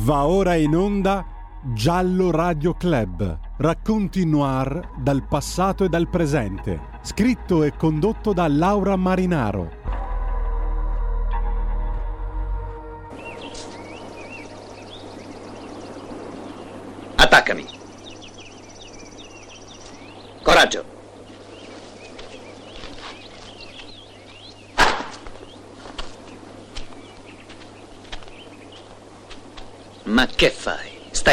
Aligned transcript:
Va 0.00 0.26
ora 0.26 0.54
in 0.54 0.76
onda 0.76 1.26
Giallo 1.74 2.30
Radio 2.30 2.72
Club. 2.74 3.38
Racconti 3.56 4.24
noir 4.24 4.92
dal 4.96 5.26
passato 5.26 5.82
e 5.82 5.88
dal 5.88 6.08
presente. 6.08 6.80
Scritto 7.02 7.64
e 7.64 7.74
condotto 7.76 8.32
da 8.32 8.46
Laura 8.46 8.94
Marinaro. 8.94 9.77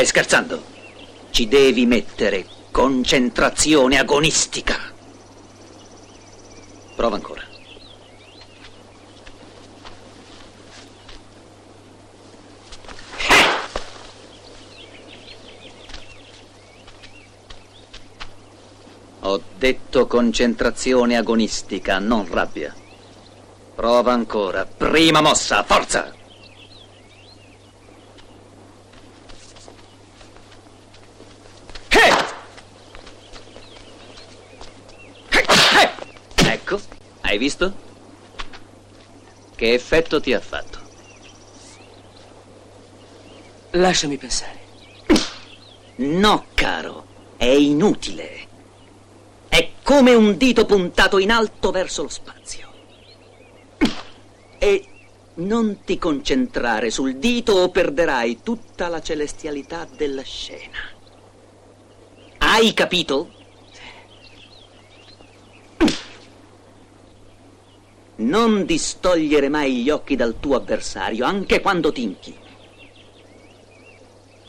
Stai 0.05 0.23
scherzando? 0.23 0.63
Ci 1.31 1.47
devi 1.47 1.87
mettere 1.87 2.45
concentrazione 2.69 3.97
agonistica. 3.97 4.77
Prova 6.95 7.15
ancora. 7.15 7.41
Ho 19.21 19.41
detto 19.57 20.05
concentrazione 20.05 21.17
agonistica, 21.17 21.97
non 21.97 22.27
rabbia. 22.29 22.71
Prova 23.73 24.13
ancora. 24.13 24.67
Prima 24.67 25.21
mossa, 25.21 25.63
forza! 25.63 26.15
Ecco, 36.37 36.81
hai 37.21 37.34
visto? 37.45 37.73
Che 39.55 39.73
effetto 39.73 40.19
ti 40.19 40.33
ha 40.33 40.39
fatto? 40.39 40.79
Lasciami 43.71 44.17
pensare. 44.17 44.63
No, 45.97 46.45
caro, 46.55 47.05
è 47.37 47.45
inutile. 47.45 48.47
È 49.47 49.71
come 49.83 50.13
un 50.15 50.37
dito 50.37 50.65
puntato 50.65 51.19
in 51.19 51.29
alto 51.29 51.69
verso 51.71 52.01
lo 52.01 52.09
spazio. 52.09 52.73
E 54.57 54.87
non 55.35 55.81
ti 55.85 55.99
concentrare 55.99 56.89
sul 56.89 57.17
dito 57.17 57.53
o 57.53 57.69
perderai 57.69 58.39
tutta 58.41 58.87
la 58.87 59.01
celestialità 59.01 59.87
della 59.95 60.23
scena. 60.23 60.79
Hai 62.39 62.73
capito? 62.73 63.34
Non 68.17 68.65
distogliere 68.65 69.49
mai 69.49 69.83
gli 69.83 69.89
occhi 69.89 70.15
dal 70.15 70.35
tuo 70.39 70.55
avversario, 70.55 71.25
anche 71.25 71.59
quando 71.59 71.91
ti 71.91 72.03
inchini. 72.03 72.37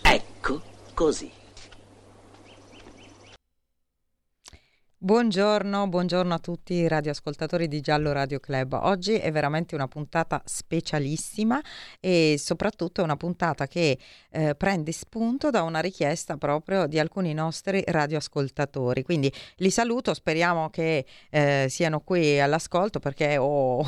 Ecco 0.03 0.62
così. 0.95 1.31
Buongiorno, 5.07 5.87
buongiorno 5.87 6.35
a 6.35 6.41
tutti 6.41 6.75
i 6.75 6.89
radioascoltatori 6.89 7.69
di 7.69 7.81
Giallo 7.81 8.11
Radio 8.11 8.41
Club. 8.41 8.77
Oggi 8.83 9.15
è 9.15 9.31
veramente 9.31 9.77
una 9.77 9.87
puntata 9.87 10.43
specialissima 10.45 11.62
e 12.01 12.35
soprattutto 12.41 13.03
è 13.03 13.05
una 13.05 13.17
puntata 13.17 13.69
che 13.69 14.01
eh, 14.31 14.57
prende 14.57 14.91
spunto 14.91 15.51
da 15.51 15.62
una 15.62 15.79
richiesta 15.79 16.37
proprio 16.37 16.89
di 16.89 16.99
alcuni 16.99 17.34
nostri 17.34 17.84
radioascoltatori. 17.87 19.05
Quindi 19.05 19.33
li 19.59 19.71
saluto, 19.71 20.12
speriamo 20.12 20.71
che 20.71 21.07
eh, 21.31 21.66
siano 21.69 22.00
qui 22.00 22.41
all'ascolto 22.41 22.99
perché 22.99 23.37
ho, 23.37 23.84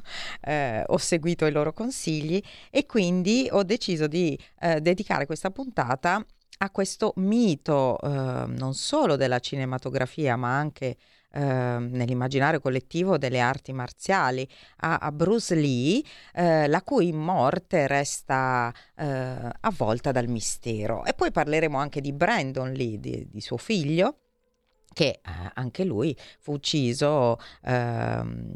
eh, 0.40 0.84
ho, 0.86 0.96
seguito 0.96 1.44
i 1.44 1.52
loro 1.52 1.74
consigli 1.74 2.42
e 2.70 2.86
quindi 2.86 3.46
ho 3.52 3.62
deciso 3.62 4.06
di 4.06 4.38
eh, 4.58 4.80
dedicare 4.80 5.26
questa 5.26 5.50
puntata 5.50 6.24
a 6.62 6.70
questo 6.70 7.12
mito 7.16 7.98
eh, 8.00 8.08
non 8.46 8.74
solo 8.74 9.16
della 9.16 9.40
cinematografia 9.40 10.36
ma 10.36 10.56
anche 10.56 10.96
eh, 11.34 11.40
nell'immaginario 11.40 12.60
collettivo 12.60 13.18
delle 13.18 13.40
arti 13.40 13.72
marziali, 13.72 14.48
a, 14.78 14.98
a 14.98 15.10
Bruce 15.10 15.54
Lee, 15.54 16.02
eh, 16.34 16.68
la 16.68 16.82
cui 16.82 17.10
morte 17.12 17.86
resta 17.86 18.72
eh, 18.94 19.50
avvolta 19.60 20.12
dal 20.12 20.28
mistero. 20.28 21.04
E 21.04 21.14
poi 21.14 21.32
parleremo 21.32 21.78
anche 21.78 22.00
di 22.00 22.12
Brandon 22.12 22.70
Lee, 22.72 23.00
di, 23.00 23.26
di 23.30 23.40
suo 23.40 23.56
figlio, 23.56 24.18
che 24.92 25.06
eh, 25.06 25.20
anche 25.54 25.84
lui 25.84 26.14
fu 26.38 26.52
ucciso 26.52 27.38
ehm, 27.64 28.54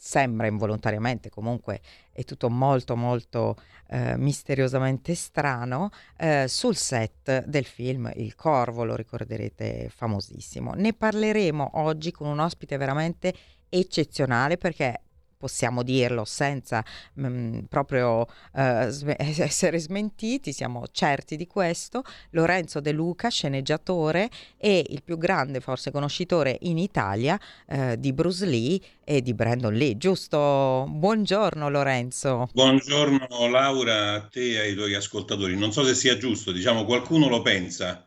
sembra 0.00 0.46
involontariamente, 0.46 1.28
comunque 1.28 1.82
è 2.20 2.24
tutto 2.24 2.50
molto 2.50 2.96
molto 2.96 3.56
eh, 3.88 4.16
misteriosamente 4.16 5.14
strano, 5.14 5.90
eh, 6.16 6.46
sul 6.48 6.76
set 6.76 7.44
del 7.46 7.64
film 7.64 8.10
Il 8.14 8.34
Corvo, 8.34 8.84
lo 8.84 8.94
ricorderete 8.94 9.90
famosissimo. 9.94 10.72
Ne 10.74 10.92
parleremo 10.92 11.70
oggi 11.74 12.12
con 12.12 12.28
un 12.28 12.38
ospite 12.38 12.76
veramente 12.76 13.34
eccezionale 13.68 14.56
perché 14.56 15.00
possiamo 15.40 15.82
dirlo 15.82 16.26
senza 16.26 16.84
mh, 17.14 17.26
mm, 17.26 17.58
proprio 17.70 18.26
uh, 18.52 18.88
sve- 18.88 19.16
essere 19.18 19.78
smentiti, 19.78 20.52
siamo 20.52 20.84
certi 20.92 21.36
di 21.36 21.46
questo, 21.46 22.04
Lorenzo 22.32 22.80
De 22.80 22.92
Luca, 22.92 23.30
sceneggiatore 23.30 24.28
e 24.58 24.84
il 24.86 25.02
più 25.02 25.16
grande 25.16 25.60
forse 25.60 25.90
conoscitore 25.90 26.58
in 26.62 26.76
Italia 26.76 27.40
uh, 27.68 27.94
di 27.96 28.12
Bruce 28.12 28.44
Lee 28.44 28.78
e 29.02 29.22
di 29.22 29.32
Brandon 29.32 29.72
Lee, 29.72 29.96
giusto? 29.96 30.84
Buongiorno 30.90 31.70
Lorenzo. 31.70 32.50
Buongiorno 32.52 33.48
Laura, 33.48 34.12
a 34.12 34.28
te 34.28 34.50
e 34.50 34.58
ai 34.58 34.74
tuoi 34.74 34.94
ascoltatori. 34.94 35.56
Non 35.56 35.72
so 35.72 35.84
se 35.84 35.94
sia 35.94 36.18
giusto, 36.18 36.52
diciamo 36.52 36.84
qualcuno 36.84 37.28
lo 37.28 37.40
pensa. 37.40 38.04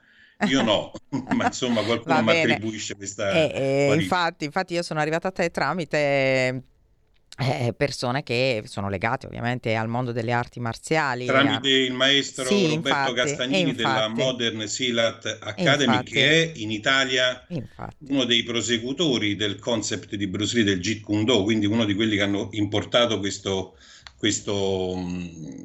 Io 0.47 0.61
no, 0.61 0.91
ma 1.33 1.45
insomma 1.47 1.81
qualcuno 1.81 2.21
mi 2.21 2.29
attribuisce 2.29 2.95
questa... 2.95 3.31
Eh, 3.31 3.89
eh, 3.89 3.93
infatti, 3.95 4.45
infatti 4.45 4.75
io 4.75 4.83
sono 4.83 4.99
arrivata 4.99 5.29
a 5.29 5.31
te 5.31 5.49
tramite 5.49 6.72
eh, 7.39 7.73
persone 7.75 8.21
che 8.21 8.63
sono 8.65 8.89
legate 8.89 9.25
ovviamente 9.25 9.75
al 9.75 9.87
mondo 9.87 10.11
delle 10.11 10.31
arti 10.31 10.59
marziali. 10.59 11.25
Tramite 11.25 11.67
a... 11.67 11.77
il 11.77 11.93
maestro 11.93 12.45
sì, 12.45 12.67
Roberto 12.67 12.89
infatti, 12.89 13.13
Castagnini 13.13 13.69
infatti, 13.69 13.75
della 13.75 14.07
Modern 14.07 14.67
Silat 14.67 15.39
Academy, 15.41 15.95
infatti, 15.95 16.11
che 16.11 16.43
è 16.43 16.51
in 16.55 16.71
Italia 16.71 17.45
uno 18.09 18.25
dei 18.25 18.43
prosecutori 18.43 19.35
del 19.35 19.57
concept 19.57 20.15
di 20.15 20.27
Bruce 20.27 20.55
Lee 20.55 20.63
del 20.63 20.79
Jeet 20.79 21.01
Kune 21.01 21.23
Do, 21.23 21.43
quindi 21.43 21.65
uno 21.65 21.85
di 21.85 21.95
quelli 21.95 22.15
che 22.15 22.21
hanno 22.21 22.49
importato 22.51 23.19
questo, 23.19 23.77
questo, 24.23 24.95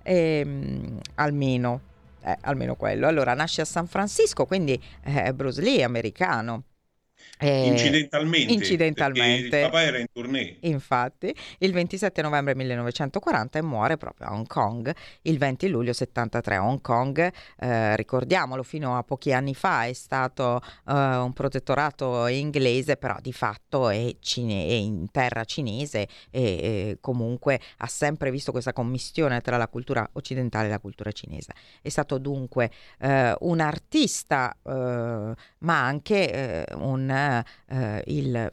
ehm, 0.02 0.98
almeno, 1.14 1.80
eh, 2.22 2.36
almeno 2.42 2.74
quello. 2.76 3.06
Allora, 3.06 3.34
nasce 3.34 3.62
a 3.62 3.64
San 3.64 3.86
Francisco, 3.86 4.46
quindi 4.46 4.80
Bruce 5.34 5.60
Lee, 5.60 5.82
americano 5.82 6.62
Eh, 7.38 7.66
incidentalmente, 7.66 8.52
incidentalmente. 8.52 9.58
il 9.58 9.64
papà 9.64 9.82
era 9.82 9.98
in 9.98 10.06
tournée. 10.10 10.56
Infatti, 10.60 11.34
il 11.58 11.72
27 11.72 12.22
novembre 12.22 12.54
1940 12.54 13.58
e 13.58 13.62
muore 13.62 13.96
proprio 13.96 14.28
a 14.28 14.32
Hong 14.32 14.46
Kong 14.46 14.94
il 15.22 15.38
20 15.38 15.68
luglio 15.68 15.92
73. 15.92 16.56
Hong 16.56 16.80
Kong, 16.80 17.32
eh, 17.58 17.96
ricordiamolo, 17.96 18.62
fino 18.62 18.96
a 18.96 19.02
pochi 19.02 19.32
anni 19.32 19.54
fa 19.54 19.84
è 19.84 19.92
stato 19.92 20.60
eh, 20.88 20.92
un 20.92 21.32
protettorato 21.34 22.26
inglese, 22.26 22.96
però 22.96 23.16
di 23.20 23.32
fatto 23.32 23.90
è, 23.90 24.16
cine- 24.20 24.66
è 24.66 24.72
in 24.72 25.10
terra 25.10 25.44
cinese 25.44 26.08
e, 26.30 26.98
comunque 27.00 27.60
ha 27.78 27.86
sempre 27.86 28.30
visto 28.30 28.50
questa 28.50 28.72
commistione 28.72 29.40
tra 29.40 29.56
la 29.56 29.68
cultura 29.68 30.08
occidentale 30.14 30.66
e 30.66 30.70
la 30.70 30.78
cultura 30.78 31.12
cinese. 31.12 31.52
È 31.82 31.88
stato 31.88 32.18
dunque 32.18 32.70
eh, 33.00 33.34
un 33.40 33.60
artista, 33.60 34.56
eh, 34.64 35.34
ma 35.58 35.84
anche 35.84 36.64
eh, 36.66 36.74
eh, 37.10 38.02
il 38.06 38.52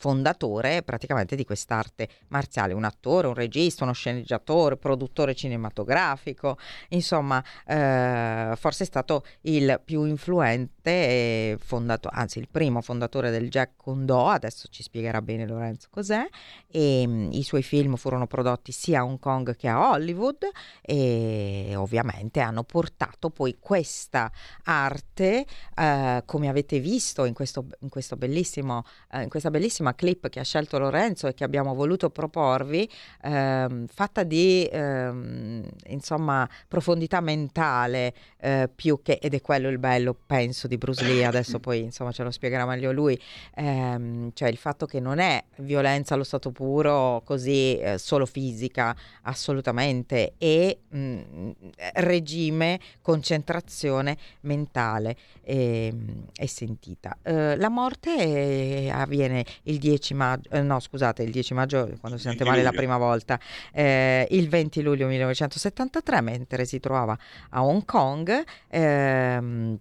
fondatore 0.00 0.82
praticamente 0.82 1.36
di 1.36 1.44
quest'arte 1.44 2.08
marziale, 2.28 2.72
un 2.72 2.84
attore, 2.84 3.26
un 3.26 3.34
regista, 3.34 3.84
uno 3.84 3.92
sceneggiatore, 3.92 4.78
produttore 4.78 5.34
cinematografico, 5.34 6.56
insomma, 6.88 7.44
eh, 7.66 8.54
forse 8.56 8.84
è 8.84 8.86
stato 8.86 9.24
il 9.42 9.78
più 9.84 10.04
influente 10.04 11.58
fondatore, 11.62 12.16
anzi 12.16 12.38
il 12.38 12.48
primo 12.50 12.80
fondatore 12.80 13.30
del 13.30 13.50
Jack 13.50 13.76
Kondo, 13.76 14.26
adesso 14.28 14.68
ci 14.70 14.82
spiegherà 14.82 15.20
bene 15.20 15.46
Lorenzo 15.46 15.88
cos'è, 15.90 16.26
e 16.66 17.06
mh, 17.06 17.10
mm, 17.10 17.32
i 17.32 17.42
suoi 17.42 17.62
film 17.62 17.96
furono 17.96 18.26
prodotti 18.26 18.72
sia 18.72 19.00
a 19.00 19.04
Hong 19.04 19.18
Kong 19.18 19.54
che 19.54 19.68
a 19.68 19.90
Hollywood 19.90 20.48
e 20.80 21.74
ovviamente 21.76 22.40
hanno 22.40 22.64
portato 22.64 23.28
poi 23.28 23.58
questa 23.60 24.32
arte, 24.64 25.44
eh, 25.76 26.22
come 26.24 26.48
avete 26.48 26.80
visto 26.80 27.26
in, 27.26 27.34
questo, 27.34 27.66
in, 27.80 27.90
questo 27.90 28.16
bellissimo, 28.16 28.84
eh, 29.12 29.24
in 29.24 29.28
questa 29.28 29.50
bellissima 29.50 29.88
bellissima 29.90 29.94
clip 29.94 30.28
che 30.28 30.40
ha 30.40 30.44
scelto 30.44 30.78
Lorenzo 30.78 31.26
e 31.26 31.34
che 31.34 31.44
abbiamo 31.44 31.74
voluto 31.74 32.10
proporvi, 32.10 32.88
ehm, 33.22 33.86
fatta 33.86 34.22
di 34.22 34.68
ehm, 34.70 35.64
insomma 35.88 36.48
profondità 36.68 37.20
mentale 37.20 38.14
eh, 38.38 38.68
più 38.74 39.00
che, 39.02 39.18
ed 39.20 39.34
è 39.34 39.40
quello 39.40 39.68
il 39.68 39.78
bello, 39.78 40.16
penso, 40.26 40.66
di 40.66 40.78
Bruce 40.78 41.04
Lee, 41.04 41.24
adesso 41.24 41.58
poi 41.60 41.80
insomma 41.80 42.12
ce 42.12 42.22
lo 42.22 42.30
spiegherà 42.30 42.66
meglio 42.66 42.92
lui, 42.92 43.20
ehm, 43.54 44.30
cioè 44.34 44.48
il 44.48 44.56
fatto 44.56 44.86
che 44.86 45.00
non 45.00 45.18
è 45.18 45.42
violenza 45.56 46.14
allo 46.14 46.24
stato 46.24 46.50
puro 46.50 47.22
così 47.24 47.78
eh, 47.78 47.98
solo 47.98 48.26
fisica, 48.26 48.94
assolutamente, 49.22 50.34
è 50.38 50.76
mh, 50.88 50.98
mm, 50.98 51.50
regime, 51.94 52.80
concentrazione 53.02 54.16
mentale 54.42 55.16
e, 55.50 55.86
ehm, 55.86 56.26
e 56.36 56.46
sentita. 56.46 57.18
Eh, 57.22 57.56
la 57.56 57.68
morte 57.68 58.88
avviene 58.92 59.44
il 59.64 59.78
10 59.78 60.14
maggio, 60.14 60.48
eh, 60.50 60.62
no 60.62 60.78
scusate, 60.78 61.22
il 61.24 61.32
10 61.32 61.54
maggio 61.54 61.90
quando 61.98 62.16
si 62.16 62.24
sente 62.24 62.44
male 62.44 62.62
la 62.62 62.70
prima 62.70 62.96
volta, 62.96 63.38
eh, 63.72 64.26
il 64.30 64.48
20 64.48 64.82
luglio 64.82 65.08
1973 65.08 66.20
mentre 66.20 66.64
si 66.64 66.78
trovava 66.78 67.18
a 67.50 67.64
Hong 67.64 67.84
Kong. 67.84 68.44
Ehm, 68.68 69.78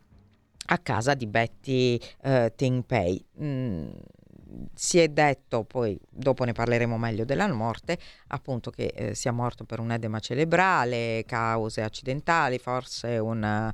a 0.72 0.78
casa 0.78 1.16
di 1.16 1.26
Betty 1.26 2.00
eh, 2.22 2.54
Ting 2.56 2.84
Pei. 2.86 3.26
Mm, 3.42 3.88
si 4.74 5.00
è 5.00 5.08
detto, 5.10 5.64
poi 5.64 6.00
dopo 6.10 6.44
ne 6.44 6.54
parleremo 6.54 6.98
meglio 6.98 7.26
della 7.26 7.48
morte, 7.54 7.98
appunto 8.28 8.72
che 8.72 8.92
eh, 8.96 9.16
sia 9.16 9.32
morto 9.32 9.64
per 9.64 9.80
un 9.80 9.92
edema 9.92 10.20
cerebrale, 10.20 11.24
cause 11.26 11.82
accidentali, 11.82 12.58
forse 12.58 13.18
una 13.18 13.68
uh, 13.68 13.74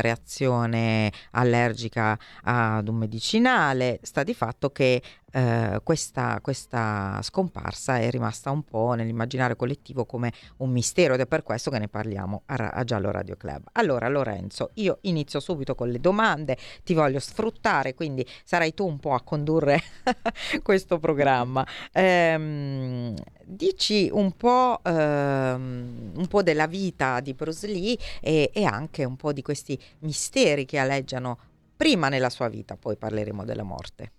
reazione 0.00 1.12
allergica 1.32 2.18
ad 2.42 2.88
un 2.88 2.96
medicinale. 2.96 4.00
Sta 4.02 4.22
di 4.22 4.34
fatto 4.34 4.70
che 4.70 5.02
eh, 5.34 5.80
questa, 5.82 6.38
questa, 6.40 7.18
scomparsa 7.20 7.98
è 7.98 8.08
rimasta 8.08 8.52
un 8.52 8.62
po' 8.62 8.92
nell'immaginario 8.92 9.56
collettivo 9.56 10.04
come 10.04 10.32
un 10.58 10.70
mistero 10.70 11.14
ed 11.14 11.20
è 11.20 11.26
per 11.26 11.42
questo 11.42 11.72
che 11.72 11.80
ne 11.80 11.88
parliamo 11.88 12.42
a, 12.46 12.54
a 12.54 12.84
Giallo 12.84 13.10
Radio 13.10 13.36
Club. 13.36 13.64
Allora 13.72 14.08
Lorenzo, 14.08 14.70
io 14.74 14.98
inizio 15.02 15.40
subito 15.40 15.74
con 15.74 15.88
le 15.88 15.98
domande, 15.98 16.56
ti 16.84 16.94
voglio 16.94 17.18
sfruttare, 17.18 17.94
quindi 17.94 18.24
sarai 18.44 18.74
tu 18.74 18.86
un 18.86 19.00
po' 19.00 19.12
a 19.12 19.22
condurre 19.22 19.82
questo 20.62 21.00
programma. 21.00 21.66
Ehm, 21.90 23.14
dici 23.44 24.08
un 24.12 24.36
po', 24.36 24.78
ehm, 24.84 26.12
un 26.14 26.26
po', 26.28 26.42
della 26.44 26.68
vita 26.68 27.18
di 27.18 27.34
Bruce 27.34 27.66
Lee 27.66 27.98
e, 28.20 28.50
e 28.54 28.64
anche 28.64 29.02
un 29.02 29.16
po' 29.16 29.32
di 29.32 29.42
questi 29.42 29.76
misteri 30.00 30.64
che 30.64 30.78
aleggiano 30.78 31.38
prima 31.76 32.08
nella 32.08 32.30
sua 32.30 32.48
vita, 32.48 32.76
poi 32.76 32.96
parleremo 32.96 33.44
della 33.44 33.64
morte. 33.64 34.12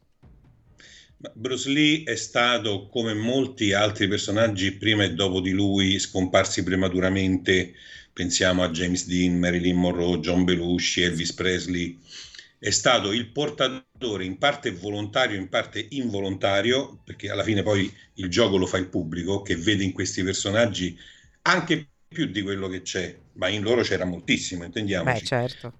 Bruce 1.34 1.70
Lee 1.70 2.04
è 2.04 2.16
stato, 2.16 2.88
come 2.88 3.14
molti 3.14 3.74
altri 3.74 4.08
personaggi 4.08 4.74
prima 4.74 5.04
e 5.04 5.14
dopo 5.14 5.40
di 5.40 5.52
lui, 5.52 6.00
scomparsi 6.00 6.64
prematuramente. 6.64 7.74
Pensiamo 8.14 8.64
a 8.64 8.70
James 8.70 9.08
Dean, 9.08 9.38
Marilyn 9.38 9.78
Monroe, 9.78 10.20
John 10.20 10.44
Belushi, 10.44 11.02
Elvis 11.02 11.34
Presley. 11.34 11.98
È 12.58 12.70
stato 12.70 13.12
il 13.12 13.28
portatore 13.28 14.24
in 14.24 14.38
parte 14.38 14.72
volontario, 14.72 15.38
in 15.38 15.50
parte 15.50 15.86
involontario, 15.90 17.02
perché 17.04 17.30
alla 17.30 17.44
fine 17.44 17.62
poi 17.62 17.92
il 18.16 18.30
gioco 18.30 18.58
lo 18.58 18.66
fa 18.66 18.78
il 18.78 18.88
pubblico, 18.88 19.42
che 19.42 19.56
vede 19.56 19.84
in 19.84 19.92
questi 19.92 20.24
personaggi 20.24 20.98
anche 21.44 21.88
più 22.08 22.28
di 22.28 22.42
quello 22.42 22.68
che 22.68 22.82
c'è, 22.82 23.16
ma 23.34 23.50
in 23.50 23.62
loro 23.62 23.82
c'era 23.82 24.06
moltissimo, 24.06 24.64
intendiamoci. 24.64 25.20
Beh, 25.20 25.26
certo. 25.26 25.74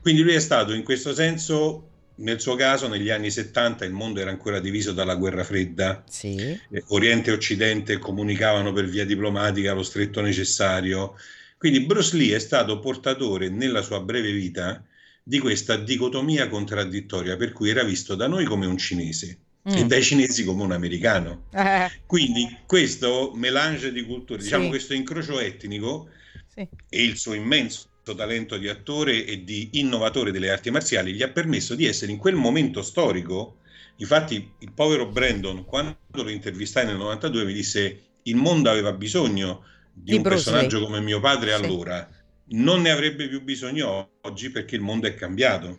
Quindi 0.00 0.22
lui 0.22 0.34
è 0.34 0.40
stato 0.40 0.72
in 0.72 0.84
questo 0.84 1.12
senso 1.12 1.90
nel 2.16 2.40
suo 2.40 2.54
caso, 2.54 2.86
negli 2.88 3.10
anni 3.10 3.30
70 3.30 3.84
il 3.84 3.92
mondo 3.92 4.20
era 4.20 4.30
ancora 4.30 4.60
diviso 4.60 4.92
dalla 4.92 5.16
guerra 5.16 5.42
fredda. 5.42 6.04
Sì. 6.08 6.36
Eh, 6.36 6.84
Oriente 6.88 7.30
e 7.30 7.34
Occidente 7.34 7.98
comunicavano 7.98 8.72
per 8.72 8.86
via 8.86 9.04
diplomatica 9.04 9.72
lo 9.72 9.82
stretto 9.82 10.20
necessario. 10.20 11.14
Quindi 11.58 11.80
Bruce 11.80 12.16
Lee 12.16 12.36
è 12.36 12.38
stato 12.38 12.78
portatore 12.78 13.48
nella 13.48 13.82
sua 13.82 14.00
breve 14.00 14.32
vita 14.32 14.84
di 15.22 15.38
questa 15.38 15.76
dicotomia 15.76 16.48
contraddittoria, 16.48 17.36
per 17.36 17.52
cui 17.52 17.70
era 17.70 17.82
visto 17.82 18.14
da 18.14 18.28
noi 18.28 18.44
come 18.44 18.66
un 18.66 18.76
cinese 18.76 19.38
mm. 19.68 19.74
e 19.74 19.86
dai 19.86 20.02
cinesi 20.02 20.44
come 20.44 20.62
un 20.62 20.72
americano. 20.72 21.46
Eh. 21.52 21.90
Quindi 22.06 22.58
questo 22.66 23.32
melange 23.34 23.90
di 23.90 24.04
culture, 24.04 24.40
diciamo 24.40 24.64
sì. 24.64 24.68
diciamo 24.68 24.68
questo 24.68 24.94
incrocio 24.94 25.40
etnico 25.40 26.10
sì. 26.46 26.68
e 26.88 27.02
il 27.02 27.16
suo 27.16 27.32
immenso 27.34 27.88
talento 28.12 28.58
di 28.58 28.68
attore 28.68 29.24
e 29.24 29.44
di 29.44 29.70
innovatore 29.74 30.30
delle 30.30 30.50
arti 30.50 30.70
marziali 30.70 31.14
gli 31.14 31.22
ha 31.22 31.30
permesso 31.30 31.74
di 31.74 31.86
essere 31.86 32.12
in 32.12 32.18
quel 32.18 32.34
momento 32.34 32.82
storico. 32.82 33.60
Infatti, 33.96 34.52
il 34.58 34.72
povero 34.72 35.06
Brandon, 35.06 35.64
quando 35.64 35.96
lo 36.10 36.28
intervistai 36.28 36.84
nel 36.84 36.96
92, 36.96 37.44
mi 37.44 37.54
disse: 37.54 38.02
Il 38.24 38.36
mondo 38.36 38.68
aveva 38.68 38.92
bisogno 38.92 39.64
di, 39.92 40.10
di 40.10 40.16
un 40.16 40.22
Bruce 40.22 40.50
personaggio 40.50 40.78
Lee. 40.78 40.86
come 40.86 41.00
mio 41.00 41.20
padre 41.20 41.54
sì. 41.54 41.62
allora, 41.62 42.06
non 42.48 42.82
ne 42.82 42.90
avrebbe 42.90 43.28
più 43.28 43.42
bisogno 43.42 44.10
oggi 44.20 44.50
perché 44.50 44.74
il 44.74 44.82
mondo 44.82 45.06
è 45.06 45.14
cambiato. 45.14 45.78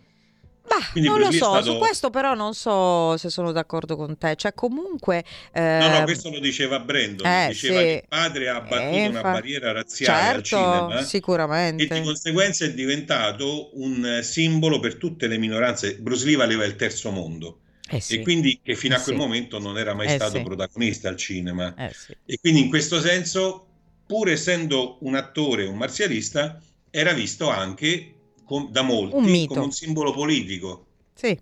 Bah, 0.67 0.89
Quindi 0.91 1.09
non 1.09 1.19
lo 1.19 1.31
so, 1.31 1.45
stato... 1.45 1.63
su 1.63 1.77
questo 1.77 2.09
però 2.09 2.33
non 2.33 2.53
so 2.53 3.15
se 3.17 3.29
sono 3.29 3.51
d'accordo 3.51 3.95
con 3.95 4.17
te, 4.17 4.35
cioè 4.35 4.53
comunque... 4.53 5.23
Eh... 5.51 5.61
No, 5.61 5.87
no, 5.87 5.95
ehm, 5.97 6.03
questo 6.05 6.31
lo 6.31 6.39
diceva 6.39 6.79
Brandon, 6.79 7.25
eh, 7.25 7.47
diceva 7.49 7.79
sì. 7.79 7.85
che 7.85 7.91
il 7.91 8.05
padre 8.07 8.49
ha 8.49 8.55
abbattuto 8.55 8.95
eh, 8.95 9.07
una 9.07 9.21
fa... 9.21 9.31
barriera 9.31 9.71
razziale 9.71 10.21
certo, 10.21 10.37
al 10.37 10.43
cinema 10.43 11.01
sicuramente. 11.03 11.83
e 11.83 11.87
di 11.87 12.01
conseguenza 12.01 12.65
è 12.65 12.73
diventato 12.73 13.69
un 13.73 14.19
simbolo 14.23 14.79
per 14.79 14.95
tutte 14.95 15.27
le 15.27 15.37
minoranze. 15.37 15.97
Bruce 15.97 16.25
Lee 16.25 16.35
valeva 16.35 16.65
il 16.65 16.75
terzo 16.75 17.11
mondo. 17.11 17.59
Eh 17.87 17.99
sì. 17.99 18.15
E 18.15 18.21
quindi 18.23 18.59
che 18.63 18.75
fino 18.75 18.95
a 18.95 18.99
eh 18.99 19.03
quel 19.03 19.15
sì. 19.15 19.21
momento 19.21 19.59
non 19.59 19.77
era 19.77 19.93
mai 19.93 20.07
eh 20.07 20.15
stato 20.15 20.37
sì. 20.37 20.43
protagonista 20.43 21.09
al 21.09 21.17
cinema. 21.17 21.73
Eh 21.77 21.93
e 22.25 22.39
quindi 22.39 22.61
in 22.61 22.69
questo 22.69 22.99
senso, 22.99 23.67
pur 24.07 24.29
essendo 24.29 24.97
un 25.01 25.13
attore, 25.13 25.65
un 25.65 25.77
marzialista, 25.77 26.59
era 26.89 27.13
visto 27.13 27.49
anche 27.49 28.14
com- 28.45 28.69
da 28.69 28.81
molti 28.81 29.15
un 29.15 29.47
come 29.47 29.59
un 29.59 29.71
simbolo 29.71 30.13
politico. 30.13 30.85
Sì, 31.17 31.37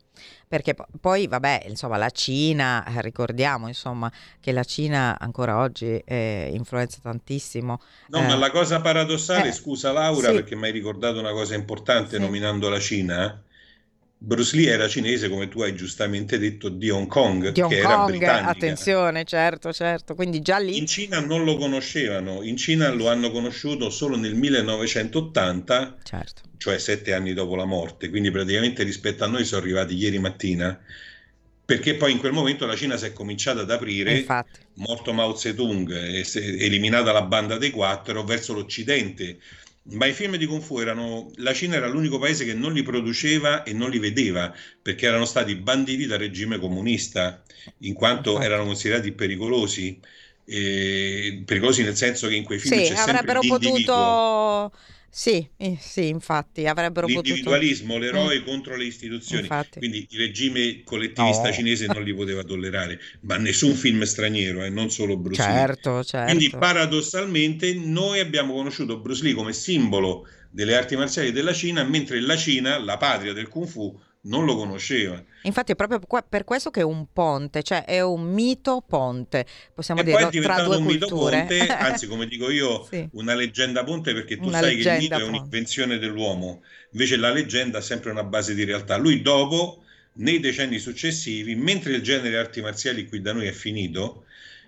perché 0.48 0.76
poi, 1.02 1.26
vabbè, 1.26 1.66
insomma, 1.68 1.98
la 1.98 2.12
Cina, 2.12 2.86
eh, 2.86 3.02
ricordiamo, 3.02 3.68
insomma, 3.68 4.12
che 4.40 4.52
la 4.52 4.64
Cina 4.64 5.18
ancora 5.20 5.58
oggi 5.58 6.00
eh, 6.06 6.52
influenza 6.54 7.00
tantissimo. 7.02 7.82
No, 8.10 8.20
eh, 8.20 8.28
ma 8.28 8.36
la 8.36 8.52
cosa 8.52 8.82
paradossale, 8.82 9.48
eh, 9.48 9.52
scusa 9.52 9.92
Laura, 9.92 10.30
sì. 10.30 10.36
perché 10.36 10.56
mi 10.56 10.66
hai 10.66 10.72
ricordato 10.72 11.18
una 11.18 11.32
cosa 11.32 11.56
importante 11.56 12.18
sì. 12.18 12.22
nominando 12.22 12.70
la 12.70 12.80
Cina, 12.80 13.44
Bruce 14.26 14.56
Lee 14.56 14.70
era 14.70 14.88
cinese, 14.88 15.28
come 15.28 15.50
tu 15.50 15.62
hai 15.64 15.76
giustamente 15.76 16.40
detto, 16.40 16.70
di 16.70 16.90
Hong 16.90 17.08
Kong, 17.08 17.52
di 17.52 17.60
Hong 17.60 17.70
che 17.70 17.82
Kong, 17.82 17.94
era 17.94 18.06
britannica. 18.06 18.50
Attenzione, 18.52 19.26
certo, 19.26 19.74
certo. 19.74 20.16
Quindi 20.16 20.42
già 20.42 20.60
lì... 20.60 20.78
In 20.78 20.88
Cina 20.88 21.20
non 21.20 21.44
lo 21.44 21.58
conoscevano, 21.58 22.42
in 22.42 22.56
Cina 22.56 22.90
lo 22.92 23.10
hanno 23.10 23.32
conosciuto 23.32 23.90
solo 23.90 24.16
nel 24.16 24.36
1980, 24.36 25.98
certo. 26.04 26.42
cioè 26.56 26.80
sette 26.80 27.14
anni 27.14 27.34
dopo 27.34 27.58
la 27.58 27.66
morte, 27.66 28.10
quindi 28.10 28.32
praticamente 28.32 28.84
rispetto 28.84 29.26
a 29.26 29.28
noi 29.28 29.44
sono 29.44 29.62
arrivati 29.62 29.98
ieri 29.98 30.20
mattina, 30.20 30.80
perché 31.66 31.96
poi 31.96 32.14
in 32.14 32.20
quel 32.20 32.32
momento 32.32 32.66
la 32.66 32.78
Cina 32.78 32.96
si 32.96 33.08
è 33.08 33.12
cominciata 33.12 33.60
ad 33.60 33.72
aprire, 33.72 34.20
Infatti. 34.20 34.60
morto 34.76 35.12
Mao 35.12 35.36
Zedong, 35.36 35.92
eliminata 36.34 37.12
la 37.12 37.24
banda 37.24 37.58
dei 37.58 37.72
quattro, 37.72 38.24
verso 38.24 38.54
l'Occidente 38.54 39.40
ma 39.92 40.06
i 40.06 40.14
film 40.14 40.38
di 40.38 40.46
Kung 40.46 40.62
Fu 40.62 40.80
erano, 40.80 41.30
la 41.36 41.54
Cina 41.54 41.76
era 41.76 41.88
l'unico 41.88 42.18
paese 42.18 42.46
che 42.46 42.54
non 42.54 42.72
li 42.74 42.84
produceva 42.84 43.64
e 43.64 43.74
non 43.74 43.90
li 43.90 44.00
vedeva 44.00 44.54
perché 44.82 45.08
erano 45.08 45.26
stati 45.26 45.56
banditi 45.56 46.06
dal 46.06 46.20
regime 46.20 46.58
comunista 46.58 47.44
in 47.80 47.94
quanto 47.94 48.40
erano 48.40 48.64
considerati 48.66 49.12
pericolosi. 49.12 50.00
Eh, 50.46 51.42
pericolosi 51.46 51.84
nel 51.84 51.96
senso 51.96 52.28
che 52.28 52.36
in 52.36 52.44
quei 52.44 52.60
film 52.60 52.82
sì, 52.82 52.94
c'è 52.94 53.00
avrebbero 53.00 53.40
potuto 53.40 54.72
sì, 55.16 55.48
eh, 55.58 55.78
sì, 55.80 56.08
infatti 56.08 56.66
avrebbero 56.66 57.06
L'individualismo, 57.06 57.94
potuto... 57.94 58.12
l'eroe 58.12 58.40
mm. 58.40 58.44
contro 58.46 58.76
le 58.76 58.86
istituzioni. 58.86 59.44
Infatti. 59.44 59.78
Quindi 59.78 60.08
il 60.10 60.18
regime 60.18 60.82
collettivista 60.84 61.50
no. 61.50 61.54
cinese 61.54 61.86
non 61.86 62.02
li 62.02 62.16
poteva 62.16 62.44
tollerare, 62.44 63.00
ma 63.22 63.38
nessun 63.38 63.76
film 63.76 64.02
straniero, 64.02 64.64
eh, 64.64 64.70
non 64.70 64.90
solo 64.90 65.16
Bruce 65.16 65.44
certo, 65.44 65.98
Lee. 65.98 66.04
Certo. 66.04 66.36
Quindi 66.36 66.50
paradossalmente 66.58 67.76
noi 67.76 68.22
abbiamo 68.22 68.56
conosciuto 68.56 68.98
Bruce 68.98 69.22
Lee 69.22 69.36
come 69.36 69.54
simbolo 69.54 70.28
delle 70.50 70.76
arti 70.76 70.96
marziali 70.96 71.32
della 71.32 71.54
Cina, 71.54 71.84
mentre 71.84 72.20
la 72.20 72.36
Cina, 72.36 72.80
la 72.80 72.98
patria 72.98 73.34
del 73.34 73.50
Kung 73.50 73.68
Fu, 73.68 73.96
non 74.26 74.46
lo 74.46 74.56
conosceva. 74.56 75.22
Infatti 75.44 75.74
è 75.74 75.76
proprio 75.76 76.00
per 76.28 76.44
questo 76.44 76.70
che 76.70 76.82
è 76.82 76.84
un 76.84 77.08
ponte, 77.12 77.64
cioè 77.64 77.84
è 77.86 78.02
un 78.02 78.24
mito 78.24 78.84
ponte, 78.88 79.46
possiamo 79.74 80.02
e 80.02 80.04
dire, 80.04 80.30
tra 80.42 80.64
due 80.64 80.78
un 80.78 80.86
culture. 80.86 80.94
mito 80.94 81.08
ponte, 81.08 81.68
anzi 81.68 82.08
come 82.08 82.28
dico 82.28 82.50
io, 82.50 82.86
sì. 82.90 83.08
una 83.14 83.34
leggenda 83.34 83.84
ponte 83.84 84.14
perché 84.14 84.38
tu 84.38 84.48
una 84.48 84.60
sai 84.60 84.78
che 84.78 84.90
il 84.90 84.98
mito 85.00 85.16
ponte. 85.16 85.24
è 85.24 85.28
un'invenzione 85.28 85.98
dell'uomo, 85.98 86.64
invece 86.92 87.18
la 87.18 87.32
leggenda 87.32 87.80
ha 87.80 87.82
sempre 87.82 88.12
una 88.12 88.24
base 88.24 88.54
di 88.54 88.64
realtà. 88.64 88.96
Lui 88.96 89.22
dopo, 89.22 89.84
nei 90.16 90.40
decenni 90.40 90.80
successivi, 90.80 91.56
mentre 91.56 91.94
il 91.94 92.02
genere 92.02 92.38
arti 92.38 92.62
marziali 92.62 93.08
qui 93.08 93.20
da 93.20 93.34
noi 93.34 93.48
è 93.48 93.52
finito, 93.52 94.26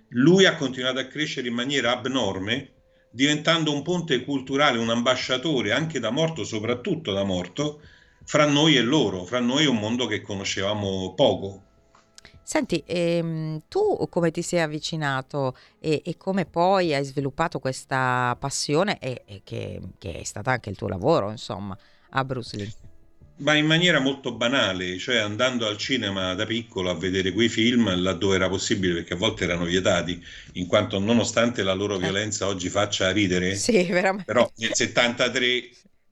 lui 0.09 0.45
ha 0.45 0.55
continuato 0.55 0.99
a 0.99 1.05
crescere 1.05 1.47
in 1.47 1.53
maniera 1.53 1.91
abnorme 1.91 2.71
diventando 3.09 3.71
un 3.73 3.81
ponte 3.81 4.25
culturale, 4.25 4.77
un 4.77 4.89
ambasciatore 4.89 5.71
anche 5.71 5.99
da 5.99 6.09
morto, 6.09 6.43
soprattutto 6.43 7.13
da 7.13 7.23
morto, 7.23 7.79
fra 8.25 8.45
noi 8.45 8.75
e 8.75 8.81
loro, 8.81 9.23
fra 9.23 9.39
noi 9.39 9.63
e 9.63 9.67
un 9.67 9.77
mondo 9.77 10.07
che 10.07 10.21
conoscevamo 10.21 11.13
poco. 11.13 11.61
Senti, 12.47 12.83
ehm, 12.85 13.63
tu 13.67 14.07
come 14.07 14.29
ti 14.29 14.43
sei 14.43 14.61
avvicinato 14.61 15.57
e, 15.79 16.03
e, 16.05 16.15
come 16.15 16.45
poi 16.45 16.93
hai 16.93 17.03
sviluppato 17.03 17.57
questa 17.57 18.37
passione 18.39 18.99
e, 18.99 19.23
e 19.25 19.41
che, 19.43 19.81
che, 19.97 20.19
è 20.19 20.23
stata 20.23 20.51
anche 20.51 20.69
il 20.69 20.75
tuo 20.75 20.87
lavoro, 20.87 21.31
insomma, 21.31 21.75
a 22.11 22.23
Bruce 22.23 22.55
Lee? 22.55 22.73
Ma 23.37 23.55
in 23.55 23.65
maniera 23.65 23.99
molto 23.99 24.35
banale, 24.35 24.99
cioè 24.99 25.17
andando 25.17 25.65
al 25.67 25.77
cinema 25.77 26.35
da 26.35 26.45
piccolo 26.45 26.91
a 26.91 26.95
vedere 26.95 27.31
quei 27.31 27.49
film 27.49 27.99
laddove 27.99 28.35
era 28.35 28.47
possibile, 28.47 28.93
perché 28.93 29.15
a 29.15 29.17
volte 29.17 29.43
erano 29.45 29.65
vietati, 29.65 30.23
in 30.53 30.67
quanto 30.67 30.99
nonostante 30.99 31.63
la 31.63 31.73
loro 31.73 31.95
eh. 31.95 31.99
violenza 31.99 32.45
oggi 32.45 32.69
faccia 32.69 33.11
ridere, 33.11 33.55
sì, 33.55 33.85
però 34.23 34.49
nel 34.57 34.73
73 34.73 35.69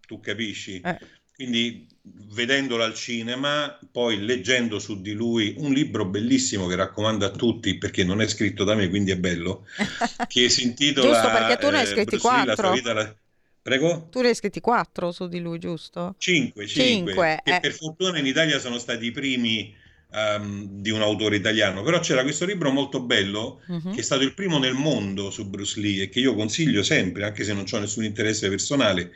tu 0.07 0.19
capisci. 0.19 0.81
Eh. 0.83 0.97
Quindi 1.35 1.87
vedendolo 2.33 2.83
al 2.83 2.93
cinema, 2.93 3.79
poi 3.91 4.19
leggendo 4.19 4.77
su 4.77 5.01
di 5.01 5.13
lui 5.13 5.55
un 5.57 5.71
libro 5.71 6.05
bellissimo 6.05 6.67
che 6.67 6.75
raccomando 6.75 7.25
a 7.25 7.29
tutti 7.29 7.77
perché 7.77 8.03
non 8.03 8.21
è 8.21 8.27
scritto 8.27 8.63
da 8.63 8.75
me, 8.75 8.89
quindi 8.89 9.11
è 9.11 9.17
bello, 9.17 9.65
che 10.27 10.49
si 10.49 10.63
intitola 10.63 11.13
Giusto 11.13 11.29
perché 11.29 11.57
tu 11.57 11.69
ne 11.69 11.77
hai 11.77 11.83
eh, 11.83 11.87
scritti 11.87 12.17
quattro. 12.17 12.73
La... 12.83 13.15
Prego? 13.61 14.09
Tu 14.11 14.19
ne 14.19 14.27
hai 14.27 14.35
scritti 14.35 14.59
quattro 14.59 15.11
su 15.13 15.27
di 15.27 15.39
lui, 15.39 15.57
giusto? 15.57 16.15
Cinque, 16.17 16.67
cinque. 16.67 16.85
cinque 16.85 17.41
che 17.43 17.55
eh. 17.55 17.59
per 17.61 17.71
fortuna 17.71 18.19
in 18.19 18.25
Italia 18.25 18.59
sono 18.59 18.77
stati 18.77 19.05
i 19.05 19.11
primi 19.11 19.73
um, 20.09 20.67
di 20.81 20.89
un 20.89 21.01
autore 21.01 21.37
italiano, 21.37 21.81
però 21.81 21.99
c'era 21.99 22.23
questo 22.23 22.45
libro 22.45 22.71
molto 22.71 23.01
bello 23.01 23.61
uh-huh. 23.65 23.93
che 23.93 24.01
è 24.01 24.03
stato 24.03 24.23
il 24.23 24.33
primo 24.33 24.59
nel 24.59 24.73
mondo 24.73 25.31
su 25.31 25.49
Bruce 25.49 25.79
Lee 25.79 26.03
e 26.03 26.09
che 26.09 26.19
io 26.19 26.35
consiglio 26.35 26.83
sempre, 26.83 27.23
anche 27.23 27.45
se 27.45 27.53
non 27.53 27.63
ho 27.69 27.77
nessun 27.77 28.03
interesse 28.03 28.49
personale, 28.49 29.13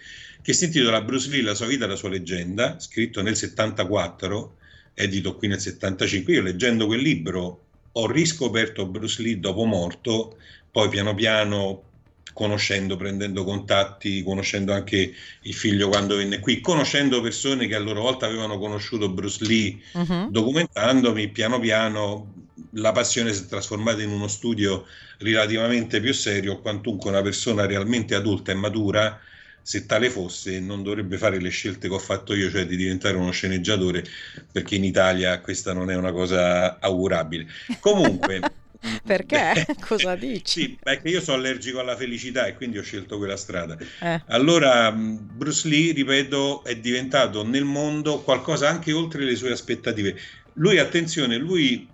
che 0.47 0.53
si 0.53 0.63
intitola 0.63 1.01
Bruce 1.01 1.27
Lee, 1.27 1.41
la 1.41 1.53
sua 1.53 1.65
vita 1.65 1.83
e 1.83 1.89
la 1.89 1.97
sua 1.97 2.07
leggenda, 2.07 2.79
scritto 2.79 3.21
nel 3.21 3.35
74, 3.35 4.55
edito 4.93 5.35
qui 5.35 5.49
nel 5.49 5.59
75. 5.59 6.31
Io 6.31 6.41
leggendo 6.41 6.85
quel 6.85 7.01
libro 7.01 7.63
ho 7.91 8.09
riscoperto 8.09 8.85
Bruce 8.85 9.21
Lee 9.21 9.41
dopo 9.41 9.65
morto, 9.65 10.37
poi 10.71 10.87
piano 10.87 11.13
piano 11.15 11.83
conoscendo, 12.31 12.95
prendendo 12.95 13.43
contatti, 13.43 14.23
conoscendo 14.23 14.71
anche 14.71 15.13
il 15.41 15.53
figlio 15.53 15.89
quando 15.89 16.15
venne 16.15 16.39
qui, 16.39 16.61
conoscendo 16.61 17.19
persone 17.19 17.67
che 17.67 17.75
a 17.75 17.79
loro 17.79 17.99
volta 17.99 18.25
avevano 18.25 18.57
conosciuto 18.57 19.09
Bruce 19.09 19.43
Lee, 19.43 19.77
uh-huh. 19.91 20.31
documentandomi 20.31 21.27
piano 21.27 21.59
piano 21.59 22.33
la 22.71 22.93
passione 22.93 23.33
si 23.33 23.43
è 23.43 23.45
trasformata 23.47 24.01
in 24.01 24.11
uno 24.11 24.29
studio 24.29 24.85
relativamente 25.17 25.99
più 25.99 26.13
serio, 26.13 26.61
quantunque 26.61 27.09
una 27.09 27.21
persona 27.21 27.65
realmente 27.65 28.15
adulta 28.15 28.53
e 28.53 28.55
matura 28.55 29.19
se 29.67 29.85
tale 29.85 30.09
fosse, 30.09 30.61
non 30.61 30.81
dovrebbe 30.81 31.17
fare 31.17 31.41
le 31.41 31.49
scelte 31.49 31.89
che 31.89 31.93
ho 31.93 31.99
fatto 31.99 32.33
io, 32.33 32.49
cioè 32.49 32.65
di 32.65 32.77
diventare 32.77 33.17
uno 33.17 33.31
sceneggiatore, 33.31 34.01
perché 34.49 34.75
in 34.75 34.85
Italia 34.85 35.41
questa 35.41 35.73
non 35.73 35.91
è 35.91 35.95
una 35.97 36.13
cosa 36.13 36.79
augurabile. 36.79 37.47
Comunque. 37.81 38.39
perché? 39.03 39.65
Cosa 39.85 40.15
dici? 40.15 40.61
Sì, 40.61 40.77
perché 40.81 41.09
io 41.09 41.19
sono 41.19 41.39
allergico 41.39 41.81
alla 41.81 41.97
felicità 41.97 42.45
e 42.45 42.53
quindi 42.53 42.77
ho 42.77 42.81
scelto 42.81 43.17
quella 43.17 43.35
strada. 43.35 43.77
Eh. 44.01 44.21
Allora, 44.27 44.89
Bruce 44.93 45.67
Lee, 45.67 45.91
ripeto, 45.91 46.63
è 46.63 46.77
diventato 46.77 47.45
nel 47.45 47.65
mondo 47.65 48.21
qualcosa 48.21 48.69
anche 48.69 48.93
oltre 48.93 49.25
le 49.25 49.35
sue 49.35 49.51
aspettative. 49.51 50.17
Lui, 50.53 50.77
attenzione, 50.77 51.35
lui 51.35 51.85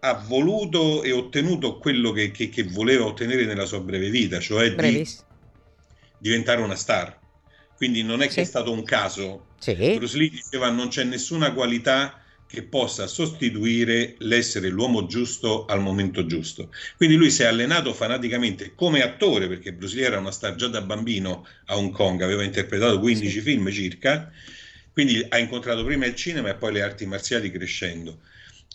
ha 0.00 0.12
voluto 0.12 1.02
e 1.02 1.12
ottenuto 1.12 1.78
quello 1.78 2.12
che, 2.12 2.32
che, 2.32 2.50
che 2.50 2.64
voleva 2.64 3.06
ottenere 3.06 3.46
nella 3.46 3.64
sua 3.64 3.80
breve 3.80 4.10
vita, 4.10 4.40
cioè 4.40 4.74
Brevis. 4.74 5.16
di 5.16 5.27
diventare 6.18 6.60
una 6.60 6.76
star. 6.76 7.18
Quindi 7.76 8.02
non 8.02 8.22
è 8.22 8.26
che 8.26 8.32
sì. 8.32 8.40
è 8.40 8.44
stato 8.44 8.72
un 8.72 8.82
caso. 8.82 9.46
Sì. 9.58 9.74
Bruce 9.74 10.16
Lee 10.16 10.30
diceva 10.30 10.70
non 10.70 10.88
c'è 10.88 11.04
nessuna 11.04 11.52
qualità 11.52 12.22
che 12.48 12.62
possa 12.62 13.06
sostituire 13.06 14.14
l'essere 14.18 14.68
l'uomo 14.68 15.06
giusto 15.06 15.66
al 15.66 15.80
momento 15.80 16.24
giusto. 16.26 16.70
Quindi 16.96 17.14
lui 17.14 17.30
si 17.30 17.42
è 17.42 17.46
allenato 17.46 17.92
fanaticamente 17.92 18.74
come 18.74 19.02
attore, 19.02 19.46
perché 19.48 19.72
Bruce 19.72 19.94
Lee 19.94 20.06
era 20.06 20.18
una 20.18 20.30
star 20.30 20.54
già 20.54 20.66
da 20.66 20.80
bambino 20.80 21.46
a 21.66 21.76
Hong 21.76 21.92
Kong, 21.92 22.22
aveva 22.22 22.42
interpretato 22.42 22.98
15 22.98 23.30
sì. 23.30 23.40
film 23.40 23.70
circa, 23.70 24.32
quindi 24.92 25.24
ha 25.28 25.38
incontrato 25.38 25.84
prima 25.84 26.06
il 26.06 26.14
cinema 26.14 26.48
e 26.48 26.54
poi 26.54 26.72
le 26.72 26.82
arti 26.82 27.04
marziali 27.04 27.50
crescendo. 27.50 28.20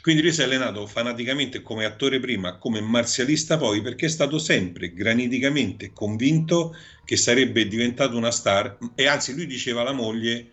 Quindi 0.02 0.22
lui 0.22 0.34
si 0.34 0.42
è 0.42 0.44
allenato 0.44 0.86
fanaticamente 0.86 1.62
come 1.62 1.86
attore 1.86 2.20
prima, 2.20 2.58
come 2.58 2.82
marzialista 2.82 3.58
poi, 3.58 3.82
perché 3.82 4.08
è 4.08 4.10
stato 4.10 4.38
sempre 4.38 4.94
graniticamente 4.94 5.92
convinto 5.94 6.76
che 7.06 7.16
sarebbe 7.16 7.68
diventato 7.68 8.18
una 8.18 8.32
star 8.32 8.78
e 8.96 9.08
anzi 9.08 9.34
lui 9.34 9.48
diceva 9.48 9.82
alla 9.82 9.94
moglie, 9.94 10.50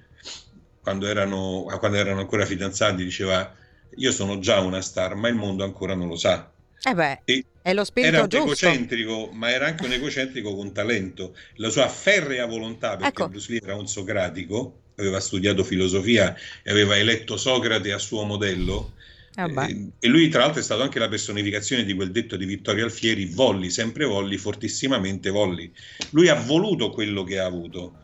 quando 0.81 1.07
erano, 1.07 1.67
quando 1.79 1.97
erano 1.97 2.21
ancora 2.21 2.47
fidanzati, 2.47 3.03
diceva 3.03 3.55
io 3.97 4.13
sono 4.13 4.39
già 4.39 4.61
una 4.61 4.81
star, 4.81 5.17
ma 5.17 5.29
il 5.29 5.35
mondo 5.35 5.65
ancora 5.65 5.95
non 5.95 6.07
lo 6.07 6.17
sa. 6.17 6.51
Eh 6.83 6.95
beh, 6.95 7.21
e 7.25 7.45
è 7.61 7.75
lo 7.75 7.85
spirito 7.85 8.15
era 8.15 8.27
giusto. 8.27 8.47
egocentrico, 8.47 9.31
ma 9.33 9.51
era 9.51 9.67
anche 9.67 9.85
un 9.85 9.93
egocentrico 9.93 10.55
con 10.55 10.73
talento. 10.73 11.37
La 11.57 11.69
sua 11.69 11.89
ferrea 11.89 12.47
volontà, 12.47 12.91
perché 12.91 13.09
ecco. 13.09 13.29
Bruce 13.29 13.51
Lee 13.51 13.61
era 13.63 13.75
un 13.75 13.87
socratico, 13.87 14.81
aveva 14.97 15.21
studiato 15.21 15.65
filosofia 15.65 16.35
e 16.63 16.71
aveva 16.71 16.97
eletto 16.97 17.37
Socrate 17.37 17.93
a 17.93 17.99
suo 17.99 18.25
modello, 18.25 18.93
Ah, 19.43 19.69
e 19.99 20.09
lui, 20.09 20.29
tra 20.29 20.41
l'altro, 20.41 20.61
è 20.61 20.65
stato 20.65 20.83
anche 20.83 20.99
la 20.99 21.09
personificazione 21.09 21.85
di 21.85 21.95
quel 21.95 22.11
detto 22.11 22.37
di 22.37 22.45
Vittorio 22.45 22.85
Alfieri: 22.85 23.27
volli, 23.27 23.71
sempre 23.71 24.05
volli, 24.05 24.37
fortissimamente 24.37 25.31
volli. 25.31 25.73
Lui 26.11 26.29
ha 26.29 26.35
voluto 26.35 26.91
quello 26.91 27.25
che 27.25 27.39
ha 27.39 27.47
avuto. 27.47 27.95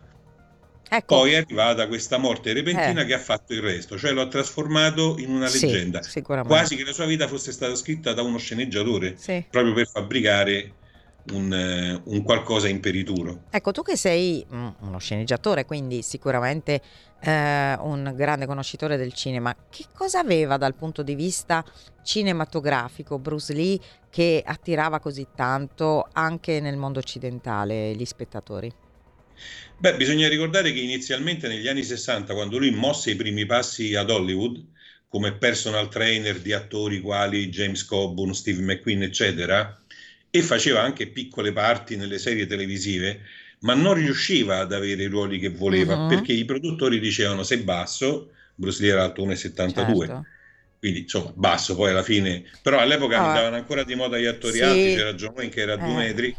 Ecco. 0.88 1.16
Poi 1.16 1.32
è 1.32 1.36
arrivata 1.36 1.88
questa 1.88 2.16
morte 2.16 2.52
repentina 2.52 3.02
eh. 3.02 3.06
che 3.06 3.14
ha 3.14 3.18
fatto 3.18 3.52
il 3.52 3.60
resto, 3.60 3.98
cioè 3.98 4.12
lo 4.12 4.20
ha 4.20 4.28
trasformato 4.28 5.16
in 5.18 5.30
una 5.30 5.50
leggenda. 5.50 6.00
Sì, 6.02 6.22
quasi 6.22 6.76
che 6.76 6.84
la 6.84 6.92
sua 6.92 7.06
vita 7.06 7.26
fosse 7.26 7.50
stata 7.50 7.74
scritta 7.74 8.12
da 8.12 8.22
uno 8.22 8.38
sceneggiatore, 8.38 9.16
sì. 9.18 9.44
proprio 9.50 9.74
per 9.74 9.88
fabbricare 9.88 10.72
un, 11.32 11.52
eh, 11.52 12.00
un, 12.04 12.22
qualcosa 12.22 12.68
imperituro. 12.68 13.44
Ecco, 13.50 13.72
tu 13.72 13.82
che 13.82 13.96
sei 13.96 14.44
mm, 14.52 14.68
uno 14.80 14.98
sceneggiatore, 14.98 15.64
quindi 15.64 16.02
sicuramente 16.02 16.80
eh, 17.20 17.74
un 17.80 18.12
grande 18.16 18.46
conoscitore 18.46 18.96
del 18.96 19.12
cinema, 19.12 19.54
che 19.70 19.86
cosa 19.92 20.20
aveva 20.20 20.56
dal 20.56 20.74
punto 20.74 21.02
di 21.02 21.14
vista 21.14 21.64
cinematografico 22.02 23.18
Bruce 23.18 23.52
Lee 23.52 23.78
che 24.10 24.42
attirava 24.44 25.00
così 25.00 25.26
tanto 25.34 26.08
anche 26.12 26.60
nel 26.60 26.76
mondo 26.76 26.98
occidentale 26.98 27.94
gli 27.94 28.04
spettatori? 28.04 28.72
Beh, 29.78 29.96
bisogna 29.96 30.28
ricordare 30.28 30.72
che 30.72 30.80
inizialmente 30.80 31.48
negli 31.48 31.68
anni 31.68 31.82
60, 31.82 32.32
quando 32.32 32.58
lui 32.58 32.70
mosse 32.70 33.10
i 33.10 33.16
primi 33.16 33.44
passi 33.44 33.94
ad 33.94 34.10
Hollywood, 34.10 34.64
come 35.08 35.32
personal 35.34 35.88
trainer 35.88 36.40
di 36.40 36.52
attori 36.52 37.00
quali 37.00 37.48
James 37.48 37.84
Coburn, 37.84 38.34
Steve 38.34 38.62
McQueen, 38.62 39.02
eccetera, 39.02 39.78
e 40.30 40.42
faceva 40.42 40.82
anche 40.82 41.06
piccole 41.08 41.52
parti 41.52 41.96
nelle 41.96 42.18
serie 42.18 42.46
televisive, 42.46 43.20
ma 43.60 43.74
non 43.74 43.94
riusciva 43.94 44.58
ad 44.58 44.72
avere 44.72 45.04
i 45.04 45.06
ruoli 45.06 45.38
che 45.38 45.48
voleva 45.48 45.96
uh-huh. 45.96 46.08
perché 46.08 46.32
i 46.32 46.44
produttori 46.44 47.00
dicevano 47.00 47.42
sei 47.42 47.58
basso, 47.58 48.30
Bruce 48.54 48.82
Lee 48.82 48.92
era 48.92 49.04
alto 49.04 49.24
1,72. 49.26 49.74
Certo. 49.74 50.26
Quindi 50.78 51.00
insomma 51.00 51.32
basso 51.34 51.74
poi 51.74 51.90
alla 51.90 52.02
fine, 52.02 52.44
però 52.62 52.78
all'epoca 52.78 53.20
oh. 53.20 53.26
andavano 53.26 53.56
ancora 53.56 53.82
di 53.82 53.94
moda 53.94 54.18
gli 54.18 54.26
attori 54.26 54.58
sì. 54.58 54.62
alti, 54.62 54.94
c'era 54.94 55.14
John 55.14 55.32
Wayne 55.34 55.50
che 55.50 55.60
era 55.60 55.72
a 55.72 55.76
due 55.76 55.88
eh. 55.90 55.94
metri, 55.94 56.36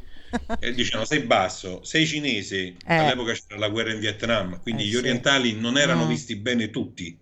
e 0.59 0.73
dicevano 0.73 1.05
sei 1.05 1.21
basso, 1.21 1.83
sei 1.83 2.05
cinese, 2.05 2.57
eh. 2.57 2.75
all'epoca 2.85 3.33
c'era 3.33 3.57
la 3.57 3.69
guerra 3.69 3.93
in 3.93 3.99
Vietnam, 3.99 4.61
quindi 4.61 4.83
eh, 4.83 4.85
gli 4.87 4.95
orientali 4.95 5.49
sì. 5.49 5.59
non 5.59 5.77
erano 5.77 6.05
mm. 6.05 6.09
visti 6.09 6.35
bene 6.35 6.69
tutti. 6.69 7.17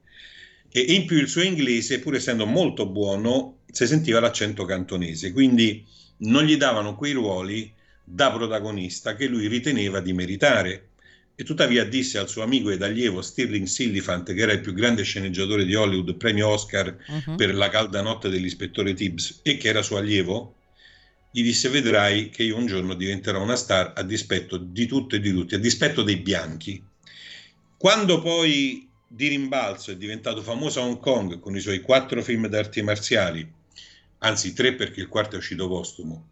E 0.72 0.80
in 0.82 1.06
più 1.06 1.18
il 1.18 1.30
suo 1.30 1.42
inglese, 1.42 2.00
pur 2.00 2.16
essendo 2.16 2.46
molto 2.46 2.86
buono, 2.86 3.60
si 3.72 3.88
sentiva 3.88 4.20
l'accento 4.20 4.66
cantonese, 4.66 5.32
quindi 5.32 5.86
non 6.18 6.44
gli 6.44 6.58
davano 6.58 6.96
quei 6.96 7.14
ruoli 7.14 7.72
da 8.04 8.32
protagonista 8.32 9.16
che 9.16 9.28
lui 9.28 9.48
riteneva 9.48 10.00
di 10.00 10.14
meritare. 10.14 10.90
E 11.38 11.44
tuttavia 11.44 11.84
disse 11.84 12.18
al 12.18 12.30
suo 12.30 12.44
amico 12.44 12.70
ed 12.70 12.82
allievo 12.82 13.22
Stirling 13.22 13.66
Sillifant, 13.66 14.34
che 14.34 14.40
era 14.40 14.54
il 14.54 14.62
più 14.62 14.74
grande 14.74 15.04
sceneggiatore 15.04 15.66
di 15.66 15.76
Hollywood, 15.76 16.16
premio 16.16 16.48
Oscar 16.48 16.96
uh-huh. 17.06 17.36
per 17.36 17.54
La 17.54 17.68
calda 17.68 18.02
notte 18.02 18.30
dell'ispettore 18.30 18.94
Tibbs, 18.94 19.42
e 19.44 19.58
che 19.58 19.68
era 19.68 19.82
suo 19.82 19.98
allievo, 19.98 20.56
gli 21.32 21.44
disse 21.44 21.68
vedrai 21.68 22.30
che 22.30 22.44
io 22.44 22.56
un 22.56 22.66
giorno 22.66 22.94
diventerò 22.94 23.42
una 23.44 23.58
star 23.58 23.92
a 23.98 24.04
dispetto 24.04 24.56
di 24.56 24.86
tutto 24.86 25.18
e 25.18 25.20
di 25.20 25.32
tutti, 25.32 25.56
a 25.56 25.60
dispetto 25.60 26.02
dei 26.02 26.16
bianchi. 26.16 26.82
Quando 27.76 28.22
poi 28.22 28.88
di 29.06 29.28
rimbalzo 29.28 29.92
è 29.92 29.98
diventato 29.98 30.42
famoso 30.42 30.80
a 30.80 30.86
Hong 30.86 31.00
Kong 31.00 31.40
con 31.40 31.54
i 31.54 31.60
suoi 31.60 31.82
quattro 31.82 32.24
film 32.24 32.48
d'arti 32.48 32.82
marziali, 32.82 33.52
anzi 34.26 34.54
tre 34.54 34.74
perché 34.74 35.02
il 35.02 35.08
quarto 35.08 35.36
è 35.36 35.38
uscito 35.38 35.68
postumo, 35.68 36.30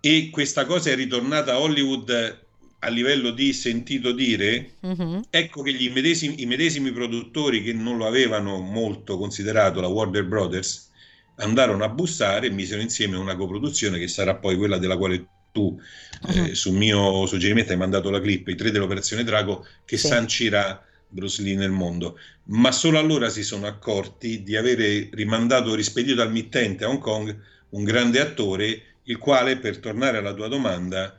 e 0.00 0.28
questa 0.30 0.64
cosa 0.66 0.90
è 0.90 0.94
ritornata 0.94 1.54
a 1.54 1.60
Hollywood 1.60 2.44
a 2.78 2.88
livello 2.88 3.30
di 3.30 3.52
sentito 3.52 4.12
dire, 4.12 4.74
uh-huh. 4.80 5.22
ecco 5.30 5.62
che 5.62 5.72
gli 5.72 5.90
medesimi, 5.90 6.42
i 6.42 6.46
medesimi 6.46 6.92
produttori 6.92 7.62
che 7.62 7.72
non 7.72 7.96
lo 7.96 8.06
avevano 8.06 8.58
molto 8.58 9.16
considerato, 9.16 9.80
la 9.80 9.88
Warner 9.88 10.24
Brothers, 10.24 10.90
andarono 11.36 11.84
a 11.84 11.88
bussare 11.88 12.46
e 12.46 12.50
misero 12.50 12.80
insieme 12.80 13.16
una 13.16 13.34
coproduzione 13.34 13.98
che 13.98 14.08
sarà 14.08 14.34
poi 14.36 14.56
quella 14.56 14.78
della 14.78 14.96
quale 14.96 15.26
tu, 15.52 15.80
uh-huh. 15.80 16.44
eh, 16.44 16.54
su 16.54 16.70
mio 16.70 17.26
suggerimento, 17.26 17.72
hai 17.72 17.78
mandato 17.78 18.10
la 18.10 18.20
clip, 18.20 18.46
i 18.48 18.54
tre 18.54 18.70
dell'Operazione 18.70 19.24
Drago, 19.24 19.66
che 19.86 19.96
sì. 19.96 20.06
sancirà 20.06 20.84
Bruce 21.16 21.42
Lee 21.42 21.56
nel 21.56 21.70
mondo. 21.70 22.18
Ma 22.44 22.70
solo 22.70 22.98
allora 22.98 23.30
si 23.30 23.42
sono 23.42 23.66
accorti 23.66 24.42
di 24.42 24.54
avere 24.54 25.08
rimandato, 25.12 25.74
rispedito 25.74 26.20
al 26.20 26.30
mittente 26.30 26.84
a 26.84 26.88
Hong 26.90 27.00
Kong, 27.00 27.36
un 27.70 27.84
grande 27.84 28.20
attore, 28.20 28.82
il 29.04 29.16
quale, 29.16 29.56
per 29.56 29.78
tornare 29.78 30.18
alla 30.18 30.34
tua 30.34 30.48
domanda, 30.48 31.18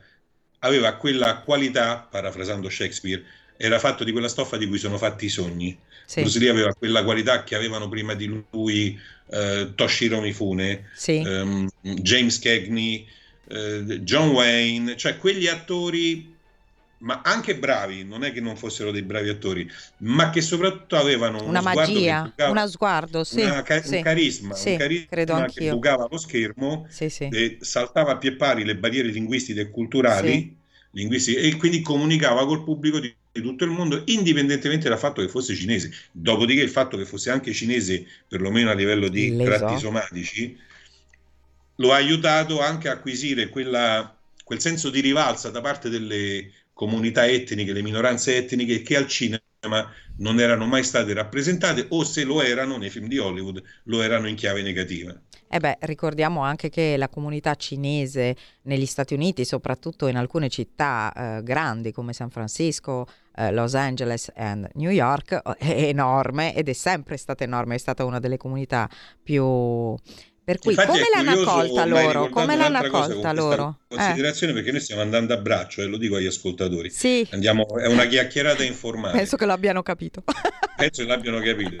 aveva 0.60 0.94
quella 0.94 1.38
qualità, 1.38 2.06
parafrasando 2.10 2.70
Shakespeare, 2.70 3.24
era 3.56 3.80
fatto 3.80 4.04
di 4.04 4.12
quella 4.12 4.28
stoffa 4.28 4.56
di 4.56 4.68
cui 4.68 4.78
sono 4.78 4.96
fatti 4.96 5.24
i 5.26 5.30
sogni. 5.30 5.76
Sì. 6.06 6.20
Bruce 6.20 6.38
Lee 6.38 6.48
aveva 6.48 6.72
quella 6.72 7.02
qualità 7.02 7.42
che 7.42 7.56
avevano 7.56 7.88
prima 7.88 8.14
di 8.14 8.26
lui 8.50 8.98
eh, 9.30 9.72
Toshiro 9.74 10.20
Mifune, 10.20 10.88
sì. 10.94 11.18
ehm, 11.18 11.68
James 11.82 12.38
Cagney, 12.38 13.06
eh, 13.48 14.00
John 14.02 14.28
Wayne, 14.28 14.96
cioè 14.96 15.18
quegli 15.18 15.48
attori 15.48 16.36
ma 16.98 17.20
anche 17.22 17.56
bravi, 17.56 18.04
non 18.04 18.24
è 18.24 18.32
che 18.32 18.40
non 18.40 18.56
fossero 18.56 18.90
dei 18.90 19.02
bravi 19.02 19.28
attori, 19.28 19.70
ma 19.98 20.30
che 20.30 20.40
soprattutto 20.40 20.96
avevano 20.96 21.44
una 21.44 21.60
magia, 21.60 22.22
bucava, 22.22 22.50
uno 22.50 22.66
sguardo, 22.66 23.24
sì, 23.24 23.42
una, 23.42 23.64
sì, 23.82 23.96
un 23.96 24.02
carisma, 24.02 24.54
sì, 24.54 24.70
un 24.70 24.76
carisma 24.76 25.46
che 25.46 25.70
bucava 25.70 26.08
lo 26.10 26.18
schermo 26.18 26.88
e 26.98 27.58
saltava 27.60 28.12
a 28.12 28.16
pie 28.18 28.32
pari 28.32 28.64
le 28.64 28.76
barriere 28.76 29.08
linguistiche 29.08 29.60
e 29.60 29.70
culturali 29.70 30.56
linguistiche, 30.92 31.40
e 31.40 31.56
quindi 31.56 31.82
comunicava 31.82 32.44
col 32.46 32.64
pubblico 32.64 32.98
di, 32.98 33.14
tutto 33.32 33.64
il 33.64 33.70
mondo, 33.70 34.02
indipendentemente 34.06 34.88
dal 34.88 34.98
fatto 34.98 35.20
che 35.20 35.28
fosse 35.28 35.54
cinese. 35.54 35.92
Dopodiché 36.10 36.62
il 36.62 36.70
fatto 36.70 36.96
che 36.96 37.04
fosse 37.04 37.30
anche 37.30 37.52
cinese, 37.52 38.04
perlomeno 38.26 38.70
a 38.70 38.74
livello 38.74 39.08
di 39.08 39.30
Leso. 39.30 39.50
tratti 39.50 39.78
somatici, 39.78 40.58
lo 41.76 41.92
ha 41.92 41.96
aiutato 41.96 42.60
anche 42.60 42.88
a 42.88 42.92
acquisire 42.92 43.48
quella, 43.48 44.16
quel 44.42 44.60
senso 44.60 44.90
di 44.90 45.00
rivalsa 45.00 45.50
da 45.50 45.60
parte 45.60 45.88
delle 45.88 46.50
comunità 46.78 47.26
etniche, 47.26 47.72
le 47.72 47.82
minoranze 47.82 48.36
etniche 48.36 48.82
che 48.82 48.96
al 48.96 49.08
cinema 49.08 49.40
non 50.18 50.38
erano 50.38 50.64
mai 50.64 50.84
state 50.84 51.12
rappresentate 51.12 51.86
o 51.88 52.04
se 52.04 52.22
lo 52.22 52.40
erano 52.40 52.76
nei 52.76 52.88
film 52.88 53.08
di 53.08 53.18
Hollywood 53.18 53.60
lo 53.84 54.00
erano 54.00 54.28
in 54.28 54.36
chiave 54.36 54.62
negativa. 54.62 55.12
Eh 55.50 55.58
beh, 55.58 55.78
ricordiamo 55.80 56.42
anche 56.42 56.68
che 56.68 56.96
la 56.96 57.08
comunità 57.08 57.56
cinese 57.56 58.36
negli 58.62 58.86
Stati 58.86 59.14
Uniti, 59.14 59.44
soprattutto 59.44 60.06
in 60.06 60.16
alcune 60.16 60.48
città 60.50 61.12
eh, 61.12 61.42
grandi 61.42 61.90
come 61.90 62.12
San 62.12 62.30
Francisco, 62.30 63.06
eh, 63.34 63.50
Los 63.50 63.74
Angeles 63.74 64.30
e 64.36 64.68
New 64.74 64.90
York, 64.90 65.40
è 65.58 65.82
enorme 65.84 66.54
ed 66.54 66.68
è 66.68 66.74
sempre 66.74 67.16
stata 67.16 67.42
enorme, 67.42 67.74
è 67.74 67.78
stata 67.78 68.04
una 68.04 68.20
delle 68.20 68.36
comunità 68.36 68.88
più 69.20 69.96
per 70.48 70.60
cui 70.60 70.70
Infatti 70.70 70.92
come 70.92 71.04
l'hanno 71.12 71.42
accolta 71.42 71.84
loro? 71.84 72.28
Come 72.30 72.56
l'hanno 72.56 72.78
accolta 72.78 73.32
loro? 73.34 73.80
Considerazione 73.86 74.52
eh. 74.52 74.54
perché 74.54 74.70
noi 74.70 74.80
stiamo 74.80 75.02
andando 75.02 75.34
a 75.34 75.36
braccio, 75.36 75.82
e 75.82 75.84
eh, 75.84 75.88
lo 75.88 75.98
dico 75.98 76.16
agli 76.16 76.24
ascoltatori. 76.24 76.88
Sì. 76.88 77.28
Andiamo, 77.32 77.76
è 77.76 77.86
una 77.86 78.06
chiacchierata 78.06 78.62
informale. 78.62 79.14
Penso 79.14 79.36
che 79.36 79.44
l'abbiano 79.44 79.82
capito. 79.82 80.24
Penso 80.74 81.02
che 81.02 81.06
l'abbiano 81.06 81.40
capito. 81.40 81.76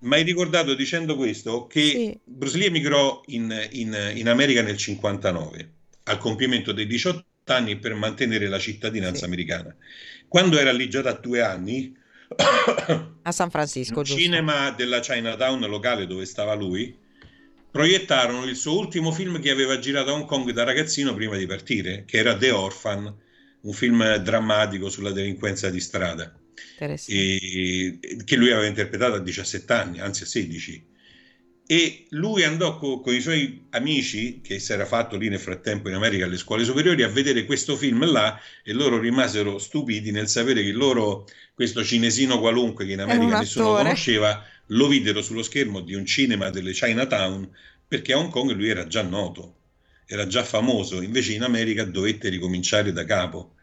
Ma 0.00 0.16
hai 0.16 0.24
ricordato 0.24 0.74
dicendo 0.74 1.14
questo 1.14 1.68
che 1.68 1.80
sì. 1.80 2.20
Bruce 2.24 2.58
Lee 2.58 2.66
emigrò 2.66 3.20
in, 3.26 3.68
in, 3.70 3.96
in, 4.14 4.28
America 4.28 4.62
nel 4.62 4.76
59 4.76 5.72
al 6.02 6.18
compimento 6.18 6.72
dei 6.72 6.88
18 6.88 7.24
anni 7.44 7.76
per 7.76 7.94
mantenere 7.94 8.48
la 8.48 8.58
cittadinanza 8.58 9.20
sì. 9.20 9.24
americana. 9.26 9.72
Quando 10.26 10.58
era 10.58 10.72
lì 10.72 10.88
già 10.88 11.02
da 11.02 11.12
due 11.12 11.40
anni, 11.40 11.96
a 13.22 13.30
San 13.30 13.50
Francisco, 13.50 14.00
il 14.00 14.06
cinema 14.06 14.72
della 14.72 14.98
Chinatown 14.98 15.60
locale 15.68 16.08
dove 16.08 16.24
stava 16.24 16.54
lui, 16.54 16.98
proiettarono 17.70 18.44
il 18.44 18.56
suo 18.56 18.78
ultimo 18.78 19.12
film 19.12 19.40
che 19.40 19.50
aveva 19.50 19.78
girato 19.78 20.10
a 20.10 20.14
Hong 20.14 20.26
Kong 20.26 20.50
da 20.50 20.64
ragazzino 20.64 21.14
prima 21.14 21.36
di 21.36 21.46
partire, 21.46 22.04
che 22.04 22.18
era 22.18 22.36
The 22.36 22.50
Orphan, 22.50 23.14
un 23.62 23.72
film 23.72 24.16
drammatico 24.16 24.88
sulla 24.88 25.12
delinquenza 25.12 25.70
di 25.70 25.80
strada, 25.80 26.34
e, 27.06 27.98
che 28.24 28.36
lui 28.36 28.50
aveva 28.50 28.66
interpretato 28.66 29.14
a 29.14 29.20
17 29.20 29.72
anni, 29.72 30.00
anzi 30.00 30.24
a 30.24 30.26
16. 30.26 30.88
E 31.66 32.06
lui 32.10 32.42
andò 32.42 32.78
co- 32.78 33.00
con 33.00 33.14
i 33.14 33.20
suoi 33.20 33.66
amici, 33.70 34.40
che 34.40 34.58
si 34.58 34.72
era 34.72 34.84
fatto 34.84 35.16
lì 35.16 35.28
nel 35.28 35.38
frattempo 35.38 35.88
in 35.88 35.94
America 35.94 36.24
alle 36.24 36.36
scuole 36.36 36.64
superiori, 36.64 37.04
a 37.04 37.08
vedere 37.08 37.44
questo 37.44 37.76
film 37.76 38.10
là 38.10 38.40
e 38.64 38.72
loro 38.72 38.98
rimasero 38.98 39.58
stupiti 39.58 40.10
nel 40.10 40.26
sapere 40.26 40.64
che 40.64 40.72
loro, 40.72 41.28
questo 41.54 41.84
cinesino 41.84 42.40
qualunque 42.40 42.86
che 42.86 42.92
in 42.94 43.00
America 43.02 43.38
nessuno 43.38 43.74
conosceva, 43.74 44.44
lo 44.70 44.88
videro 44.88 45.22
sullo 45.22 45.42
schermo 45.42 45.80
di 45.80 45.94
un 45.94 46.04
cinema 46.04 46.50
delle 46.50 46.72
Chinatown 46.72 47.48
perché 47.86 48.12
a 48.12 48.18
Hong 48.18 48.30
Kong 48.30 48.52
lui 48.52 48.68
era 48.68 48.86
già 48.86 49.02
noto, 49.02 49.56
era 50.06 50.26
già 50.26 50.44
famoso, 50.44 51.02
invece 51.02 51.32
in 51.32 51.42
America 51.42 51.84
dovette 51.84 52.28
ricominciare 52.28 52.92
da 52.92 53.04
capo. 53.04 53.54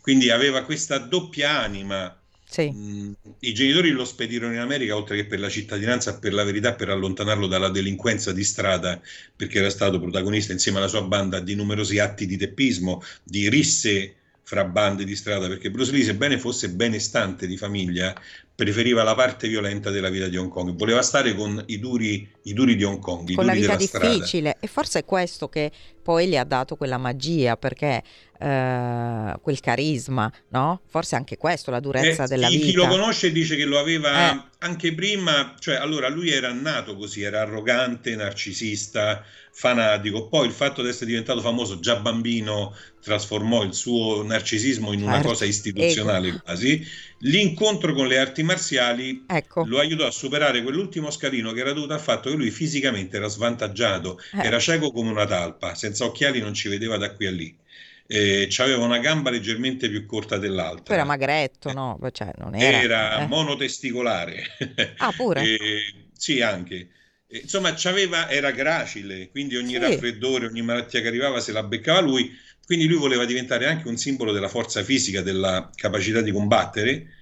Quindi 0.00 0.30
aveva 0.30 0.64
questa 0.64 0.98
doppia 0.98 1.60
anima. 1.60 2.20
Sì. 2.48 2.70
Mm, 2.72 3.12
I 3.40 3.54
genitori 3.54 3.90
lo 3.90 4.04
spedirono 4.04 4.52
in 4.54 4.60
America 4.60 4.96
oltre 4.96 5.16
che 5.16 5.26
per 5.26 5.40
la 5.40 5.48
cittadinanza, 5.48 6.18
per 6.18 6.32
la 6.32 6.44
verità, 6.44 6.74
per 6.74 6.90
allontanarlo 6.90 7.46
dalla 7.46 7.68
delinquenza 7.68 8.32
di 8.32 8.44
strada, 8.44 9.00
perché 9.34 9.58
era 9.58 9.70
stato 9.70 10.00
protagonista 10.00 10.52
insieme 10.52 10.78
alla 10.78 10.88
sua 10.88 11.02
banda 11.02 11.40
di 11.40 11.54
numerosi 11.54 11.98
atti 11.98 12.26
di 12.26 12.36
teppismo, 12.36 13.02
di 13.22 13.48
risse 13.48 14.14
fra 14.42 14.64
bande 14.64 15.04
di 15.04 15.16
strada, 15.16 15.48
perché 15.48 15.70
Bruce 15.72 15.90
Lee, 15.90 16.04
sebbene 16.04 16.38
fosse 16.38 16.70
benestante 16.70 17.48
di 17.48 17.56
famiglia, 17.56 18.14
preferiva 18.56 19.02
la 19.02 19.14
parte 19.14 19.48
violenta 19.48 19.90
della 19.90 20.08
vita 20.08 20.28
di 20.28 20.36
Hong 20.38 20.48
Kong, 20.48 20.74
voleva 20.76 21.02
stare 21.02 21.34
con 21.34 21.62
i 21.66 21.78
duri, 21.78 22.26
i 22.44 22.54
duri 22.54 22.74
di 22.74 22.84
Hong 22.84 22.98
Kong, 22.98 23.34
con 23.34 23.44
la 23.44 23.52
vita 23.52 23.76
difficile 23.76 24.48
strada. 24.48 24.56
e 24.60 24.66
forse 24.66 24.98
è 25.00 25.04
questo 25.04 25.48
che 25.50 25.70
poi 26.02 26.26
gli 26.26 26.36
ha 26.36 26.44
dato 26.44 26.76
quella 26.76 26.96
magia 26.96 27.56
perché 27.58 28.02
eh, 28.38 29.34
quel 29.42 29.60
carisma, 29.60 30.32
no? 30.50 30.80
Forse 30.86 31.16
anche 31.16 31.36
questo, 31.36 31.70
la 31.70 31.80
durezza 31.80 32.24
eh, 32.24 32.28
della 32.28 32.48
chi, 32.48 32.56
vita. 32.56 32.66
Chi 32.66 32.72
lo 32.72 32.86
conosce 32.86 33.30
dice 33.30 33.56
che 33.56 33.64
lo 33.64 33.78
aveva 33.78 34.32
eh. 34.32 34.42
anche 34.60 34.94
prima, 34.94 35.54
cioè 35.58 35.74
allora 35.74 36.08
lui 36.08 36.30
era 36.30 36.52
nato 36.52 36.96
così, 36.96 37.22
era 37.22 37.42
arrogante, 37.42 38.14
narcisista, 38.16 39.22
fanatico, 39.50 40.28
poi 40.28 40.46
il 40.46 40.52
fatto 40.52 40.82
di 40.82 40.88
essere 40.88 41.06
diventato 41.06 41.40
famoso 41.40 41.80
già 41.80 41.96
bambino 41.96 42.74
trasformò 43.02 43.62
il 43.62 43.72
suo 43.72 44.22
narcisismo 44.22 44.92
in 44.92 45.02
una 45.02 45.14
certo. 45.14 45.28
cosa 45.28 45.44
istituzionale 45.46 46.28
ecco. 46.28 46.40
quasi. 46.44 46.86
L'incontro 47.20 47.94
con 47.94 48.06
le 48.06 48.18
arti 48.18 48.42
marziali 48.46 49.24
ecco. 49.26 49.64
lo 49.66 49.78
aiutò 49.78 50.06
a 50.06 50.10
superare 50.10 50.62
quell'ultimo 50.62 51.10
scalino 51.10 51.52
che 51.52 51.60
era 51.60 51.72
dovuto 51.72 51.92
al 51.92 52.00
fatto 52.00 52.30
che 52.30 52.36
lui 52.36 52.50
fisicamente 52.50 53.16
era 53.16 53.28
svantaggiato, 53.28 54.18
eh. 54.32 54.46
era 54.46 54.58
cieco 54.58 54.90
come 54.90 55.10
una 55.10 55.26
talpa, 55.26 55.74
senza 55.74 56.04
occhiali 56.04 56.40
non 56.40 56.54
ci 56.54 56.68
vedeva 56.68 56.96
da 56.96 57.12
qui 57.12 57.26
a 57.26 57.30
lì. 57.30 57.56
Eh, 58.08 58.48
aveva 58.58 58.84
una 58.84 58.98
gamba 58.98 59.30
leggermente 59.30 59.90
più 59.90 60.06
corta 60.06 60.38
dell'altra. 60.38 60.84
Poi 60.84 60.94
era 60.94 61.04
magretto, 61.04 61.72
no? 61.72 61.98
Cioè, 62.12 62.30
non 62.38 62.54
era, 62.54 62.80
era 62.80 63.18
eh. 63.18 63.26
monotesticolare. 63.26 64.44
Ah, 64.98 65.12
pure? 65.12 65.42
eh, 65.42 65.94
sì, 66.16 66.40
anche. 66.40 66.88
Insomma, 67.28 67.76
era 68.28 68.52
gracile, 68.52 69.28
quindi 69.30 69.56
ogni 69.56 69.72
sì. 69.72 69.78
raffreddore, 69.78 70.46
ogni 70.46 70.62
malattia 70.62 71.00
che 71.00 71.08
arrivava 71.08 71.40
se 71.40 71.50
la 71.50 71.64
beccava 71.64 72.00
lui 72.00 72.32
quindi 72.66 72.88
lui 72.88 72.98
voleva 72.98 73.24
diventare 73.24 73.66
anche 73.66 73.86
un 73.86 73.96
simbolo 73.96 74.32
della 74.32 74.48
forza 74.48 74.82
fisica, 74.82 75.22
della 75.22 75.70
capacità 75.72 76.20
di 76.20 76.32
combattere 76.32 77.12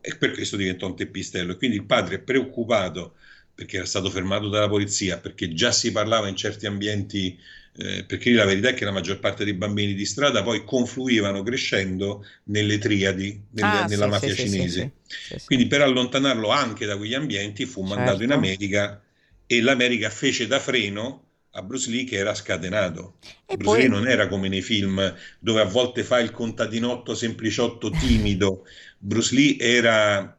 e 0.00 0.16
per 0.16 0.32
questo 0.32 0.56
diventò 0.56 0.86
un 0.86 0.96
teppistello. 0.96 1.56
Quindi 1.56 1.76
il 1.76 1.84
padre 1.84 2.16
è 2.16 2.20
preoccupato 2.20 3.14
perché 3.54 3.76
era 3.76 3.86
stato 3.86 4.10
fermato 4.10 4.48
dalla 4.48 4.68
polizia, 4.68 5.18
perché 5.18 5.52
già 5.52 5.70
si 5.72 5.92
parlava 5.92 6.28
in 6.28 6.36
certi 6.36 6.66
ambienti 6.66 7.38
eh, 7.76 8.04
perché 8.04 8.32
la 8.32 8.44
verità 8.44 8.70
è 8.70 8.74
che 8.74 8.84
la 8.84 8.90
maggior 8.90 9.20
parte 9.20 9.44
dei 9.44 9.54
bambini 9.54 9.94
di 9.94 10.04
strada 10.04 10.42
poi 10.42 10.64
confluivano 10.64 11.42
crescendo 11.42 12.26
nelle 12.44 12.78
triadi, 12.78 13.40
nelle, 13.50 13.66
ah, 13.66 13.84
nella 13.86 14.04
sì, 14.04 14.10
mafia 14.10 14.34
sì, 14.34 14.48
cinese. 14.48 14.92
Sì, 15.06 15.36
Quindi 15.44 15.66
per 15.66 15.82
allontanarlo 15.82 16.48
anche 16.48 16.84
da 16.84 16.96
quegli 16.96 17.14
ambienti 17.14 17.66
fu 17.66 17.80
certo. 17.80 17.94
mandato 17.94 18.22
in 18.22 18.32
America 18.32 19.00
e 19.46 19.60
l'America 19.60 20.10
fece 20.10 20.46
da 20.46 20.58
freno 20.58 21.29
a 21.52 21.62
Bruce 21.62 21.90
Lee 21.90 22.04
che 22.04 22.16
era 22.16 22.34
scatenato. 22.34 23.16
E 23.46 23.56
Bruce 23.56 23.64
poi... 23.64 23.78
Lee 23.80 23.88
non 23.88 24.08
era 24.08 24.28
come 24.28 24.48
nei 24.48 24.62
film 24.62 25.14
dove 25.38 25.60
a 25.60 25.64
volte 25.64 26.04
fa 26.04 26.18
il 26.18 26.30
contadinotto 26.30 27.14
sempliciotto 27.14 27.90
timido. 27.90 28.66
Bruce 28.98 29.34
Lee 29.34 29.56
era, 29.58 30.38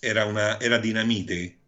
era, 0.00 0.24
una, 0.24 0.60
era 0.60 0.78
dinamite, 0.78 1.58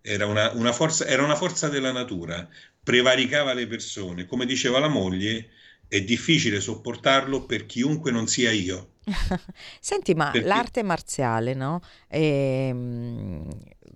era 0.00 0.26
una, 0.26 0.50
una 0.52 0.72
forza, 0.72 1.06
era 1.06 1.22
una 1.22 1.36
forza 1.36 1.68
della 1.68 1.92
natura, 1.92 2.48
prevaricava 2.82 3.54
le 3.54 3.66
persone. 3.66 4.26
Come 4.26 4.44
diceva 4.44 4.78
la 4.78 4.88
moglie, 4.88 5.48
è 5.88 6.02
difficile 6.02 6.60
sopportarlo 6.60 7.44
per 7.46 7.66
chiunque 7.66 8.10
non 8.10 8.26
sia 8.26 8.50
io. 8.50 8.94
Senti, 9.80 10.14
ma 10.14 10.30
Perché... 10.30 10.46
l'arte 10.46 10.82
marziale, 10.82 11.54
no? 11.54 11.80
Ehm, 12.08 13.46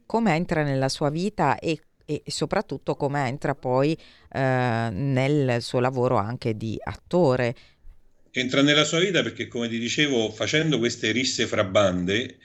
come 0.04 0.34
entra 0.34 0.62
nella 0.62 0.88
sua 0.88 1.10
vita 1.10 1.58
e 1.58 1.80
e 2.06 2.22
soprattutto 2.26 2.94
come 2.94 3.28
entra 3.28 3.54
poi 3.54 3.92
eh, 4.32 4.88
nel 4.90 5.58
suo 5.60 5.80
lavoro 5.80 6.16
anche 6.16 6.56
di 6.56 6.78
attore. 6.82 7.54
Entra 8.30 8.62
nella 8.62 8.84
sua 8.84 9.00
vita 9.00 9.22
perché, 9.22 9.48
come 9.48 9.68
ti 9.68 9.78
dicevo, 9.78 10.30
facendo 10.30 10.78
queste 10.78 11.10
risse 11.10 11.46
fra 11.46 11.64
bande, 11.64 12.38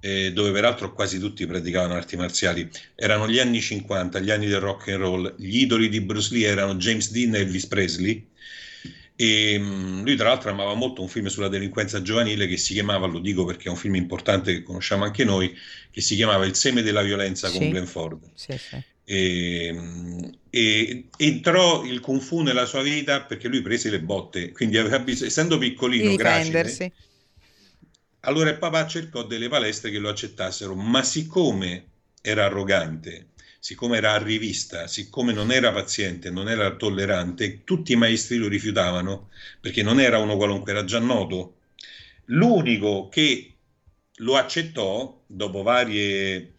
eh, 0.00 0.32
dove 0.32 0.52
peraltro 0.52 0.92
quasi 0.92 1.18
tutti 1.18 1.46
praticavano 1.46 1.94
arti 1.94 2.16
marziali, 2.16 2.70
erano 2.94 3.28
gli 3.28 3.38
anni 3.38 3.60
50, 3.60 4.20
gli 4.20 4.30
anni 4.30 4.46
del 4.46 4.60
rock 4.60 4.88
and 4.88 5.00
roll, 5.00 5.34
gli 5.36 5.60
idoli 5.60 5.88
di 5.88 6.00
Bruce 6.00 6.32
Lee 6.32 6.46
erano 6.46 6.76
James 6.76 7.10
Dean 7.10 7.34
e 7.34 7.40
Elvis 7.40 7.66
Presley, 7.66 8.28
e 9.20 9.58
mm, 9.58 10.04
lui 10.04 10.14
tra 10.14 10.28
l'altro 10.28 10.50
amava 10.50 10.74
molto 10.74 11.02
un 11.02 11.08
film 11.08 11.26
sulla 11.26 11.48
delinquenza 11.48 12.00
giovanile 12.02 12.46
che 12.46 12.56
si 12.56 12.74
chiamava, 12.74 13.06
lo 13.06 13.18
dico 13.18 13.44
perché 13.44 13.66
è 13.66 13.70
un 13.70 13.76
film 13.76 13.96
importante 13.96 14.52
che 14.52 14.62
conosciamo 14.62 15.02
anche 15.02 15.24
noi, 15.24 15.52
che 15.90 16.00
si 16.00 16.14
chiamava 16.14 16.46
Il 16.46 16.54
seme 16.54 16.82
della 16.82 17.02
violenza 17.02 17.48
sì. 17.48 17.58
con 17.58 17.70
Glenn 17.70 17.84
Ford. 17.84 18.30
Sì, 18.34 18.56
sì. 18.56 18.80
E, 19.10 19.74
e, 20.50 21.04
entrò 21.16 21.82
il 21.82 22.00
Kung 22.00 22.20
Fu 22.20 22.42
nella 22.42 22.66
sua 22.66 22.82
vita 22.82 23.22
perché 23.22 23.48
lui 23.48 23.62
prese 23.62 23.88
le 23.88 24.00
botte, 24.00 24.52
quindi 24.52 24.76
aveva 24.76 24.98
bisogno, 24.98 25.28
essendo 25.28 25.56
piccolino, 25.56 26.14
gracile, 26.14 26.92
allora 28.20 28.50
il 28.50 28.58
papà 28.58 28.86
cercò 28.86 29.22
delle 29.24 29.48
palestre 29.48 29.90
che 29.90 29.96
lo 29.96 30.10
accettassero, 30.10 30.74
ma 30.74 31.02
siccome 31.02 31.86
era 32.20 32.44
arrogante, 32.44 33.28
siccome 33.58 33.96
era 33.96 34.12
a 34.12 34.22
rivista, 34.22 34.86
siccome 34.86 35.32
non 35.32 35.52
era 35.52 35.72
paziente, 35.72 36.28
non 36.28 36.50
era 36.50 36.76
tollerante, 36.76 37.64
tutti 37.64 37.92
i 37.92 37.96
maestri 37.96 38.36
lo 38.36 38.48
rifiutavano 38.48 39.30
perché 39.58 39.82
non 39.82 40.00
era 40.00 40.18
uno 40.18 40.36
qualunque, 40.36 40.72
era 40.72 40.84
già 40.84 40.98
noto. 40.98 41.54
L'unico 42.26 43.08
che 43.08 43.54
lo 44.16 44.36
accettò 44.36 45.22
dopo 45.26 45.62
varie 45.62 46.56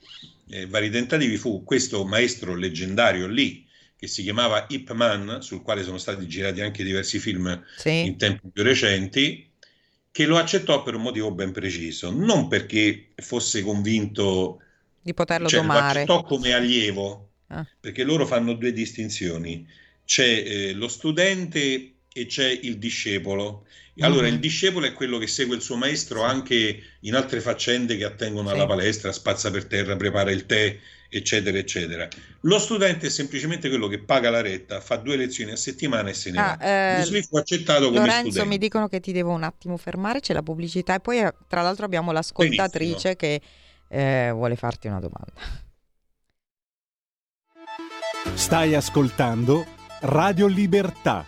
eh, 0.49 0.65
vari 0.67 0.89
tentativi 0.89 1.37
fu 1.37 1.63
questo 1.63 2.05
maestro 2.05 2.55
leggendario 2.55 3.27
lì, 3.27 3.65
che 3.95 4.07
si 4.07 4.23
chiamava 4.23 4.65
Ip 4.69 4.91
Man, 4.91 5.41
sul 5.41 5.61
quale 5.61 5.83
sono 5.83 5.97
stati 5.97 6.27
girati 6.27 6.61
anche 6.61 6.83
diversi 6.83 7.19
film 7.19 7.63
sì. 7.77 8.05
in 8.05 8.17
tempi 8.17 8.49
più 8.51 8.63
recenti, 8.63 9.49
che 10.11 10.25
lo 10.25 10.37
accettò 10.37 10.83
per 10.83 10.95
un 10.95 11.01
motivo 11.01 11.31
ben 11.31 11.51
preciso, 11.51 12.11
non 12.11 12.47
perché 12.47 13.09
fosse 13.15 13.61
convinto 13.61 14.61
di 15.01 15.13
poterlo 15.13 15.47
cioè, 15.47 15.61
domare. 15.61 16.05
Lo 16.05 16.13
accettò 16.13 16.23
come 16.23 16.53
allievo, 16.53 17.29
ah. 17.47 17.65
perché 17.79 18.03
loro 18.03 18.25
fanno 18.25 18.53
due 18.53 18.71
distinzioni. 18.71 19.67
C'è 20.05 20.25
eh, 20.27 20.73
lo 20.73 20.87
studente 20.87 21.93
e 22.11 22.25
c'è 22.25 22.47
il 22.49 22.77
discepolo. 22.77 23.65
Allora, 24.01 24.23
mm-hmm. 24.23 24.33
il 24.33 24.39
discepolo 24.39 24.85
è 24.85 24.93
quello 24.93 25.17
che 25.17 25.27
segue 25.27 25.55
il 25.55 25.61
suo 25.61 25.75
maestro 25.75 26.23
anche 26.23 26.81
in 27.01 27.15
altre 27.15 27.41
faccende 27.41 27.97
che 27.97 28.05
attengono 28.05 28.47
sì. 28.47 28.53
alla 28.53 28.65
palestra, 28.65 29.11
spazza 29.11 29.51
per 29.51 29.65
terra, 29.65 29.97
prepara 29.97 30.31
il 30.31 30.45
tè, 30.45 30.77
eccetera, 31.09 31.57
eccetera. 31.57 32.07
Lo 32.41 32.59
studente 32.59 33.07
è 33.07 33.09
semplicemente 33.09 33.67
quello 33.67 33.87
che 33.87 33.99
paga 33.99 34.29
la 34.29 34.41
retta, 34.41 34.79
fa 34.79 34.95
due 34.95 35.17
lezioni 35.17 35.51
a 35.51 35.57
settimana 35.57 36.09
e 36.09 36.13
se 36.13 36.31
ne 36.31 36.39
ah, 36.39 36.57
va. 36.57 37.01
Eh, 37.01 37.01
Bruce 37.01 37.23
fu 37.23 37.37
accettato 37.37 37.87
come 37.87 37.99
Lorenzo, 37.99 38.29
studente. 38.29 38.49
mi 38.49 38.57
dicono 38.57 38.87
che 38.87 39.01
ti 39.01 39.11
devo 39.11 39.31
un 39.31 39.43
attimo 39.43 39.75
fermare, 39.75 40.21
c'è 40.21 40.33
la 40.33 40.43
pubblicità 40.43 40.95
e 40.95 40.99
poi 41.01 41.19
eh, 41.19 41.33
tra 41.47 41.61
l'altro 41.61 41.83
abbiamo 41.83 42.13
l'ascoltatrice 42.13 43.15
Benissimo. 43.15 43.15
che 43.15 43.41
eh, 43.89 44.31
vuole 44.31 44.55
farti 44.55 44.87
una 44.87 44.99
domanda. 44.99 45.33
Stai 48.33 48.75
ascoltando 48.75 49.65
Radio 50.01 50.47
Libertà 50.47 51.27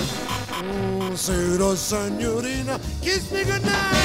Buonasera 1.11 1.75
signorina, 1.75 2.79
kiss 3.01 3.31
me 3.31 3.43
goodnight. 3.43 3.99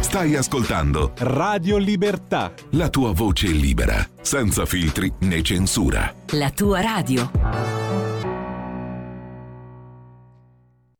Stai 0.00 0.36
ascoltando 0.36 1.12
Radio 1.18 1.76
Libertà. 1.76 2.54
La 2.70 2.88
tua 2.88 3.12
voce 3.12 3.48
libera, 3.48 4.08
senza 4.22 4.64
filtri 4.64 5.12
né 5.18 5.42
censura. 5.42 6.14
La 6.28 6.50
tua 6.50 6.80
radio. 6.80 7.30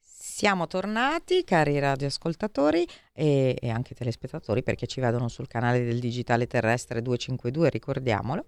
Siamo 0.02 0.66
tornati, 0.66 1.42
cari 1.42 1.78
radioascoltatori 1.78 2.86
e, 3.16 3.56
e, 3.60 3.70
anche 3.70 3.94
telespettatori, 3.94 4.64
perché 4.64 4.86
ci 4.88 5.00
vedono 5.00 5.28
sul 5.28 5.46
canale 5.46 5.84
del 5.84 6.00
Digitale 6.00 6.48
Terrestre 6.48 7.00
252, 7.00 7.70
ricordiamolo 7.70 8.46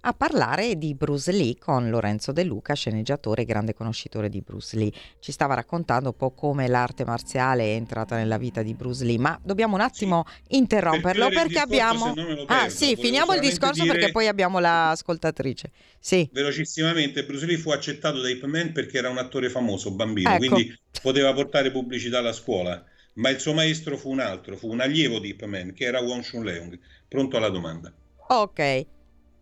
a 0.00 0.12
parlare 0.14 0.76
di 0.76 0.94
Bruce 0.94 1.32
Lee 1.32 1.56
con 1.58 1.90
Lorenzo 1.90 2.32
De 2.32 2.42
Luca, 2.42 2.72
sceneggiatore 2.74 3.42
e 3.42 3.44
grande 3.44 3.74
conoscitore 3.74 4.30
di 4.30 4.40
Bruce 4.40 4.76
Lee. 4.76 4.92
Ci 5.20 5.32
stava 5.32 5.54
raccontando 5.54 6.10
un 6.10 6.16
po' 6.16 6.30
come 6.30 6.66
l'arte 6.66 7.04
marziale 7.04 7.64
è 7.64 7.74
entrata 7.74 8.16
nella 8.16 8.38
vita 8.38 8.62
di 8.62 8.72
Bruce 8.72 9.04
Lee, 9.04 9.18
ma 9.18 9.38
dobbiamo 9.42 9.74
un 9.74 9.82
attimo 9.82 10.24
sì, 10.26 10.56
interromperlo 10.56 11.28
per 11.28 11.42
perché 11.42 11.58
abbiamo... 11.58 12.14
Perdo, 12.14 12.44
ah 12.46 12.70
sì, 12.70 12.96
finiamo 12.96 13.34
il 13.34 13.40
discorso 13.40 13.82
dire... 13.82 13.94
perché 13.94 14.12
poi 14.12 14.28
abbiamo 14.28 14.58
l'ascoltatrice. 14.58 15.70
Sì. 16.00 16.26
Velocissimamente, 16.32 17.24
Bruce 17.26 17.44
Lee 17.44 17.58
fu 17.58 17.70
accettato 17.70 18.22
da 18.22 18.30
Ip 18.30 18.44
Man 18.44 18.72
perché 18.72 18.96
era 18.96 19.10
un 19.10 19.18
attore 19.18 19.50
famoso, 19.50 19.90
bambino, 19.90 20.30
ecco. 20.30 20.38
quindi 20.38 20.74
poteva 21.02 21.34
portare 21.34 21.70
pubblicità 21.70 22.18
alla 22.18 22.32
scuola 22.32 22.82
ma 23.16 23.30
il 23.30 23.38
suo 23.38 23.52
maestro 23.52 23.96
fu 23.96 24.10
un 24.10 24.20
altro, 24.20 24.56
fu 24.56 24.70
un 24.70 24.80
allievo 24.80 25.18
di 25.18 25.28
Ip 25.28 25.44
Man, 25.44 25.72
che 25.72 25.84
era 25.84 26.00
Wong 26.00 26.22
Shun 26.22 26.44
Leung. 26.44 26.78
Pronto 27.08 27.36
alla 27.36 27.50
domanda. 27.50 27.92
Ok, 28.28 28.86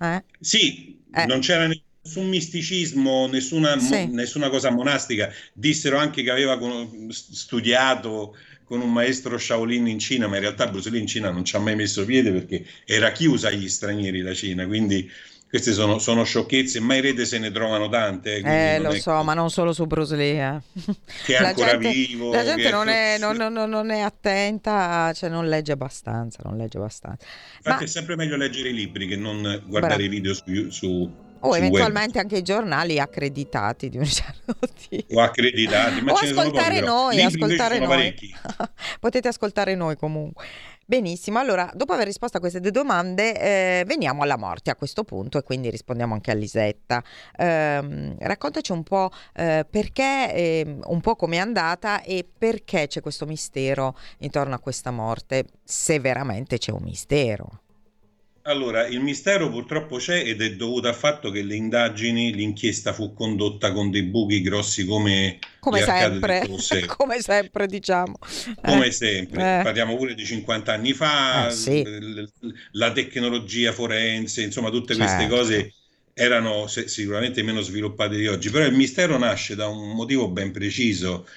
Eh? 0.00 0.24
Sì, 0.38 1.00
eh. 1.12 1.26
non 1.26 1.40
c'era 1.40 1.66
nessun 1.66 2.28
misticismo, 2.28 3.26
nessuna, 3.26 3.78
sì. 3.78 4.06
mo- 4.06 4.14
nessuna 4.14 4.48
cosa 4.50 4.70
monastica. 4.70 5.32
Dissero 5.52 5.98
anche 5.98 6.22
che 6.22 6.30
aveva 6.30 6.58
studiato 7.08 8.36
con 8.68 8.82
un 8.82 8.92
maestro 8.92 9.38
Shaolin 9.38 9.88
in 9.88 9.98
Cina, 9.98 10.28
ma 10.28 10.36
in 10.36 10.42
realtà 10.42 10.66
Bruce 10.66 10.90
Lee 10.90 11.00
in 11.00 11.06
Cina 11.06 11.30
non 11.30 11.42
ci 11.42 11.56
ha 11.56 11.58
mai 11.58 11.74
messo 11.74 12.04
piede 12.04 12.30
perché 12.30 12.64
era 12.84 13.10
chiusa 13.12 13.48
agli 13.48 13.68
stranieri 13.68 14.20
la 14.20 14.34
Cina, 14.34 14.66
quindi 14.66 15.10
queste 15.48 15.72
sono, 15.72 15.98
sono 15.98 16.24
sciocchezze, 16.24 16.78
ma 16.78 16.94
in 16.96 17.00
rete 17.00 17.24
se 17.24 17.38
ne 17.38 17.50
trovano 17.50 17.88
tante. 17.88 18.36
Eh, 18.36 18.74
eh 18.74 18.78
lo 18.78 18.92
so, 18.92 19.16
che... 19.16 19.24
ma 19.24 19.32
non 19.32 19.50
solo 19.50 19.72
su 19.72 19.86
Bruce 19.86 20.14
Lee. 20.14 20.46
Eh. 20.46 20.82
Che 21.24 21.36
è 21.36 21.40
la 21.40 21.48
ancora 21.48 21.78
gente, 21.78 21.90
vivo. 21.90 22.30
La 22.30 22.44
gente 22.44 22.70
non 22.70 22.88
è, 22.88 23.16
non, 23.18 23.36
non, 23.36 23.70
non, 23.70 23.90
è, 23.90 24.00
attenta, 24.00 25.10
cioè 25.14 25.30
non 25.30 25.48
legge 25.48 25.72
abbastanza, 25.72 26.42
non 26.44 26.58
legge 26.58 26.76
abbastanza. 26.76 27.24
Infatti 27.56 27.78
ma... 27.78 27.84
è 27.84 27.86
sempre 27.86 28.16
meglio 28.16 28.36
leggere 28.36 28.68
i 28.68 28.74
libri 28.74 29.06
che 29.06 29.16
non 29.16 29.62
guardare 29.66 29.96
Bravo. 29.96 30.02
i 30.02 30.08
video 30.08 30.34
su, 30.34 30.68
su 30.68 31.10
o 31.40 31.56
eventualmente 31.56 32.18
anche 32.18 32.38
i 32.38 32.42
giornali 32.42 32.98
accreditati 32.98 33.88
di 33.88 33.98
un 33.98 34.04
certo 34.06 34.54
tipo. 34.88 35.14
O 35.14 35.22
accreditati, 35.22 36.00
ma 36.00 36.12
o 36.12 36.16
ascoltare 36.16 36.80
noi, 36.80 37.22
ascoltare 37.22 37.78
noi. 37.78 38.14
Potete 39.00 39.28
ascoltare 39.28 39.74
noi 39.74 39.96
comunque. 39.96 40.44
Benissimo, 40.88 41.38
allora 41.38 41.70
dopo 41.74 41.92
aver 41.92 42.06
risposto 42.06 42.38
a 42.38 42.40
queste 42.40 42.60
due 42.60 42.70
domande 42.70 43.38
eh, 43.38 43.84
veniamo 43.86 44.22
alla 44.22 44.38
morte 44.38 44.70
a 44.70 44.74
questo 44.74 45.04
punto 45.04 45.36
e 45.36 45.42
quindi 45.42 45.68
rispondiamo 45.68 46.14
anche 46.14 46.30
a 46.30 46.34
Lisetta. 46.34 47.04
Eh, 47.36 48.16
raccontaci 48.18 48.72
un 48.72 48.82
po' 48.84 49.10
eh, 49.34 49.66
perché, 49.68 50.32
ehm, 50.32 50.80
un 50.86 51.00
po' 51.02 51.14
com'è 51.14 51.36
andata 51.36 52.00
e 52.00 52.26
perché 52.26 52.86
c'è 52.86 53.02
questo 53.02 53.26
mistero 53.26 53.98
intorno 54.20 54.54
a 54.54 54.60
questa 54.60 54.90
morte, 54.90 55.44
se 55.62 56.00
veramente 56.00 56.56
c'è 56.56 56.72
un 56.72 56.82
mistero. 56.82 57.60
Allora, 58.48 58.86
il 58.86 59.00
mistero 59.00 59.50
purtroppo 59.50 59.98
c'è 59.98 60.26
ed 60.26 60.40
è 60.40 60.54
dovuto 60.54 60.88
al 60.88 60.94
fatto 60.94 61.30
che 61.30 61.42
le 61.42 61.54
indagini, 61.54 62.32
l'inchiesta 62.32 62.94
fu 62.94 63.12
condotta 63.12 63.72
con 63.72 63.90
dei 63.90 64.04
buchi 64.04 64.40
grossi 64.40 64.86
come, 64.86 65.38
come 65.60 65.82
sempre, 65.82 66.48
come 66.96 67.20
sempre 67.20 67.66
diciamo. 67.66 68.16
Come 68.62 68.86
eh. 68.86 68.90
sempre, 68.90 69.60
eh. 69.60 69.62
parliamo 69.62 69.94
pure 69.96 70.14
di 70.14 70.24
50 70.24 70.72
anni 70.72 70.94
fa, 70.94 71.48
eh, 71.48 71.50
sì. 71.50 71.84
la 72.72 72.90
tecnologia 72.92 73.72
forense, 73.72 74.40
insomma 74.40 74.70
tutte 74.70 74.94
certo. 74.94 75.12
queste 75.12 75.28
cose 75.28 75.74
erano 76.14 76.66
sicuramente 76.68 77.42
meno 77.42 77.60
sviluppate 77.60 78.16
di 78.16 78.28
oggi, 78.28 78.48
però 78.48 78.64
il 78.64 78.74
mistero 78.74 79.18
nasce 79.18 79.56
da 79.56 79.66
un 79.66 79.90
motivo 79.90 80.26
ben 80.30 80.52
preciso. 80.52 81.28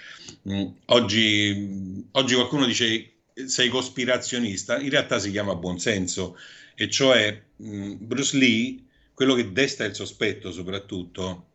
Mm, 0.50 0.66
oggi, 0.86 2.08
oggi 2.12 2.36
qualcuno 2.36 2.66
dice 2.66 3.12
sei 3.46 3.68
cospirazionista, 3.68 4.80
in 4.80 4.90
realtà 4.90 5.20
si 5.20 5.30
chiama 5.30 5.56
buonsenso 5.56 6.38
e 6.82 6.90
cioè 6.90 7.40
mh, 7.58 7.94
Bruce 8.00 8.36
Lee, 8.36 8.84
quello 9.14 9.36
che 9.36 9.52
desta 9.52 9.86
il 9.86 9.94
sospetto 9.94 10.52
soprattutto 10.52 11.46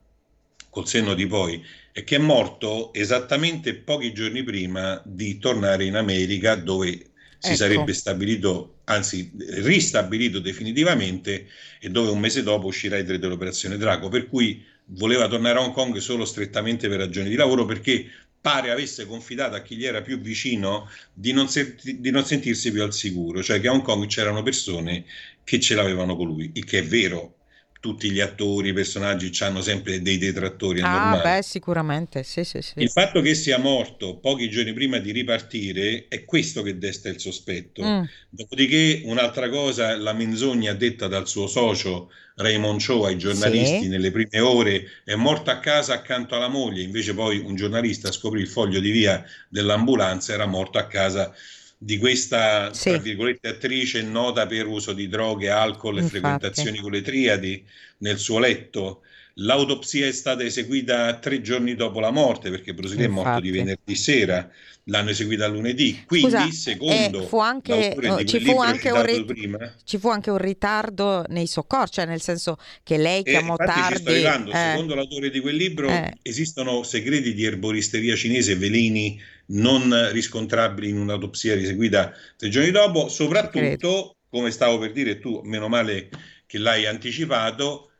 col 0.70 0.86
senno 0.86 1.14
di 1.14 1.26
poi, 1.26 1.60
è 1.90 2.04
che 2.04 2.14
è 2.14 2.18
morto 2.20 2.92
esattamente 2.92 3.74
pochi 3.74 4.12
giorni 4.12 4.44
prima 4.44 5.02
di 5.04 5.38
tornare 5.38 5.84
in 5.84 5.96
America 5.96 6.54
dove 6.54 6.90
si 7.38 7.48
ecco. 7.48 7.56
sarebbe 7.56 7.92
stabilito, 7.92 8.82
anzi 8.84 9.32
ristabilito 9.62 10.38
definitivamente 10.38 11.48
e 11.80 11.88
dove 11.88 12.10
un 12.10 12.20
mese 12.20 12.44
dopo 12.44 12.66
uscirà 12.66 12.96
il 12.96 13.04
diritto 13.04 13.26
dell'operazione 13.26 13.78
Draco, 13.78 14.08
per 14.08 14.28
cui 14.28 14.64
voleva 14.90 15.26
tornare 15.26 15.58
a 15.58 15.62
Hong 15.62 15.72
Kong 15.72 15.96
solo 15.96 16.24
strettamente 16.24 16.88
per 16.88 16.98
ragioni 16.98 17.28
di 17.28 17.34
lavoro 17.34 17.64
perché 17.64 18.08
pare 18.46 18.70
avesse 18.70 19.06
confidato 19.06 19.56
a 19.56 19.60
chi 19.60 19.74
gli 19.74 19.84
era 19.84 20.02
più 20.02 20.20
vicino 20.20 20.88
di 21.12 21.32
non, 21.32 21.48
senti, 21.48 21.98
di 21.98 22.10
non 22.12 22.24
sentirsi 22.24 22.70
più 22.70 22.80
al 22.84 22.94
sicuro, 22.94 23.42
cioè 23.42 23.58
che 23.58 23.66
a 23.66 23.72
Hong 23.72 23.82
Kong 23.82 24.06
c'erano 24.06 24.44
persone 24.44 25.04
che 25.42 25.58
ce 25.58 25.74
l'avevano 25.74 26.14
con 26.14 26.28
lui, 26.28 26.52
il 26.54 26.64
che 26.64 26.78
è 26.78 26.84
vero, 26.84 27.38
tutti 27.80 28.10
gli 28.10 28.20
attori, 28.20 28.68
i 28.68 28.72
personaggi 28.72 29.30
hanno 29.42 29.60
sempre 29.60 30.02
dei 30.02 30.18
detrattori. 30.18 30.80
ah, 30.82 31.20
beh, 31.22 31.42
sicuramente, 31.42 32.22
sì, 32.22 32.44
sì, 32.44 32.62
sì. 32.62 32.74
Il 32.76 32.90
fatto 32.90 33.20
che 33.20 33.34
sia 33.34 33.58
morto 33.58 34.18
pochi 34.18 34.50
giorni 34.50 34.72
prima 34.72 34.98
di 34.98 35.12
ripartire 35.12 36.06
è 36.08 36.24
questo 36.24 36.62
che 36.62 36.78
desta 36.78 37.08
il 37.08 37.20
sospetto. 37.20 37.82
Mm. 37.84 38.02
Dopodiché, 38.28 39.02
un'altra 39.04 39.48
cosa, 39.48 39.96
la 39.96 40.12
menzogna 40.12 40.72
detta 40.74 41.06
dal 41.06 41.28
suo 41.28 41.46
socio 41.46 42.10
Raymond 42.36 42.84
Cho 42.84 43.06
ai 43.06 43.16
giornalisti 43.16 43.88
nelle 43.88 44.10
prime 44.10 44.40
ore, 44.40 44.84
è 45.04 45.14
morto 45.14 45.50
a 45.50 45.58
casa 45.58 45.94
accanto 45.94 46.34
alla 46.34 46.48
moglie, 46.48 46.82
invece 46.82 47.14
poi 47.14 47.38
un 47.38 47.54
giornalista 47.54 48.12
scoprì 48.12 48.40
il 48.40 48.48
foglio 48.48 48.78
di 48.78 48.90
via 48.90 49.24
dell'ambulanza, 49.48 50.34
era 50.34 50.46
morto 50.46 50.78
a 50.78 50.86
casa 50.86 51.34
di 51.78 51.98
questa 51.98 52.72
sì. 52.72 52.90
tra 52.90 52.98
virgolette 52.98 53.48
attrice 53.48 54.02
nota 54.02 54.46
per 54.46 54.66
uso 54.66 54.92
di 54.92 55.08
droghe, 55.08 55.50
alcol 55.50 55.98
e 55.98 56.00
Infatti. 56.00 56.18
frequentazioni 56.18 56.78
con 56.78 56.90
le 56.90 57.02
triadi 57.02 57.64
nel 57.98 58.18
suo 58.18 58.38
letto. 58.38 59.02
L'autopsia 59.40 60.06
è 60.06 60.12
stata 60.12 60.42
eseguita 60.42 61.18
tre 61.18 61.42
giorni 61.42 61.74
dopo 61.74 62.00
la 62.00 62.10
morte 62.10 62.48
perché 62.48 62.72
Bruce 62.72 62.94
Lee 62.94 63.04
è 63.04 63.08
morto 63.08 63.40
di 63.40 63.50
venerdì 63.50 63.94
sera, 63.94 64.48
l'hanno 64.84 65.10
eseguita 65.10 65.46
lunedì. 65.46 66.04
Quindi, 66.06 66.30
Scusa, 66.30 66.50
secondo 66.50 67.22
eh, 67.22 67.26
fu 67.26 67.38
anche, 67.38 67.94
oh, 68.02 68.24
ci, 68.24 68.40
fu 68.40 68.58
anche 68.58 69.02
rit- 69.04 69.24
prima, 69.26 69.74
ci, 69.84 69.98
fu 69.98 70.08
anche 70.08 70.30
un 70.30 70.38
ritardo 70.38 71.26
nei 71.28 71.46
soccorsi, 71.46 71.92
cioè 71.96 72.06
nel 72.06 72.22
senso 72.22 72.56
che 72.82 72.96
lei 72.96 73.20
eh, 73.20 73.32
chiamò 73.32 73.56
tardi. 73.56 74.10
Eh, 74.10 74.50
secondo 74.52 74.94
l'autore 74.94 75.28
di 75.28 75.40
quel 75.40 75.56
libro 75.56 75.90
eh. 75.90 76.16
esistono 76.22 76.82
segreti 76.82 77.34
di 77.34 77.44
erboristeria 77.44 78.16
cinese, 78.16 78.56
veleni 78.56 79.20
non 79.46 80.10
riscontrabili 80.12 80.88
in 80.88 80.98
un'autopsia 80.98 81.54
eseguita 81.54 82.12
tre 82.36 82.48
giorni 82.48 82.70
dopo, 82.70 83.08
soprattutto, 83.08 84.16
come 84.28 84.50
stavo 84.50 84.78
per 84.78 84.92
dire 84.92 85.18
tu, 85.18 85.40
meno 85.44 85.68
male 85.68 86.08
che 86.46 86.58
l'hai 86.58 86.86
anticipato, 86.86 87.90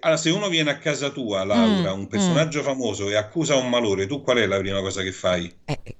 allora, 0.00 0.18
se 0.18 0.30
uno 0.30 0.48
viene 0.48 0.70
a 0.70 0.78
casa 0.78 1.10
tua, 1.10 1.44
Laura, 1.44 1.94
mm, 1.94 1.98
un 1.98 2.06
personaggio 2.08 2.60
mm. 2.60 2.64
famoso 2.64 3.10
e 3.10 3.16
accusa 3.16 3.56
un 3.56 3.68
malore, 3.68 4.06
tu 4.06 4.22
qual 4.22 4.38
è 4.38 4.46
la 4.46 4.58
prima 4.58 4.80
cosa 4.80 5.02
che 5.02 5.12
fai? 5.12 5.52
Eh, 5.64 5.96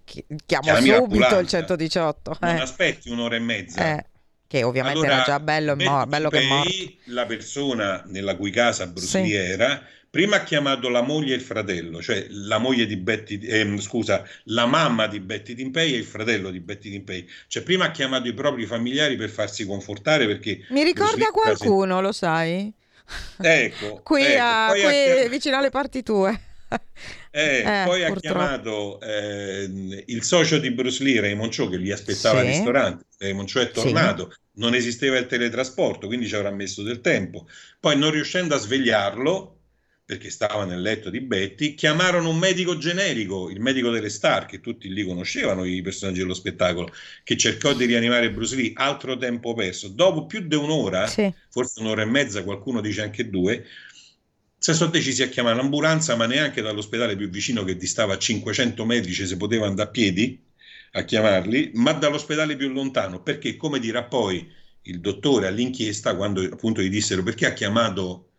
chiamo 0.46 0.74
subito 0.76 1.38
il 1.38 1.46
118. 1.46 2.38
Non 2.40 2.56
eh. 2.56 2.60
aspetti 2.60 3.10
un'ora 3.10 3.36
e 3.36 3.40
mezza. 3.40 3.96
Eh, 3.96 4.06
che 4.46 4.62
ovviamente 4.62 4.98
allora, 4.98 5.14
era 5.14 5.24
già 5.24 5.40
bello, 5.40 5.76
mo- 5.76 6.06
bello 6.06 6.28
che 6.28 6.40
è 6.40 6.46
morto. 6.46 6.72
La 7.06 7.26
persona 7.26 8.02
nella 8.06 8.36
cui 8.36 8.50
casa 8.50 8.86
Bruce 8.86 9.24
sì. 9.24 9.34
Prima 10.12 10.36
ha 10.36 10.42
chiamato 10.42 10.90
la 10.90 11.00
moglie 11.00 11.32
e 11.32 11.36
il 11.36 11.40
fratello, 11.40 12.02
cioè 12.02 12.26
la 12.28 12.58
moglie 12.58 12.84
di 12.84 12.98
Betty, 12.98 13.38
eh, 13.38 13.80
scusa, 13.80 14.22
la 14.44 14.66
mamma 14.66 15.06
di 15.06 15.20
Betty 15.20 15.54
Timpei 15.54 15.94
e 15.94 15.96
il 15.96 16.04
fratello 16.04 16.50
di 16.50 16.60
Betty 16.60 16.90
Timpei. 16.90 17.26
Cioè 17.46 17.62
prima 17.62 17.86
ha 17.86 17.90
chiamato 17.92 18.28
i 18.28 18.34
propri 18.34 18.66
familiari 18.66 19.16
per 19.16 19.30
farsi 19.30 19.64
confortare 19.64 20.26
perché... 20.26 20.66
Mi 20.68 20.84
ricorda 20.84 21.30
qualcuno, 21.30 22.02
lo 22.02 22.12
sai? 22.12 22.70
Ecco. 23.40 24.00
qui, 24.04 24.22
ecco. 24.22 24.42
A, 24.42 24.68
qui 24.72 24.80
chiam... 24.80 25.28
vicino 25.30 25.56
alle 25.56 25.70
parti 25.70 26.02
tue. 26.02 26.40
Eh, 27.34 27.60
eh, 27.60 27.84
poi 27.86 28.04
purtroppo. 28.04 28.12
ha 28.12 28.20
chiamato 28.20 29.00
eh, 29.00 30.02
il 30.04 30.22
socio 30.22 30.58
di 30.58 30.70
Bruce 30.70 31.02
Lee, 31.02 31.18
Raymond 31.18 31.50
Cho, 31.50 31.66
che 31.70 31.78
li 31.78 31.90
aspettava 31.90 32.40
sì. 32.40 32.46
al 32.46 32.52
ristorante. 32.52 33.06
Raymond 33.16 33.50
Cho 33.50 33.60
è 33.60 33.70
tornato, 33.70 34.30
sì. 34.30 34.38
non 34.56 34.74
esisteva 34.74 35.16
il 35.16 35.24
teletrasporto, 35.24 36.08
quindi 36.08 36.28
ci 36.28 36.34
avrà 36.34 36.50
messo 36.50 36.82
del 36.82 37.00
tempo. 37.00 37.48
Poi 37.80 37.96
non 37.96 38.10
riuscendo 38.10 38.54
a 38.54 38.58
svegliarlo, 38.58 39.61
perché 40.12 40.28
stava 40.28 40.66
nel 40.66 40.82
letto 40.82 41.08
di 41.08 41.20
Betty, 41.20 41.74
chiamarono 41.74 42.28
un 42.28 42.36
medico 42.36 42.76
generico, 42.76 43.48
il 43.48 43.60
medico 43.60 43.88
delle 43.88 44.10
star, 44.10 44.44
che 44.44 44.60
tutti 44.60 44.92
lì 44.92 45.04
conoscevano, 45.04 45.64
i 45.64 45.80
personaggi 45.80 46.18
dello 46.18 46.34
spettacolo, 46.34 46.92
che 47.24 47.34
cercò 47.38 47.72
di 47.72 47.86
rianimare 47.86 48.30
Bruce 48.30 48.54
Lee, 48.54 48.72
altro 48.74 49.16
tempo 49.16 49.54
perso. 49.54 49.88
Dopo 49.88 50.26
più 50.26 50.46
di 50.46 50.54
un'ora, 50.54 51.06
sì. 51.06 51.32
forse 51.48 51.80
un'ora 51.80 52.02
e 52.02 52.04
mezza, 52.04 52.44
qualcuno 52.44 52.82
dice 52.82 53.00
anche 53.00 53.30
due, 53.30 53.64
si 54.58 54.74
sono 54.74 54.90
decisi 54.90 55.22
a 55.22 55.28
chiamare 55.28 55.56
l'ambulanza, 55.56 56.14
ma 56.14 56.26
neanche 56.26 56.60
dall'ospedale 56.60 57.16
più 57.16 57.30
vicino 57.30 57.64
che 57.64 57.76
distava 57.76 58.12
a 58.12 58.18
500 58.18 58.84
metri 58.84 59.14
si 59.14 59.36
poteva 59.38 59.66
andare 59.66 59.88
a 59.88 59.92
piedi 59.92 60.38
a 60.92 61.04
chiamarli, 61.04 61.70
ma 61.74 61.92
dall'ospedale 61.92 62.54
più 62.54 62.68
lontano, 62.68 63.22
perché 63.22 63.56
come 63.56 63.78
dirà 63.78 64.04
poi 64.04 64.46
il 64.82 65.00
dottore 65.00 65.46
all'inchiesta, 65.46 66.14
quando 66.14 66.42
appunto 66.42 66.82
gli 66.82 66.90
dissero 66.90 67.22
perché 67.22 67.46
ha 67.46 67.54
chiamato 67.54 68.31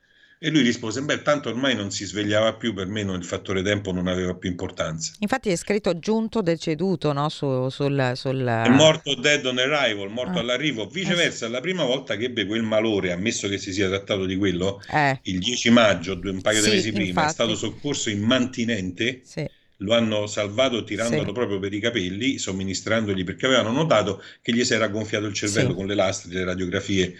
e 0.45 0.49
lui 0.49 0.62
rispose, 0.62 1.01
beh, 1.01 1.21
tanto 1.21 1.47
ormai 1.47 1.73
non 1.73 1.89
si 1.89 2.03
svegliava 2.03 2.56
più, 2.56 2.73
per 2.73 2.88
me 2.88 3.01
non, 3.01 3.17
il 3.17 3.23
fattore 3.23 3.63
tempo 3.63 3.93
non 3.93 4.08
aveva 4.08 4.36
più 4.36 4.49
importanza. 4.49 5.13
Infatti 5.19 5.49
è 5.49 5.56
scritto 5.56 5.97
giunto 5.99 6.41
deceduto, 6.41 7.13
no? 7.13 7.29
Su, 7.29 7.69
sul, 7.69 8.12
sul... 8.15 8.45
È 8.45 8.67
morto 8.67 9.15
dead 9.15 9.45
on 9.45 9.58
arrival, 9.58 10.10
morto 10.10 10.39
ah. 10.39 10.41
all'arrivo. 10.41 10.86
Viceversa, 10.88 11.45
eh 11.45 11.47
sì. 11.47 11.53
la 11.53 11.62
prima 11.62 11.86
volta 11.86 12.17
che 12.17 12.25
ebbe 12.25 12.45
quel 12.45 12.62
malore, 12.62 13.13
ammesso 13.13 13.47
che 13.47 13.58
si 13.58 13.71
sia 13.71 13.88
trattato 13.88 14.25
di 14.25 14.36
quello, 14.36 14.82
eh. 14.91 15.17
il 15.23 15.39
10 15.39 15.69
maggio, 15.69 16.19
un 16.21 16.41
paio 16.41 16.62
di 16.62 16.69
mesi 16.71 16.91
prima, 16.91 17.08
infatti. 17.08 17.27
è 17.29 17.32
stato 17.32 17.56
soccorso 17.56 18.10
in 18.10 18.21
mantinente. 18.21 19.21
Sì 19.23 19.49
lo 19.77 19.95
hanno 19.95 20.27
salvato 20.27 20.84
tirandolo 20.86 21.25
sì. 21.25 21.32
proprio 21.34 21.60
per 21.60 21.73
i 21.73 21.79
capelli, 21.79 22.38
somministrandogli 22.38 23.25
perché 23.25 23.47
avevano 23.47 23.71
notato 23.71 24.21
che 24.41 24.53
gli 24.53 24.63
si 24.63 24.73
era 24.73 24.88
gonfiato 24.88 25.25
il 25.25 25.34
cervello 25.34 25.71
sì. 25.71 25.75
con 25.75 25.88
le 25.88 25.95
lastre, 25.95 26.34
le 26.34 26.45
radiografie. 26.45 27.15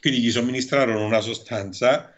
Quindi 0.00 0.20
gli 0.20 0.30
somministrarono 0.30 1.04
una 1.04 1.20
sostanza 1.20 2.12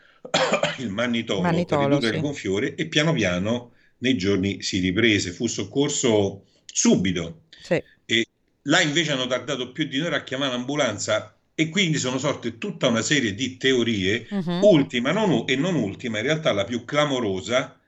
il 0.79 0.91
mannitolo, 0.91 1.41
mannitolo 1.41 1.81
per 1.81 1.91
ridurre 1.91 2.09
sì. 2.09 2.15
il 2.15 2.21
gonfiore 2.21 2.75
e 2.75 2.87
piano 2.87 3.13
piano 3.13 3.73
nei 3.99 4.17
giorni 4.17 4.63
si 4.63 4.79
riprese, 4.79 5.31
fu 5.31 5.47
soccorso 5.47 6.45
subito. 6.65 7.43
Sì. 7.63 7.83
E 8.05 8.27
là 8.63 8.81
invece 8.81 9.13
hanno 9.13 9.27
tardato 9.27 9.73
più 9.73 9.85
di 9.85 9.99
un'ora 9.99 10.17
a 10.17 10.23
chiamare 10.23 10.53
l'ambulanza 10.53 11.35
e 11.55 11.69
quindi 11.69 11.99
sono 11.99 12.19
sorte 12.19 12.59
tutta 12.59 12.89
una 12.89 13.03
serie 13.03 13.35
di 13.35 13.57
teorie, 13.57 14.27
uh-huh. 14.31 14.67
ultima 14.67 15.13
non, 15.13 15.45
e 15.47 15.57
non 15.57 15.75
ultima, 15.75 16.19
in 16.19 16.25
realtà 16.25 16.53
la 16.53 16.65
più 16.65 16.85
clamorosa, 16.85 17.79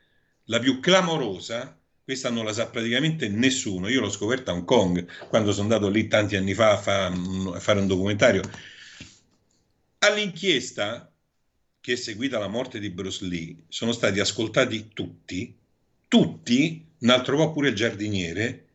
la 0.45 0.59
più 0.59 0.81
clamorosa, 0.81 1.79
questa 2.05 2.29
non 2.29 2.45
la 2.45 2.53
sa 2.53 2.67
praticamente 2.67 3.29
nessuno, 3.29 3.89
io 3.89 4.01
l'ho 4.01 4.11
scoperta 4.11 4.51
a 4.51 4.55
Hong 4.55 4.65
Kong 4.65 5.07
quando 5.29 5.53
sono 5.53 5.73
andato 5.73 5.89
lì 5.89 6.09
tanti 6.09 6.37
anni 6.37 6.53
fa 6.53 6.73
a, 6.73 6.77
fa, 6.77 7.07
a 7.07 7.61
fare 7.61 7.79
un 7.79 7.87
documentario. 7.87 8.43
All'inchiesta 9.99 11.12
che 11.83 11.95
è 11.95 11.97
seguita 11.97 12.39
la 12.39 12.47
morte 12.47 12.79
di 12.79 12.91
Bruce 12.91 13.25
Lee 13.25 13.65
sono 13.69 13.91
stati 13.91 14.21
ascoltati 14.21 14.91
tutti, 14.95 15.53
tutti, 16.07 16.87
un 16.99 17.11
altro 17.11 17.37
po' 17.37 17.51
pure 17.51 17.71
il 17.71 17.75
giardiniere, 17.75 18.67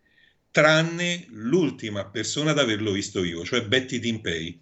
tranne 0.51 1.25
l'ultima 1.29 2.03
persona 2.05 2.51
ad 2.51 2.59
averlo 2.59 2.91
visto 2.91 3.21
vivo, 3.21 3.45
cioè 3.45 3.63
Betty 3.63 3.99
Timpei, 3.99 4.59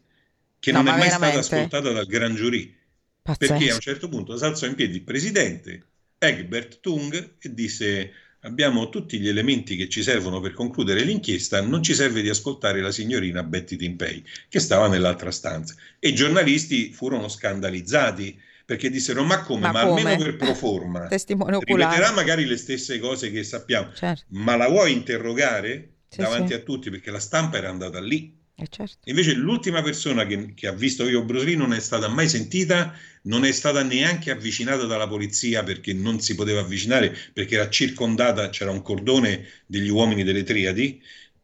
che 0.60 0.72
no, 0.72 0.84
non 0.84 0.94
è 0.94 0.98
mai 0.98 1.08
veramente? 1.08 1.42
stata 1.42 1.58
ascoltata 1.58 1.92
dal 1.92 2.06
gran 2.06 2.36
giurì, 2.36 2.72
Pazzesco. 3.20 3.54
perché 3.54 3.72
a 3.72 3.74
un 3.74 3.80
certo 3.80 4.10
punto 4.10 4.38
si 4.38 4.44
alzò 4.44 4.68
in 4.68 4.76
piedi 4.76 4.98
il 4.98 5.04
presidente 5.04 5.86
Egbert 6.20 6.82
Tung 6.82 7.36
e 7.40 7.52
disse 7.52 8.12
abbiamo 8.46 8.90
tutti 8.90 9.20
gli 9.20 9.28
elementi 9.28 9.76
che 9.76 9.90
ci 9.90 10.04
servono 10.04 10.40
per 10.40 10.54
concludere 10.54 11.02
l'inchiesta, 11.02 11.62
non 11.62 11.84
ci 11.84 11.94
serve 11.94 12.22
di 12.22 12.30
ascoltare 12.30 12.80
la 12.80 12.92
signorina 12.92 13.44
Betty 13.44 13.76
Timpei, 13.76 14.24
che 14.48 14.60
stava 14.60 14.88
nell'altra 14.88 15.32
stanza. 15.32 15.76
E 16.00 16.10
i 16.10 16.16
giornalisti 16.16 16.92
furono 16.94 17.28
scandalizzati 17.28 18.40
perché 18.66 18.90
dissero 18.90 19.24
ma 19.24 19.42
come, 19.42 19.62
ma, 19.62 19.72
ma 19.72 19.84
come? 19.84 20.02
almeno 20.02 20.24
per 20.24 20.36
pro 20.38 20.56
forma 20.56 21.06
testimone 21.08 21.56
oculare 21.56 21.94
ripeterà 21.94 22.16
magari 22.16 22.46
le 22.46 22.58
stesse 22.58 22.98
cose 22.98 23.30
che 23.30 23.44
sappiamo 23.44 23.94
certo. 23.94 24.24
ma 24.30 24.56
la 24.56 24.68
vuoi 24.68 24.92
interrogare 24.92 25.90
sì, 26.08 26.22
davanti 26.22 26.48
sì. 26.48 26.54
a 26.56 26.60
tutti 26.62 26.90
perché 26.90 27.12
la 27.12 27.20
stampa 27.20 27.58
era 27.58 27.70
andata 27.70 28.02
lì 28.02 28.36
eh 28.58 28.68
certo. 28.70 29.10
Invece 29.10 29.34
l'ultima 29.34 29.82
persona 29.82 30.26
che, 30.26 30.54
che, 30.54 30.68
ha 30.68 30.72
visto 30.72 31.08
io 31.10 31.24
Bruce 31.24 31.46
Lee 31.46 31.58
non 31.58 31.74
è 31.74 31.80
stata 31.82 32.08
mai 32.08 32.30
sentita, 32.30 32.98
non 33.24 33.44
è 33.44 33.52
stata 33.52 33.84
neanche 33.84 34.32
avvicinata 34.32 34.86
dalla 34.86 35.08
polizia 35.08 35.62
perché 35.64 35.92
non 35.92 36.22
si 36.22 36.36
poteva 36.36 36.62
avvicinare, 36.62 37.14
perché 37.34 37.56
era 37.56 37.70
circondata, 37.70 38.50
c'era 38.50 38.72
un 38.72 38.82
cordone 38.82 39.46
degli 39.66 39.90
uomini 39.90 40.24
delle 40.24 40.44
triadi. 40.44 41.02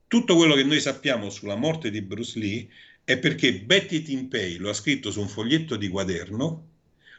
Tutto 0.07 0.35
quello 0.37 0.55
che 0.55 0.63
noi 0.63 0.79
sappiamo 0.79 1.29
sulla 1.29 1.55
morte 1.55 1.91
di 1.91 2.01
Bruce 2.01 2.39
Lee 2.39 2.67
è 3.03 3.17
perché 3.17 3.59
Betty 3.59 4.01
Timpei 4.03 4.55
lo 4.55 4.69
ha 4.69 4.73
scritto 4.73 5.11
su 5.11 5.19
un 5.19 5.27
foglietto 5.27 5.75
di 5.75 5.89
quaderno, 5.89 6.67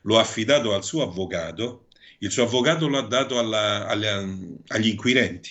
lo 0.02 0.16
ha 0.16 0.22
affidato 0.22 0.74
al 0.74 0.84
suo 0.84 1.02
avvocato, 1.02 1.88
il 2.20 2.30
suo 2.30 2.44
avvocato 2.44 2.88
lo 2.88 2.96
ha 2.96 3.02
dato 3.02 3.38
alla, 3.38 3.86
alla, 3.86 4.26
agli 4.68 4.88
inquirenti. 4.88 5.50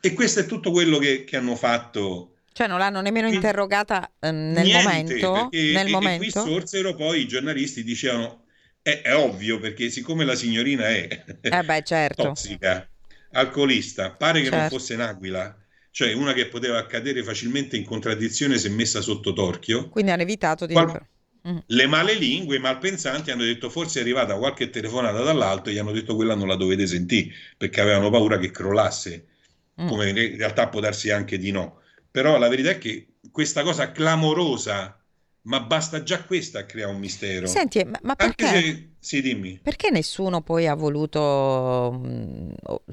E 0.00 0.12
questo 0.12 0.40
è 0.40 0.46
tutto 0.46 0.70
quello 0.70 0.98
che, 0.98 1.24
che 1.24 1.36
hanno 1.36 1.56
fatto 1.56 2.33
cioè 2.54 2.68
non 2.68 2.78
l'hanno 2.78 3.00
nemmeno 3.00 3.26
interrogata 3.26 4.08
eh, 4.20 4.30
nel 4.30 4.64
Niente, 4.64 4.82
momento? 4.84 5.32
Perché, 5.50 5.72
nel 5.72 5.86
e, 5.88 5.90
momento? 5.90 6.22
E 6.22 6.30
qui 6.30 6.30
sorsero 6.30 6.94
poi 6.94 7.22
i 7.22 7.26
giornalisti 7.26 7.82
dicevano 7.82 8.44
è, 8.80 9.00
è, 9.02 9.16
ovvio 9.16 9.58
perché 9.58 9.90
siccome 9.90 10.24
la 10.24 10.36
signorina 10.36 10.86
è 10.86 11.24
eh 11.40 11.62
beh, 11.64 11.82
certo. 11.82 12.22
tossica, 12.22 12.88
alcolista, 13.32 14.12
pare 14.12 14.38
che 14.38 14.50
certo. 14.50 14.60
non 14.60 14.68
fosse 14.68 14.94
un'aquila, 14.94 15.56
cioè 15.90 16.12
una 16.12 16.32
che 16.32 16.46
poteva 16.46 16.86
cadere 16.86 17.24
facilmente 17.24 17.76
in 17.76 17.84
contraddizione 17.84 18.56
se 18.56 18.68
messa 18.68 19.00
sotto 19.00 19.32
torchio. 19.32 19.88
Quindi 19.88 20.12
hanno 20.12 20.22
evitato 20.22 20.64
di... 20.64 20.74
Qual- 20.74 21.04
mm. 21.48 21.56
le 21.66 21.86
male 21.88 22.14
lingue, 22.14 22.54
i 22.54 22.60
malpensanti 22.60 23.32
hanno 23.32 23.42
detto 23.42 23.68
forse 23.68 23.98
è 23.98 24.02
arrivata 24.02 24.36
qualche 24.36 24.70
telefonata 24.70 25.22
dall'alto 25.22 25.70
e 25.70 25.72
gli 25.72 25.78
hanno 25.78 25.90
detto 25.90 26.14
quella 26.14 26.36
non 26.36 26.46
la 26.46 26.54
dovete 26.54 26.86
sentire 26.86 27.32
perché 27.56 27.80
avevano 27.80 28.10
paura 28.10 28.38
che 28.38 28.52
crollasse, 28.52 29.26
mm. 29.82 29.88
come 29.88 30.10
in 30.10 30.36
realtà 30.36 30.68
può 30.68 30.78
darsi 30.78 31.10
anche 31.10 31.36
di 31.36 31.50
no. 31.50 31.80
Però 32.14 32.38
la 32.38 32.46
verità 32.46 32.70
è 32.70 32.78
che 32.78 33.08
questa 33.32 33.64
cosa 33.64 33.90
clamorosa, 33.90 34.96
ma 35.46 35.58
basta 35.58 36.04
già 36.04 36.22
questa 36.22 36.60
a 36.60 36.64
creare 36.64 36.92
un 36.92 37.00
mistero. 37.00 37.48
Senti, 37.48 37.82
ma, 37.84 37.98
ma 38.02 38.14
perché? 38.14 38.46
Se, 38.46 38.88
sì, 39.00 39.20
dimmi. 39.20 39.58
Perché 39.60 39.90
nessuno 39.90 40.40
poi 40.40 40.68
ha 40.68 40.76
voluto, 40.76 41.92
mm, 41.92 42.52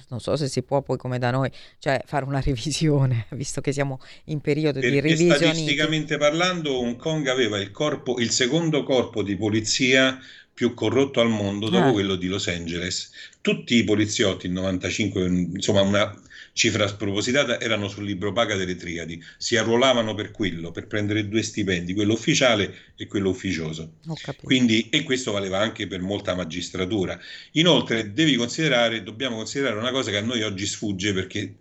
non 0.10 0.20
so 0.20 0.36
se 0.36 0.48
si 0.48 0.64
può 0.64 0.82
poi 0.82 0.98
come 0.98 1.20
da 1.20 1.30
noi, 1.30 1.52
cioè 1.78 2.02
fare 2.04 2.26
una 2.26 2.42
revisione, 2.44 3.28
visto 3.34 3.62
che 3.62 3.72
siamo 3.72 4.00
in 4.26 4.42
periodo 4.42 4.80
perché 4.80 4.96
di 4.96 5.02
revisione. 5.02 5.36
Statisticamente 5.36 6.18
parlando, 6.18 6.80
Hong 6.80 6.96
Kong 6.96 7.28
aveva 7.28 7.60
il, 7.60 7.70
corpo, 7.70 8.18
il 8.18 8.32
secondo 8.32 8.82
corpo 8.82 9.22
di 9.22 9.36
polizia 9.36 10.20
più 10.52 10.74
corrotto 10.74 11.22
al 11.22 11.30
mondo 11.30 11.70
dopo 11.70 11.90
ah. 11.90 11.92
quello 11.92 12.16
di 12.16 12.26
Los 12.26 12.48
Angeles. 12.48 13.12
Tutti 13.40 13.76
i 13.76 13.84
poliziotti, 13.84 14.48
il 14.48 14.54
95, 14.54 15.26
insomma 15.28 15.82
una 15.82 16.12
cifra 16.54 16.88
spropositata, 16.88 17.60
erano 17.60 17.88
sul 17.88 18.06
libro 18.06 18.32
paga 18.34 18.56
delle 18.56 18.76
triadi, 18.76 19.24
si 19.38 19.58
arruolavano 19.58 20.14
per 20.14 20.32
quello, 20.32 20.72
per 20.72 20.88
prendere 20.88 21.28
due 21.28 21.42
stipendi, 21.42 21.94
quello 21.94 22.14
ufficiale 22.14 22.74
e 22.96 23.08
quello 23.08 23.30
ufficioso. 23.30 23.94
Quindi, 24.44 24.90
e 24.90 25.04
questo 25.04 25.32
valeva 25.32 25.60
anche 25.60 25.88
per 25.88 26.02
molta 26.02 26.36
magistratura. 26.36 27.20
Inoltre 27.54 28.14
devi 28.14 28.36
considerare, 28.36 29.04
dobbiamo 29.04 29.38
considerare 29.38 29.78
una 29.78 29.92
cosa 29.92 30.12
che 30.12 30.18
a 30.18 30.22
noi 30.22 30.42
oggi 30.44 30.66
sfugge 30.66 31.14
perché 31.14 31.56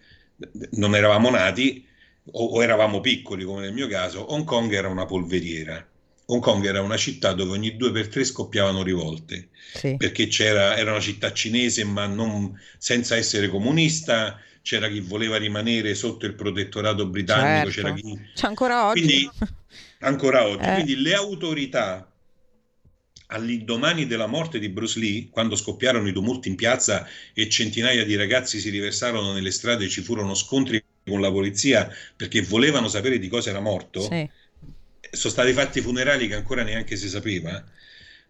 non 0.72 0.94
eravamo 0.94 1.30
nati 1.30 1.86
o, 2.32 2.44
o 2.44 2.62
eravamo 2.62 3.00
piccoli 3.00 3.44
come 3.44 3.60
nel 3.60 3.72
mio 3.72 3.88
caso, 3.88 4.32
Hong 4.32 4.44
Kong 4.44 4.72
era 4.72 4.88
una 4.88 5.06
polveriera. 5.06 5.86
Hong 6.26 6.40
Kong 6.40 6.64
era 6.64 6.80
una 6.80 6.96
città 6.96 7.32
dove 7.32 7.50
ogni 7.50 7.76
due 7.76 7.90
per 7.90 8.06
tre 8.06 8.22
scoppiavano 8.22 8.84
rivolte, 8.84 9.48
sì. 9.74 9.96
perché 9.96 10.28
c'era, 10.28 10.76
era 10.76 10.92
una 10.92 11.00
città 11.00 11.32
cinese 11.32 11.82
ma 11.82 12.06
non, 12.06 12.56
senza 12.78 13.16
essere 13.16 13.48
comunista, 13.48 14.40
c'era 14.62 14.88
chi 14.88 15.00
voleva 15.00 15.36
rimanere 15.36 15.94
sotto 15.94 16.26
il 16.26 16.34
protettorato 16.34 17.06
britannico, 17.06 17.70
certo. 17.70 17.88
c'era 17.88 17.94
chi... 17.94 18.20
C'è 18.34 18.46
ancora 18.46 18.86
oggi. 18.88 19.02
Quindi, 19.02 19.30
ancora 20.00 20.46
oggi. 20.46 20.64
Eh. 20.64 20.74
Quindi 20.74 20.96
le 21.00 21.14
autorità 21.14 22.10
all'indomani 23.30 24.06
della 24.06 24.26
morte 24.26 24.58
di 24.58 24.68
Bruce 24.68 24.98
Lee, 24.98 25.28
quando 25.30 25.56
scoppiarono 25.56 26.08
i 26.08 26.12
tumulti 26.12 26.48
in 26.48 26.56
piazza 26.56 27.06
e 27.32 27.48
centinaia 27.48 28.04
di 28.04 28.16
ragazzi 28.16 28.58
si 28.60 28.70
riversarono 28.70 29.32
nelle 29.32 29.50
strade 29.50 29.84
e 29.84 29.88
ci 29.88 30.02
furono 30.02 30.34
scontri 30.34 30.82
con 31.04 31.20
la 31.20 31.30
polizia 31.30 31.90
perché 32.16 32.42
volevano 32.42 32.88
sapere 32.88 33.18
di 33.18 33.28
cosa 33.28 33.50
era 33.50 33.60
morto, 33.60 34.02
sì. 34.02 34.28
sono 35.10 35.32
stati 35.32 35.52
fatti 35.52 35.80
funerali 35.80 36.28
che 36.28 36.34
ancora 36.34 36.62
neanche 36.62 36.96
si 36.96 37.08
sapeva. 37.08 37.64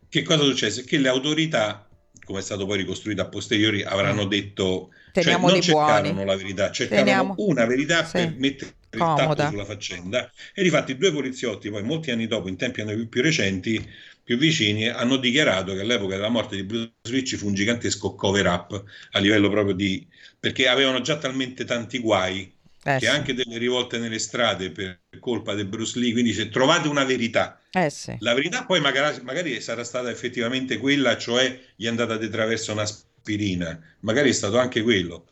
Che 0.09 0.23
cosa 0.23 0.45
successe? 0.45 0.85
Che 0.85 0.99
le 0.99 1.09
autorità, 1.09 1.89
come 2.31 2.43
è 2.43 2.45
stato 2.45 2.65
poi 2.65 2.79
ricostruito 2.79 3.21
a 3.21 3.29
posteriori, 3.29 3.83
avranno 3.83 4.25
mm. 4.25 4.29
detto 4.29 4.91
Teniamoli 5.13 5.61
cioè, 5.61 5.75
non 5.75 5.87
cercarono 5.87 6.13
buoni. 6.13 6.27
la 6.27 6.37
verità, 6.37 6.71
cercarono 6.71 7.05
Teniamo. 7.05 7.35
una 7.39 7.67
verità 7.67 8.05
sì. 8.05 8.13
per 8.13 8.35
mettere 8.39 8.75
Comoda. 8.91 9.23
il 9.23 9.37
tappo 9.37 9.51
sulla 9.51 9.65
faccenda. 9.65 10.31
E 10.55 10.63
difatti 10.63 10.97
due 10.97 11.13
poliziotti, 11.13 11.71
poi 11.71 11.83
molti 11.83 12.11
anni 12.11 12.27
dopo, 12.27 12.49
in 12.49 12.57
tempi 12.57 12.85
più, 12.85 13.09
più 13.09 13.23
recenti, 13.23 13.85
più 14.23 14.39
vicini, 14.39 14.89
hanno 14.89 15.17
dichiarato 15.17 15.75
che 15.75 15.81
all'epoca 15.81 16.15
della 16.15 16.29
morte 16.29 16.57
di 16.57 16.63
Bruce 16.63 16.93
Lee 17.11 17.25
ci 17.25 17.37
fu 17.37 17.49
un 17.49 17.55
gigantesco 17.55 18.15
cover 18.15 18.47
up 18.47 18.85
a 19.13 19.19
livello 19.19 19.51
proprio 19.51 19.75
di... 19.75 20.07
perché 20.39 20.69
avevano 20.69 21.01
già 21.01 21.19
talmente 21.19 21.65
tanti 21.65 21.99
guai 21.99 22.53
eh, 22.83 22.99
che 22.99 23.07
sì. 23.07 23.07
anche 23.07 23.35
delle 23.35 23.59
rivolte 23.59 23.99
nelle 23.99 24.19
strade 24.19 24.71
per 24.71 25.01
colpa 25.19 25.55
di 25.55 25.65
Bruce 25.65 25.99
Lee, 25.99 26.13
quindi 26.13 26.33
se 26.33 26.49
trovate 26.49 26.89
una 26.89 27.05
verità, 27.05 27.61
eh 27.73 27.91
sì. 27.91 28.17
la 28.21 28.33
verità 28.33 28.65
poi 28.65 28.81
magari, 28.81 29.21
magari, 29.23 29.61
sarà 29.61 29.85
stata 29.85 30.11
effettivamente 30.11 30.79
quella, 30.79 31.19
cioè 31.19 31.61
gli 31.77 31.85
è 31.85 31.89
andata 31.89 32.17
di 32.17 32.29
traverso 32.31 32.73
un'aspirina, 32.73 33.79
magari 34.01 34.31
è 34.31 34.33
stato 34.33 34.59
anche 34.59 34.83
quello, 34.83 35.27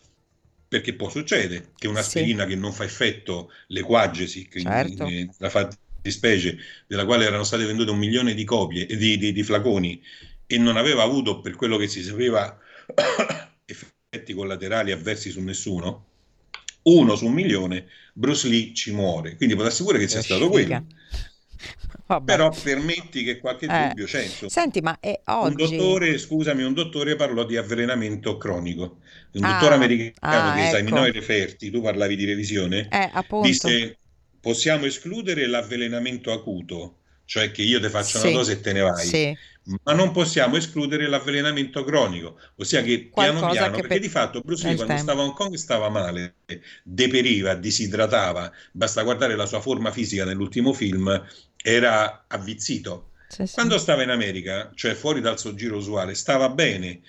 perché 0.69 0.95
può 0.95 1.09
succedere 1.09 1.71
che 1.77 1.89
un'aspirina 1.89 2.43
sì. 2.43 2.51
che 2.51 2.57
non 2.57 2.73
fa 2.73 2.85
effetto, 2.85 3.51
l'equagesi, 3.69 4.47
certo. 4.51 5.09
la 5.39 5.49
fattispecie 5.49 6.59
della 6.87 7.07
quale 7.07 7.25
erano 7.25 7.45
state 7.45 7.65
vendute 7.65 7.91
un 7.91 7.99
milione 7.99 8.35
di 8.35 8.45
copie, 8.45 8.85
di, 8.85 9.17
di, 9.17 9.33
di 9.33 9.43
flaconi, 9.43 10.03
e 10.47 10.59
non 10.59 10.77
aveva 10.77 11.03
avuto, 11.03 11.41
per 11.41 11.57
quello 11.57 11.79
che 11.79 11.89
si 11.89 12.03
sapeva, 12.03 12.59
effetti 13.65 14.35
collaterali 14.35 14.93
avversi 14.93 15.31
su 15.31 15.41
nessuno, 15.41 16.05
uno 16.89 17.17
su 17.17 17.27
un 17.27 17.33
milione, 17.33 17.87
Bruce 18.13 18.49
Lee 18.49 18.73
ci 18.75 18.93
muore. 18.93 19.37
Quindi 19.37 19.55
può 19.55 19.65
assicurare 19.65 20.03
che 20.03 20.09
sia 20.09 20.23
stato 20.23 20.49
quello. 20.49 20.85
Vabbè. 22.07 22.25
Però 22.25 22.51
permetti 22.63 23.23
che 23.23 23.39
qualche 23.39 23.67
eh. 23.67 23.89
dubbio 23.89 24.07
c'è. 24.07 24.23
Insomma. 24.23 24.51
Senti, 24.51 24.81
ma 24.81 24.99
è 24.99 25.21
oggi... 25.27 25.63
Un 25.63 25.77
dottore, 25.77 26.17
scusami, 26.17 26.63
un 26.63 26.73
dottore 26.73 27.17
parlò 27.17 27.45
di 27.45 27.57
avvelenamento 27.57 28.39
cronico. 28.39 28.99
Un 29.33 29.45
ah, 29.45 29.53
dottore 29.53 29.75
americano 29.75 30.51
ah, 30.51 30.55
che 30.55 30.61
ecco. 30.67 30.77
esaminò 30.77 31.07
i 31.07 31.13
referti, 31.13 31.71
tu 31.71 31.83
parlavi 31.83 32.17
di 32.17 32.25
revisione, 32.25 32.89
eh, 32.91 33.11
disse 33.43 33.99
possiamo 34.41 34.87
escludere 34.87 35.47
l'avvelenamento 35.47 36.33
acuto, 36.33 37.01
cioè 37.27 37.51
che 37.51 37.61
io 37.61 37.79
ti 37.79 37.89
faccio 37.89 38.19
sì. 38.19 38.29
una 38.29 38.37
dose 38.37 38.53
e 38.53 38.61
te 38.61 38.73
ne 38.73 38.81
vai. 38.81 39.07
Sì 39.07 39.37
ma 39.83 39.93
non 39.93 40.13
possiamo 40.13 40.57
escludere 40.57 41.07
l'avvelenamento 41.07 41.85
cronico, 41.85 42.39
ossia 42.57 42.83
che 42.83 43.11
piano 43.13 43.39
Qualcosa 43.39 43.61
piano, 43.61 43.75
che 43.75 43.81
perché 43.81 43.95
per... 43.95 44.01
di 44.01 44.09
fatto 44.09 44.41
Bruce 44.41 44.67
Lee 44.67 44.77
quando 44.77 44.95
tempo. 44.95 45.11
stava 45.11 45.23
a 45.23 45.25
Hong 45.27 45.35
Kong 45.35 45.55
stava 45.57 45.89
male, 45.91 46.37
deperiva, 46.83 47.55
disidratava, 47.55 48.51
basta 48.73 49.03
guardare 49.03 49.37
la 49.37 49.47
sua 49.47 49.61
forma 49.61 49.91
fisica 49.91 50.25
nell'ultimo 50.25 50.73
film, 50.73 51.27
era 51.57 52.25
avvizzito. 52.27 53.11
Sì, 53.29 53.47
sì. 53.47 53.55
Quando 53.55 53.77
stava 53.79 54.03
in 54.03 54.11
America, 54.11 54.71
cioè 54.75 54.95
fuori 54.95 55.21
dal 55.21 55.39
suo 55.39 55.55
giro 55.55 55.77
usuale, 55.77 56.15
stava 56.15 56.49
bene. 56.49 57.01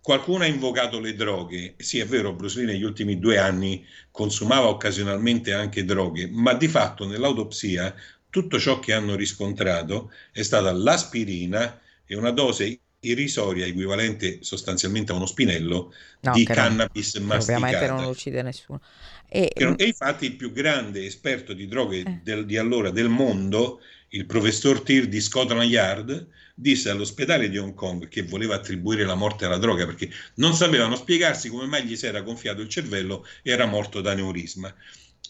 Qualcuno 0.00 0.44
ha 0.44 0.46
invocato 0.46 0.98
le 0.98 1.14
droghe. 1.14 1.74
Sì, 1.76 1.98
è 1.98 2.06
vero, 2.06 2.32
Bruce 2.32 2.58
Lee 2.58 2.72
negli 2.72 2.82
ultimi 2.82 3.18
due 3.18 3.36
anni 3.36 3.86
consumava 4.10 4.68
occasionalmente 4.68 5.52
anche 5.52 5.84
droghe, 5.84 6.26
ma 6.28 6.54
di 6.54 6.68
fatto 6.68 7.06
nell'autopsia 7.06 7.94
tutto 8.32 8.58
ciò 8.58 8.78
che 8.78 8.94
hanno 8.94 9.14
riscontrato 9.14 10.10
è 10.32 10.40
stata 10.40 10.72
l'aspirina 10.72 11.78
e 12.06 12.16
una 12.16 12.30
dose 12.30 12.80
irrisoria 13.00 13.66
equivalente 13.66 14.38
sostanzialmente 14.40 15.12
a 15.12 15.16
uno 15.16 15.26
spinello 15.26 15.92
no, 16.20 16.32
di 16.32 16.42
cannabis 16.44 17.16
non, 17.16 17.26
masticata. 17.26 17.66
Ovviamente 17.66 17.92
non 17.92 18.04
uccide 18.06 18.40
nessuno. 18.40 18.80
E, 19.28 19.52
che, 19.54 19.74
e 19.76 19.84
infatti 19.84 20.24
il 20.24 20.36
più 20.36 20.50
grande 20.50 21.04
esperto 21.04 21.52
di 21.52 21.68
droghe 21.68 21.98
eh. 21.98 22.20
del, 22.22 22.46
di 22.46 22.56
allora 22.56 22.88
del 22.88 23.10
mondo, 23.10 23.80
il 24.08 24.24
professor 24.24 24.80
Tir 24.80 25.08
di 25.08 25.20
Scotland 25.20 25.70
Yard, 25.70 26.26
disse 26.54 26.88
all'ospedale 26.88 27.50
di 27.50 27.58
Hong 27.58 27.74
Kong 27.74 28.08
che 28.08 28.22
voleva 28.22 28.54
attribuire 28.54 29.04
la 29.04 29.14
morte 29.14 29.44
alla 29.44 29.58
droga 29.58 29.84
perché 29.84 30.08
non 30.36 30.54
sapevano 30.54 30.96
spiegarsi 30.96 31.50
come 31.50 31.66
mai 31.66 31.84
gli 31.84 31.96
si 31.96 32.06
era 32.06 32.22
gonfiato 32.22 32.62
il 32.62 32.68
cervello 32.70 33.26
e 33.42 33.50
era 33.50 33.66
morto 33.66 34.00
da 34.00 34.14
neurisma. 34.14 34.74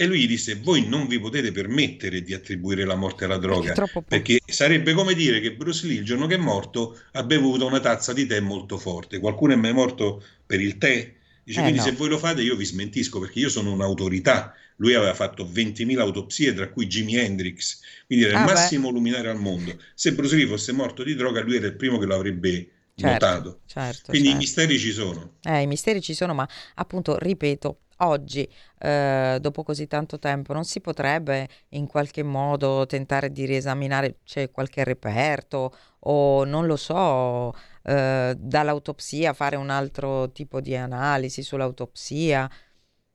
E 0.03 0.07
lui 0.07 0.19
gli 0.19 0.27
disse: 0.27 0.57
Voi 0.57 0.89
non 0.89 1.07
vi 1.07 1.21
potete 1.21 1.53
permettere 1.53 2.23
di 2.23 2.35
attribuire 2.35 2.85
la 2.85 2.97
morte 2.97 3.25
alla 3.25 3.37
droga 3.37 3.73
perché, 3.73 4.03
perché, 4.09 4.41
sarebbe 4.47 4.95
come 4.95 5.15
dire 5.15 5.39
che 5.39 5.55
Bruce 5.55 5.87
Lee, 5.87 5.99
il 5.99 6.05
giorno 6.05 6.27
che 6.27 6.35
è 6.35 6.39
morto, 6.39 6.99
ha 7.13 7.23
bevuto 7.23 7.67
una 7.67 7.79
tazza 7.79 8.13
di 8.13 8.27
tè 8.27 8.41
molto 8.41 8.79
forte. 8.79 9.21
Qualcuno 9.21 9.53
è 9.53 9.57
mai 9.57 9.73
morto 9.73 10.21
per 10.45 10.61
il 10.61 10.77
tè? 10.77 11.15
Dice: 11.45 11.61
eh, 11.61 11.63
Quindi, 11.63 11.79
no. 11.79 11.85
se 11.85 11.93
voi 11.93 12.09
lo 12.09 12.19
fate, 12.19 12.43
io 12.43 12.57
vi 12.57 12.65
smentisco 12.65 13.21
perché 13.21 13.39
io 13.39 13.49
sono 13.49 13.71
un'autorità. 13.71 14.53
Lui 14.79 14.95
aveva 14.95 15.15
fatto 15.15 15.45
20.000 15.45 15.97
autopsie, 16.01 16.53
tra 16.53 16.69
cui 16.69 16.89
Jimi 16.89 17.15
Hendrix, 17.15 17.79
quindi 18.09 18.25
era 18.25 18.39
ah, 18.39 18.41
il 18.41 18.53
massimo 18.53 18.89
beh. 18.89 18.95
luminare 18.95 19.31
al 19.31 19.39
mondo. 19.39 19.79
Se 19.95 20.13
Bruce 20.15 20.35
Lee 20.35 20.49
fosse 20.49 20.73
morto 20.73 21.05
di 21.05 21.15
droga, 21.15 21.43
lui 21.43 21.55
era 21.55 21.67
il 21.67 21.77
primo 21.77 21.99
che 21.99 22.07
lo 22.07 22.17
avrebbe 22.17 22.71
certo, 22.97 23.27
notato. 23.27 23.61
Certo, 23.67 24.11
Quindi 24.11 24.31
certo. 24.31 24.43
i 24.43 24.45
misteri 24.45 24.79
ci 24.81 24.91
sono. 24.91 25.35
Eh, 25.45 25.61
i 25.61 25.67
misteri 25.69 26.01
ci 26.01 26.15
sono, 26.15 26.35
ma 26.35 26.49
appunto, 26.75 27.17
ripeto, 27.17 27.83
oggi, 28.07 28.49
eh, 28.79 29.39
dopo 29.41 29.63
così 29.63 29.87
tanto 29.87 30.19
tempo, 30.19 30.53
non 30.53 30.65
si 30.65 30.81
potrebbe 30.81 31.49
in 31.71 31.87
qualche 31.87 32.23
modo 32.23 32.87
tentare 32.87 33.31
di 33.31 33.45
riesaminare, 33.45 34.19
c'è 34.25 34.51
qualche 34.51 34.85
reperto 34.85 35.75
o 36.01 36.45
non 36.45 36.67
lo 36.67 36.77
so, 36.77 37.55
eh, 37.85 38.35
dall'autopsia 38.37 39.33
fare 39.33 39.57
un 39.57 39.71
altro 39.71 40.31
tipo 40.33 40.61
di 40.61 40.77
analisi 40.77 41.43
sull'autopsia? 41.43 42.51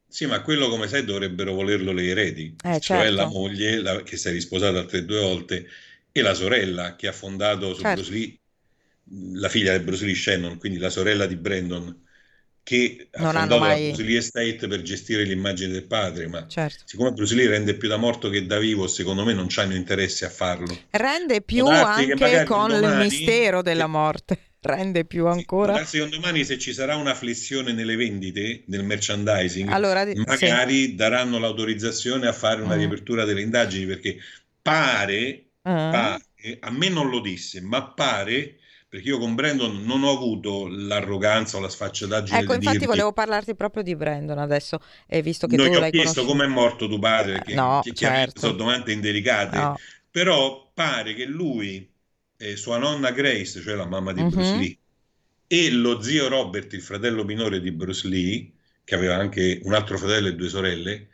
Sì, 0.10 0.26
ma 0.26 0.42
quello 0.42 0.70
come 0.70 0.88
sai 0.88 1.04
dovrebbero 1.04 1.54
volerlo 1.54 1.92
le 1.92 2.08
eredi, 2.08 2.56
eh, 2.64 2.80
cioè 2.80 3.00
certo. 3.00 3.16
la 3.16 3.26
moglie 3.28 3.82
la, 3.82 4.02
che 4.04 4.16
si 4.16 4.30
è 4.30 4.32
risposata 4.32 4.80
altre 4.80 5.04
due 5.04 5.20
volte 5.20 5.68
e 6.12 6.22
la 6.22 6.34
sorella 6.34 6.96
che 6.96 7.08
ha 7.08 7.12
fondato 7.12 7.74
su 7.74 7.82
certo. 7.82 8.02
Bruce 8.02 8.12
Lee, 8.12 8.40
la 9.34 9.50
figlia 9.50 9.78
di 9.78 9.84
Bruce 9.84 10.06
Lee 10.06 10.16
Shannon, 10.16 10.58
quindi 10.58 10.80
la 10.80 10.90
sorella 10.90 11.26
di 11.26 11.36
Brandon, 11.36 12.06
che 12.68 13.07
ha 13.13 13.22
non 13.22 13.32
fondato 13.32 13.59
mai... 13.61 13.70
la 13.70 13.88
Bruce 13.88 14.03
Lee 14.03 14.18
Estate 14.18 14.68
per 14.68 14.82
gestire 14.82 15.24
l'immagine 15.24 15.72
del 15.72 15.86
padre, 15.86 16.28
ma 16.28 16.45
certo. 16.49 16.84
siccome 16.84 17.13
Bruce 17.13 17.34
Lee 17.34 17.47
rende 17.47 17.76
più 17.76 17.88
da 17.88 17.95
morto 17.95 18.28
che 18.28 18.45
da 18.45 18.59
vivo, 18.59 18.88
secondo 18.88 19.24
me 19.24 19.32
non 19.32 19.47
hanno 19.55 19.74
interesse 19.74 20.26
a 20.26 20.30
farlo. 20.30 20.78
Rende 20.89 21.39
più 21.39 21.65
anche 21.65 22.43
con 22.43 22.68
domani, 22.72 22.86
il 22.88 22.97
mistero 22.97 23.61
della 23.61 23.88
morte. 23.88 24.39
Rende 24.59 25.05
più 25.05 25.28
ancora. 25.28 25.86
Secondo 25.86 26.18
domani 26.18 26.43
se 26.43 26.57
ci 26.57 26.74
sarà 26.74 26.97
una 26.97 27.13
flessione 27.13 27.72
nelle 27.72 27.95
vendite, 27.95 28.63
nel 28.65 28.84
merchandising, 28.84 29.70
allora, 29.70 30.05
magari 30.26 30.88
sì. 30.88 30.95
daranno 30.95 31.39
l'autorizzazione 31.39 32.28
a 32.28 32.34
fare 32.34 32.61
una 32.61 32.76
mm. 32.76 32.80
riapertura 32.80 33.24
delle 33.24 33.43
indagini, 33.43 33.86
perché 33.86 34.18
pare, 34.61 35.51
mm. 35.70 35.72
pare, 35.72 36.22
a 36.59 36.72
me 36.72 36.89
non 36.89 37.09
lo 37.09 37.22
disse, 37.22 37.61
ma 37.61 37.82
pare 37.82 38.57
perché 38.90 39.10
io 39.10 39.18
con 39.18 39.36
Brandon 39.36 39.84
non 39.84 40.04
ho 40.04 40.12
avuto 40.12 40.68
l'arroganza 40.70 41.58
o 41.58 41.60
la 41.60 41.68
sfacciataggine 41.68 42.40
ecco, 42.40 42.52
di 42.52 42.58
infatti 42.58 42.78
dirti... 42.78 42.86
volevo 42.86 43.12
parlarti 43.12 43.54
proprio 43.54 43.84
di 43.84 43.96
Brandon 43.96 44.38
adesso, 44.38 44.80
e 45.06 45.22
visto 45.22 45.46
che 45.46 45.58
Noi 45.58 45.72
tu 45.72 45.80
l'hai 45.80 45.92
visto 45.92 46.24
come 46.24 46.46
è 46.46 46.48
morto 46.48 46.88
tuo 46.88 47.00
padre, 47.00 47.34
perché 47.34 47.54
no, 47.54 47.82
certo. 47.94 48.40
sono 48.40 48.54
domande 48.54 48.94
indelicate, 48.94 49.58
no. 49.58 49.78
però 50.10 50.72
pare 50.74 51.14
che 51.16 51.26
lui, 51.26 51.90
e 52.38 52.56
sua 52.56 52.78
nonna 52.78 53.12
Grace, 53.12 53.62
cioè 53.62 53.76
la 53.76 53.86
mamma 53.88 54.14
di 54.14 54.22
uh-huh. 54.22 54.30
Bruce 54.30 54.56
Lee, 54.56 54.78
e 55.48 55.72
lo 55.72 56.02
zio 56.02 56.30
Robert, 56.30 56.72
il 56.74 56.82
fratello 56.82 57.26
minore 57.26 57.60
di 57.60 57.72
Bruce 57.72 58.08
Lee, 58.08 58.52
che 58.86 58.96
aveva 58.96 59.16
anche 59.16 59.60
un 59.64 59.74
altro 59.74 59.98
fratello 59.98 60.30
e 60.30 60.36
due 60.36 60.48
sorelle, 60.48 61.08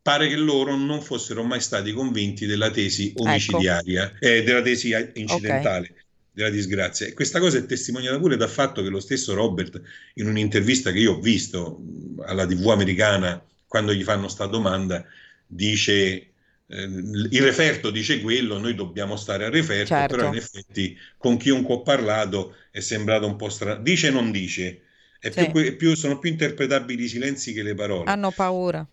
pare 0.00 0.28
che 0.28 0.36
loro 0.36 0.74
non 0.76 1.02
fossero 1.02 1.42
mai 1.42 1.60
stati 1.60 1.92
convinti 1.92 2.46
della 2.46 2.70
tesi 2.70 3.08
ecco. 3.08 3.24
omicidiaria, 3.24 4.04
ecco. 4.04 4.24
eh, 4.24 4.42
della 4.42 4.62
tesi 4.62 4.94
incidentale. 5.12 5.90
Okay 5.90 6.06
della 6.38 6.50
disgrazia. 6.50 7.06
E 7.06 7.14
questa 7.14 7.40
cosa 7.40 7.58
è 7.58 7.66
testimoniata 7.66 8.16
pure 8.20 8.36
dal 8.36 8.48
fatto 8.48 8.80
che 8.80 8.88
lo 8.88 9.00
stesso 9.00 9.34
Robert, 9.34 9.80
in 10.14 10.28
un'intervista 10.28 10.92
che 10.92 11.00
io 11.00 11.14
ho 11.14 11.20
visto 11.20 11.82
alla 12.24 12.46
TV 12.46 12.68
americana, 12.68 13.44
quando 13.66 13.92
gli 13.92 14.04
fanno 14.04 14.28
sta 14.28 14.46
domanda, 14.46 15.04
dice 15.44 16.30
eh, 16.70 16.82
il 16.82 17.42
referto 17.42 17.90
dice 17.90 18.20
quello, 18.20 18.58
noi 18.58 18.76
dobbiamo 18.76 19.16
stare 19.16 19.46
al 19.46 19.50
referto, 19.50 19.88
certo. 19.88 20.14
però 20.14 20.28
in 20.28 20.36
effetti 20.36 20.96
con 21.16 21.36
chiunque 21.38 21.74
ho 21.74 21.82
parlato 21.82 22.54
è 22.70 22.78
sembrato 22.78 23.26
un 23.26 23.34
po' 23.34 23.48
strano. 23.48 23.82
Dice 23.82 24.06
e 24.06 24.10
non 24.10 24.30
dice, 24.30 24.82
è 25.18 25.30
sì. 25.30 25.50
più, 25.50 25.76
più, 25.76 25.96
sono 25.96 26.20
più 26.20 26.30
interpretabili 26.30 27.02
i 27.02 27.08
silenzi 27.08 27.52
che 27.52 27.64
le 27.64 27.74
parole. 27.74 28.08
Hanno 28.08 28.30
paura 28.30 28.86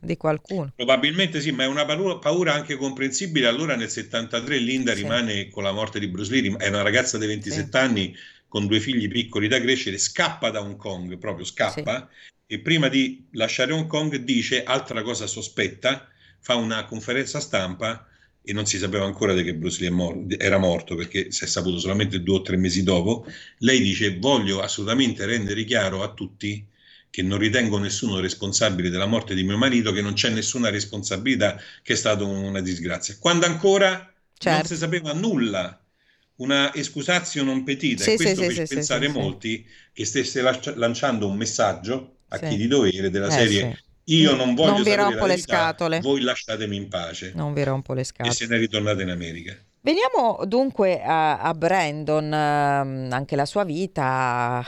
di 0.00 0.16
qualcuno. 0.16 0.72
Probabilmente 0.74 1.40
sì, 1.40 1.52
ma 1.52 1.64
è 1.64 1.66
una 1.66 1.84
paura, 1.84 2.54
anche 2.54 2.76
comprensibile. 2.76 3.46
Allora 3.46 3.76
nel 3.76 3.90
73 3.90 4.58
Linda 4.58 4.94
sì. 4.94 5.02
rimane 5.02 5.48
con 5.50 5.62
la 5.62 5.72
morte 5.72 6.00
di 6.00 6.08
Bruce 6.08 6.30
Lee, 6.32 6.56
è 6.56 6.68
una 6.68 6.82
ragazza 6.82 7.18
di 7.18 7.26
27 7.26 7.68
sì. 7.70 7.76
anni 7.76 8.16
con 8.48 8.66
due 8.66 8.80
figli 8.80 9.08
piccoli 9.08 9.46
da 9.46 9.60
crescere, 9.60 9.98
scappa 9.98 10.50
da 10.50 10.60
Hong 10.60 10.76
Kong, 10.76 11.18
proprio 11.18 11.44
scappa, 11.44 12.08
sì. 12.10 12.32
e 12.46 12.58
prima 12.60 12.88
di 12.88 13.26
lasciare 13.32 13.72
Hong 13.72 13.86
Kong 13.86 14.16
dice 14.16 14.64
altra 14.64 15.02
cosa 15.02 15.26
sospetta, 15.26 16.08
fa 16.40 16.56
una 16.56 16.84
conferenza 16.84 17.38
stampa 17.38 18.06
e 18.42 18.52
non 18.52 18.66
si 18.66 18.78
sapeva 18.78 19.04
ancora 19.04 19.34
che 19.34 19.54
Bruce 19.54 19.80
Lee 19.82 19.90
mor- 19.90 20.34
era 20.38 20.58
morto 20.58 20.94
perché 20.94 21.30
si 21.30 21.44
è 21.44 21.46
saputo 21.46 21.78
solamente 21.78 22.22
due 22.22 22.38
o 22.38 22.42
tre 22.42 22.56
mesi 22.56 22.82
dopo. 22.82 23.26
Lei 23.58 23.80
dice 23.80 24.18
voglio 24.18 24.60
assolutamente 24.60 25.26
rendere 25.26 25.62
chiaro 25.64 26.02
a 26.02 26.12
tutti 26.12 26.66
che 27.10 27.22
non 27.22 27.38
ritengo 27.38 27.78
nessuno 27.78 28.20
responsabile 28.20 28.88
della 28.88 29.06
morte 29.06 29.34
di 29.34 29.42
mio 29.42 29.58
marito, 29.58 29.92
che 29.92 30.00
non 30.00 30.14
c'è 30.14 30.30
nessuna 30.30 30.70
responsabilità, 30.70 31.60
che 31.82 31.94
è 31.94 31.96
stata 31.96 32.24
una 32.24 32.60
disgrazia. 32.60 33.16
Quando 33.18 33.46
ancora 33.46 34.12
certo. 34.38 34.58
non 34.58 34.66
si 34.66 34.76
sapeva 34.76 35.12
nulla, 35.12 35.84
una 36.36 36.72
escusatio 36.74 37.42
non 37.42 37.64
petita, 37.64 38.04
sì, 38.04 38.12
e 38.12 38.16
questo 38.16 38.42
sì, 38.42 38.48
fece 38.48 38.66
sì, 38.66 38.74
pensare 38.74 39.08
molti 39.08 39.66
che 39.92 40.04
stesse 40.04 40.40
lanciando 40.76 41.26
un 41.26 41.36
messaggio 41.36 42.16
a 42.28 42.38
chi 42.38 42.56
di 42.56 42.68
dovere 42.68 43.10
della 43.10 43.26
eh, 43.26 43.30
serie 43.30 43.82
io 44.04 44.34
non 44.34 44.54
voglio 44.54 44.72
non 44.72 44.82
vi 44.82 44.94
rompo 44.94 45.26
le 45.26 45.38
scatole. 45.38 46.00
voi 46.00 46.20
lasciatemi 46.22 46.76
in 46.76 46.88
pace. 46.88 47.32
Non 47.34 47.52
vi 47.52 47.62
rompo 47.62 47.92
le 47.92 48.04
scatole. 48.04 48.30
E 48.30 48.34
se 48.34 48.46
ne 48.46 48.56
è 48.56 48.58
ritornata 48.58 49.02
in 49.02 49.10
America. 49.10 49.56
Veniamo 49.82 50.44
dunque 50.44 51.00
a, 51.02 51.38
a 51.38 51.54
Brandon, 51.54 52.30
eh, 52.30 53.08
anche 53.14 53.34
la 53.34 53.46
sua 53.46 53.64
vita, 53.64 54.62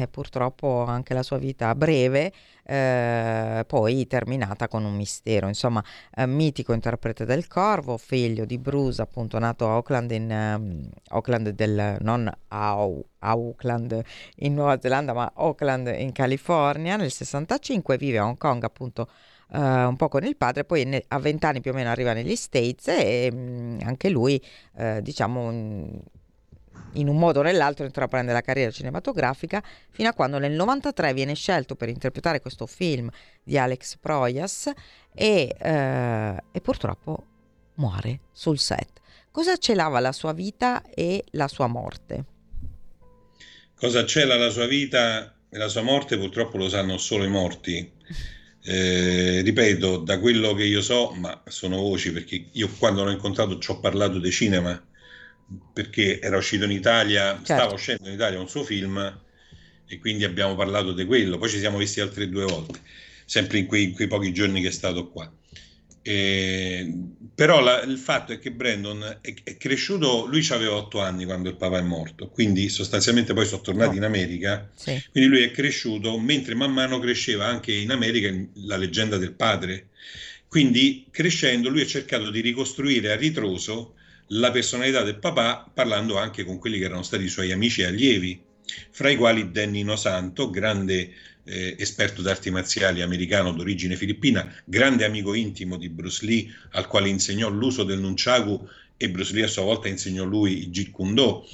eh, 0.00 0.08
purtroppo 0.08 0.82
anche 0.82 1.14
la 1.14 1.22
sua 1.22 1.38
vita 1.38 1.72
breve, 1.76 2.32
eh, 2.64 3.64
poi 3.68 4.08
terminata 4.08 4.66
con 4.66 4.84
un 4.84 4.96
mistero. 4.96 5.46
Insomma, 5.46 5.80
eh, 6.12 6.26
mitico 6.26 6.72
interprete 6.72 7.24
del 7.24 7.46
corvo, 7.46 7.96
figlio 7.98 8.44
di 8.44 8.58
Bruce, 8.58 9.00
appunto 9.00 9.38
nato 9.38 9.68
a 9.68 9.74
Auckland, 9.74 10.10
in, 10.10 10.28
um, 10.28 10.90
Auckland 11.10 11.50
del, 11.50 11.96
non 12.00 12.28
Au, 12.48 13.04
Auckland 13.20 14.02
in 14.38 14.54
Nuova 14.54 14.80
Zelanda, 14.80 15.12
ma 15.12 15.30
Auckland 15.36 15.86
in 15.96 16.10
California 16.10 16.96
nel 16.96 17.12
65, 17.12 17.96
vive 17.96 18.18
a 18.18 18.24
Hong 18.24 18.36
Kong 18.36 18.64
appunto 18.64 19.08
Uh, 19.50 19.88
un 19.88 19.96
po' 19.96 20.08
con 20.08 20.24
il 20.24 20.36
padre, 20.36 20.64
poi 20.64 20.84
ne, 20.84 21.02
a 21.08 21.18
vent'anni 21.18 21.62
più 21.62 21.70
o 21.70 21.74
meno 21.74 21.88
arriva 21.88 22.12
negli 22.12 22.36
States 22.36 22.86
e 22.88 23.30
mh, 23.32 23.36
mm, 23.36 23.78
anche 23.82 24.10
lui, 24.10 24.42
uh, 24.74 25.00
diciamo, 25.00 25.50
mh, 25.50 26.00
in 26.92 27.08
un 27.08 27.16
modo 27.16 27.40
o 27.40 27.42
nell'altro 27.42 27.86
intraprende 27.86 28.32
la 28.32 28.42
carriera 28.42 28.70
cinematografica 28.70 29.62
fino 29.90 30.08
a 30.08 30.12
quando 30.12 30.38
nel 30.38 30.52
93 30.52 31.14
viene 31.14 31.34
scelto 31.34 31.76
per 31.76 31.88
interpretare 31.88 32.40
questo 32.40 32.66
film 32.66 33.08
di 33.42 33.56
Alex 33.56 33.96
Proyas 33.96 34.70
e, 35.14 35.56
uh, 35.58 36.46
e 36.52 36.60
purtroppo 36.60 37.24
muore 37.74 38.20
sul 38.32 38.58
set. 38.58 39.00
Cosa 39.30 39.56
celava 39.56 39.98
la 40.00 40.12
sua 40.12 40.32
vita 40.32 40.82
e 40.94 41.24
la 41.30 41.48
sua 41.48 41.68
morte? 41.68 42.24
Cosa 43.74 44.04
cela 44.04 44.36
la 44.36 44.50
sua 44.50 44.66
vita 44.66 45.34
e 45.48 45.56
la 45.56 45.68
sua 45.68 45.82
morte 45.82 46.18
purtroppo 46.18 46.58
lo 46.58 46.68
sanno 46.68 46.98
solo 46.98 47.24
i 47.24 47.28
morti 47.28 47.92
eh, 48.70 49.40
ripeto, 49.40 49.96
da 49.96 50.20
quello 50.20 50.52
che 50.52 50.64
io 50.64 50.82
so, 50.82 51.12
ma 51.12 51.42
sono 51.46 51.76
voci 51.76 52.12
perché 52.12 52.48
io 52.52 52.68
quando 52.78 53.02
l'ho 53.02 53.10
incontrato 53.10 53.58
ci 53.58 53.70
ho 53.70 53.80
parlato 53.80 54.18
di 54.18 54.30
cinema 54.30 54.78
perché 55.72 56.20
era 56.20 56.36
uscito 56.36 56.66
in 56.66 56.72
Italia, 56.72 57.30
certo. 57.30 57.44
stava 57.44 57.72
uscendo 57.72 58.08
in 58.08 58.14
Italia 58.14 58.38
un 58.38 58.48
suo 58.48 58.64
film 58.64 59.20
e 59.86 59.98
quindi 59.98 60.24
abbiamo 60.24 60.54
parlato 60.54 60.92
di 60.92 61.06
quello. 61.06 61.38
Poi 61.38 61.48
ci 61.48 61.58
siamo 61.58 61.78
visti 61.78 62.00
altre 62.00 62.28
due 62.28 62.44
volte, 62.44 62.80
sempre 63.24 63.56
in 63.56 63.64
quei, 63.64 63.84
in 63.84 63.94
quei 63.94 64.06
pochi 64.06 64.34
giorni 64.34 64.60
che 64.60 64.68
è 64.68 64.72
stato 64.72 65.08
qua. 65.08 65.32
Eh, 66.10 66.90
però 67.34 67.60
la, 67.60 67.82
il 67.82 67.98
fatto 67.98 68.32
è 68.32 68.38
che 68.38 68.50
Brandon 68.50 69.18
è, 69.20 69.34
è, 69.44 69.58
cresciuto, 69.58 70.24
lui 70.24 70.46
aveva 70.48 70.76
otto 70.76 71.00
anni 71.00 71.26
quando 71.26 71.50
il 71.50 71.56
papà 71.56 71.80
è 71.80 71.82
morto, 71.82 72.30
quindi 72.30 72.70
sostanzialmente 72.70 73.34
poi 73.34 73.44
sono 73.44 73.60
tornati 73.60 73.90
no. 73.90 73.96
in 73.96 74.04
America, 74.04 74.70
sì. 74.74 74.98
quindi 75.12 75.28
lui 75.28 75.42
è 75.42 75.50
cresciuto 75.50 76.18
mentre 76.18 76.54
man 76.54 76.72
mano 76.72 76.98
cresceva 76.98 77.44
anche 77.44 77.74
in 77.74 77.90
America 77.90 78.34
la 78.64 78.78
leggenda 78.78 79.18
del 79.18 79.34
padre. 79.34 79.88
Quindi 80.48 81.04
crescendo 81.10 81.68
lui 81.68 81.82
ha 81.82 81.86
cercato 81.86 82.30
di 82.30 82.40
ricostruire 82.40 83.12
a 83.12 83.16
ritroso 83.16 83.96
la 84.28 84.50
personalità 84.50 85.02
del 85.02 85.18
papà 85.18 85.70
parlando 85.72 86.16
anche 86.16 86.42
con 86.42 86.58
quelli 86.58 86.78
che 86.78 86.86
erano 86.86 87.02
stati 87.02 87.24
i 87.24 87.28
suoi 87.28 87.52
amici 87.52 87.82
e 87.82 87.84
allievi, 87.84 88.40
fra 88.90 89.10
i 89.10 89.16
quali 89.16 89.50
Danny 89.50 89.82
Nosanto, 89.82 90.48
grande 90.48 91.12
eh, 91.48 91.76
esperto 91.78 92.20
d'arti 92.22 92.50
marziali 92.50 93.00
americano 93.00 93.52
d'origine 93.52 93.96
filippina, 93.96 94.52
grande 94.64 95.04
amico 95.04 95.34
intimo 95.34 95.76
di 95.76 95.88
Bruce 95.88 96.24
Lee, 96.24 96.46
al 96.72 96.86
quale 96.86 97.08
insegnò 97.08 97.48
l'uso 97.48 97.84
del 97.84 97.98
nunchaku 97.98 98.68
e 98.96 99.10
Bruce 99.10 99.32
Lee 99.32 99.44
a 99.44 99.48
sua 99.48 99.62
volta 99.62 99.88
insegnò 99.88 100.24
lui 100.24 100.58
il 100.58 100.70
Jeet 100.70 100.90
Kune 100.90 101.14
Do. 101.14 101.48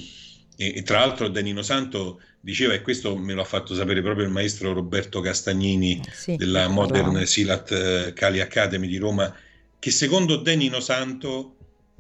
E, 0.57 0.74
e, 0.76 0.82
tra 0.82 0.99
l'altro 0.99 1.28
Danilo 1.28 1.62
Santo 1.62 2.20
diceva, 2.40 2.74
e 2.74 2.82
questo 2.82 3.16
me 3.16 3.32
lo 3.32 3.42
ha 3.42 3.47
fatto 3.47 3.74
sapere 3.74 4.03
proprio 4.03 4.26
il 4.26 4.32
maestro 4.32 4.72
Roberto 4.72 5.20
Castagnini 5.20 6.03
sì, 6.12 6.36
della 6.36 6.68
Modern 6.68 7.11
bravo. 7.11 7.26
Silat 7.26 7.72
eh, 7.72 8.12
Kali 8.14 8.40
Academy 8.40 8.86
di 8.86 8.99
Roma, 8.99 9.34
che 9.78 9.90
secondo 9.90 10.36
Danilo 10.36 10.80
Santo 10.80 11.53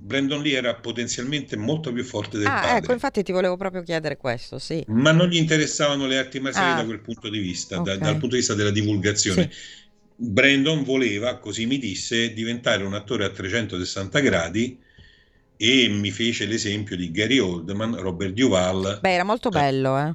Brandon 0.04 0.42
Lee 0.42 0.54
era 0.54 0.74
potenzialmente 0.74 1.56
molto 1.56 1.90
più 1.90 2.04
forte 2.04 2.36
del 2.36 2.46
ah, 2.46 2.60
padre. 2.60 2.76
ecco, 2.76 2.92
infatti 2.92 3.22
ti 3.22 3.32
volevo 3.32 3.56
proprio 3.56 3.82
chiedere 3.82 4.18
questo, 4.18 4.58
sì. 4.58 4.84
Ma 4.88 5.12
non 5.12 5.28
gli 5.28 5.36
interessavano 5.36 6.06
le 6.06 6.18
arti 6.18 6.40
marziali 6.40 6.72
ah, 6.72 6.76
da 6.76 6.84
quel 6.84 7.00
punto 7.00 7.30
di 7.30 7.38
vista, 7.38 7.80
okay. 7.80 7.96
da, 7.96 8.04
dal 8.04 8.12
punto 8.12 8.34
di 8.34 8.36
vista 8.36 8.52
della 8.52 8.70
divulgazione. 8.70 9.48
Sì. 9.50 9.58
Brandon 10.16 10.84
voleva, 10.84 11.38
così 11.38 11.64
mi 11.64 11.78
disse, 11.78 12.34
diventare 12.34 12.84
un 12.84 12.92
attore 12.92 13.24
a 13.24 13.30
360 13.30 14.20
gradi 14.20 14.78
e 15.56 15.88
mi 15.88 16.10
fece 16.10 16.44
l'esempio 16.44 16.96
di 16.96 17.10
Gary 17.10 17.38
Oldman, 17.38 17.96
Robert 17.96 18.34
Duval. 18.34 18.98
Beh, 19.00 19.10
era 19.10 19.24
molto 19.24 19.48
bello, 19.48 19.98
eh. 19.98 20.14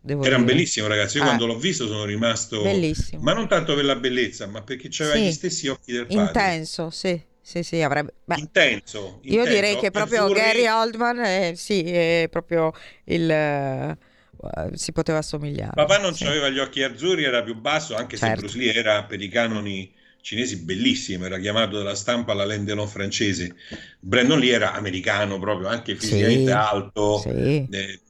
Devo 0.00 0.24
era 0.24 0.36
un 0.36 0.44
bellissimo 0.44 0.88
ragazzo, 0.88 1.18
io 1.18 1.22
eh. 1.22 1.26
quando 1.26 1.46
l'ho 1.46 1.56
visto 1.56 1.86
sono 1.86 2.04
rimasto... 2.04 2.62
Bellissimo. 2.62 3.22
Ma 3.22 3.32
non 3.32 3.46
tanto 3.46 3.76
per 3.76 3.84
la 3.84 3.94
bellezza, 3.94 4.48
ma 4.48 4.60
perché 4.62 4.90
aveva 4.98 5.14
sì. 5.14 5.22
gli 5.22 5.32
stessi 5.32 5.68
occhi 5.68 5.92
del 5.92 6.06
padre. 6.06 6.20
Intenso, 6.20 6.90
sì. 6.90 7.32
Sì, 7.46 7.62
sì, 7.62 7.82
avrebbe... 7.82 8.14
Beh, 8.24 8.36
intenso, 8.38 9.18
Io 9.24 9.40
intenso. 9.40 9.52
direi 9.52 9.76
che 9.76 9.90
proprio 9.90 10.24
Azzurri... 10.24 10.40
Gary 10.40 10.66
Oldman 10.66 11.18
è, 11.18 11.52
sì, 11.54 11.82
è 11.82 12.26
proprio 12.30 12.72
il... 13.04 13.96
Uh, 14.36 14.70
si 14.74 14.92
poteva 14.92 15.18
assomigliare. 15.18 15.72
Papà 15.74 15.98
non 15.98 16.14
sì. 16.14 16.24
aveva 16.24 16.48
gli 16.48 16.58
occhi 16.58 16.82
azzurri, 16.82 17.24
era 17.24 17.42
più 17.42 17.54
basso, 17.54 17.94
anche 17.94 18.16
certo. 18.16 18.34
se 18.34 18.40
Bruce 18.40 18.58
Lee 18.58 18.74
era 18.74 19.04
per 19.04 19.20
i 19.20 19.28
canoni 19.28 19.92
cinesi 20.22 20.56
bellissimo, 20.56 21.26
era 21.26 21.38
chiamato 21.38 21.76
dalla 21.76 21.94
stampa 21.94 22.32
la 22.32 22.46
Lendelon 22.46 22.88
francese. 22.88 23.54
Brandon 24.00 24.38
Lee 24.38 24.52
era 24.52 24.72
americano 24.72 25.38
proprio, 25.38 25.68
anche 25.68 25.96
fisicamente 25.96 26.46
sì, 26.46 26.50
alto, 26.50 27.18
sì. 27.18 27.68
Eh, 27.70 28.00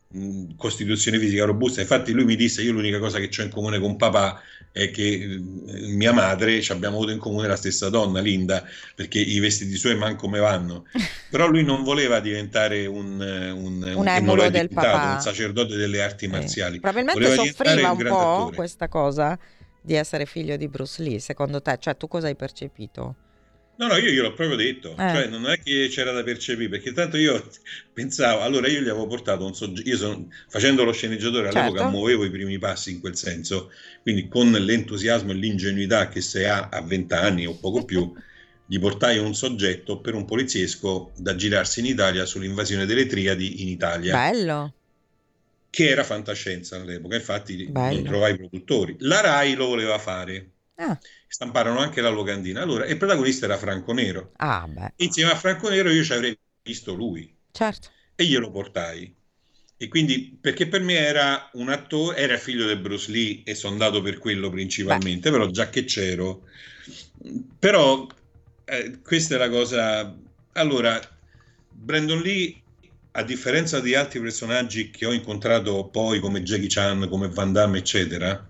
costituzione 0.57 1.18
fisica 1.18 1.45
robusta. 1.45 1.80
Infatti 1.80 2.12
lui 2.12 2.24
mi 2.24 2.37
disse, 2.37 2.62
io 2.62 2.70
l'unica 2.70 3.01
cosa 3.01 3.18
che 3.18 3.28
ho 3.37 3.43
in 3.43 3.51
comune 3.51 3.80
con 3.80 3.97
papà 3.97 4.41
è 4.74 4.90
che 4.90 5.04
eh, 5.04 5.38
mia 5.86 6.12
madre 6.12 6.60
ci 6.60 6.72
abbiamo 6.72 6.96
avuto 6.96 7.12
in 7.12 7.20
comune 7.20 7.46
la 7.46 7.54
stessa 7.54 7.88
donna, 7.90 8.20
Linda, 8.20 8.64
perché 8.96 9.20
i 9.20 9.38
vestiti 9.38 9.76
suoi 9.76 9.94
manco 9.94 10.28
me 10.28 10.40
vanno. 10.40 10.86
Però 11.30 11.46
lui 11.46 11.62
non 11.62 11.84
voleva 11.84 12.18
diventare 12.18 12.84
un, 12.86 13.20
un, 13.20 13.82
un, 13.94 14.26
un 14.26 14.50
del 14.50 14.68
papà. 14.70 15.14
un 15.14 15.20
sacerdote 15.20 15.76
delle 15.76 16.02
arti 16.02 16.26
marziali. 16.26 16.80
Probabilmente 16.80 17.22
voleva 17.22 17.44
soffriva 17.44 17.90
un, 17.92 17.98
un 17.98 18.08
po' 18.08 18.18
attore. 18.18 18.56
questa 18.56 18.88
cosa 18.88 19.38
di 19.80 19.94
essere 19.94 20.26
figlio 20.26 20.56
di 20.56 20.66
Bruce 20.66 21.00
Lee, 21.04 21.20
secondo 21.20 21.62
te? 21.62 21.76
Cioè, 21.78 21.96
tu 21.96 22.08
cosa 22.08 22.26
hai 22.26 22.34
percepito? 22.34 23.14
No, 23.76 23.88
no, 23.88 23.96
io 23.96 24.10
gliel'ho 24.10 24.32
proprio 24.34 24.56
detto, 24.56 24.92
eh. 24.92 24.96
cioè 24.96 25.26
non 25.26 25.46
è 25.46 25.58
che 25.58 25.88
c'era 25.90 26.12
da 26.12 26.22
percepire, 26.22 26.68
perché 26.68 26.92
tanto 26.92 27.16
io 27.16 27.44
pensavo, 27.92 28.42
allora 28.42 28.68
io 28.68 28.80
gli 28.80 28.88
avevo 28.88 29.06
portato 29.06 29.44
un 29.44 29.54
soggetto, 29.54 29.88
io 29.88 29.96
sono, 29.96 30.28
facendo 30.48 30.84
lo 30.84 30.92
sceneggiatore 30.92 31.48
all'epoca 31.48 31.80
certo. 31.80 31.90
muovevo 31.90 32.24
i 32.24 32.30
primi 32.30 32.58
passi 32.58 32.92
in 32.92 33.00
quel 33.00 33.16
senso, 33.16 33.72
quindi 34.02 34.28
con 34.28 34.52
l'entusiasmo 34.52 35.32
e 35.32 35.34
l'ingenuità 35.34 36.08
che 36.08 36.20
se 36.20 36.46
ha 36.46 36.68
a 36.70 36.82
vent'anni 36.82 37.46
o 37.46 37.56
poco 37.56 37.84
più, 37.84 38.12
gli 38.66 38.78
portai 38.78 39.18
un 39.18 39.34
soggetto 39.34 39.98
per 39.98 40.14
un 40.14 40.24
poliziesco 40.24 41.12
da 41.16 41.34
girarsi 41.34 41.80
in 41.80 41.86
Italia 41.86 42.24
sull'invasione 42.24 42.86
delle 42.86 43.06
triadi 43.06 43.62
in 43.62 43.68
Italia. 43.68 44.14
Bello. 44.14 44.74
Che 45.68 45.88
era 45.88 46.04
fantascienza 46.04 46.76
all'epoca, 46.76 47.16
infatti 47.16 47.66
Bello. 47.66 47.94
non 47.96 48.04
trovai 48.04 48.36
produttori. 48.36 48.94
La 49.00 49.20
RAI 49.20 49.54
lo 49.54 49.66
voleva 49.66 49.98
fare. 49.98 50.50
Ah 50.76 50.98
stamparono 51.34 51.80
anche 51.80 52.00
la 52.00 52.10
locandina. 52.10 52.62
Allora, 52.62 52.86
il 52.86 52.96
protagonista 52.96 53.46
era 53.46 53.58
Franco 53.58 53.92
Nero. 53.92 54.30
Ah, 54.36 54.66
beh. 54.68 54.92
Insieme 54.98 55.32
a 55.32 55.34
Franco 55.34 55.68
Nero 55.68 55.90
io 55.90 56.04
ci 56.04 56.12
avrei 56.12 56.38
visto 56.62 56.94
lui. 56.94 57.34
Certo. 57.50 57.88
E 58.14 58.24
glielo 58.24 58.52
portai. 58.52 59.12
E 59.76 59.88
quindi, 59.88 60.38
perché 60.40 60.68
per 60.68 60.80
me 60.80 60.94
era 60.94 61.50
un 61.54 61.70
attore, 61.70 62.18
era 62.18 62.36
figlio 62.36 62.68
di 62.68 62.76
Bruce 62.76 63.10
Lee 63.10 63.42
e 63.44 63.56
sono 63.56 63.72
andato 63.72 64.00
per 64.00 64.18
quello 64.18 64.48
principalmente, 64.48 65.28
beh. 65.28 65.36
però 65.36 65.50
già 65.50 65.68
che 65.70 65.82
c'ero. 65.82 66.44
Però, 67.58 68.06
eh, 68.64 69.00
questa 69.02 69.34
è 69.34 69.38
la 69.38 69.48
cosa... 69.48 70.16
Allora, 70.52 71.00
Brandon 71.68 72.20
Lee, 72.20 72.62
a 73.10 73.24
differenza 73.24 73.80
di 73.80 73.96
altri 73.96 74.20
personaggi 74.20 74.90
che 74.90 75.04
ho 75.04 75.12
incontrato 75.12 75.88
poi, 75.88 76.20
come 76.20 76.44
Jackie 76.44 76.68
Chan, 76.68 77.08
come 77.08 77.28
Van 77.28 77.52
Damme, 77.52 77.78
eccetera, 77.78 78.48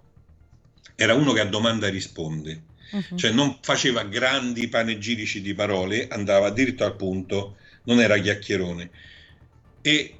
era 0.94 1.14
uno 1.14 1.32
che 1.32 1.40
a 1.40 1.46
domanda 1.46 1.88
risponde 1.88 2.62
uh-huh. 2.94 3.16
cioè 3.16 3.32
non 3.32 3.58
faceva 3.60 4.04
grandi 4.04 4.68
panegirici 4.68 5.40
di 5.40 5.54
parole, 5.54 6.08
andava 6.08 6.50
diritto 6.50 6.84
al 6.84 6.96
punto, 6.96 7.56
non 7.84 8.00
era 8.00 8.18
chiacchierone. 8.18 8.90
E 9.82 10.18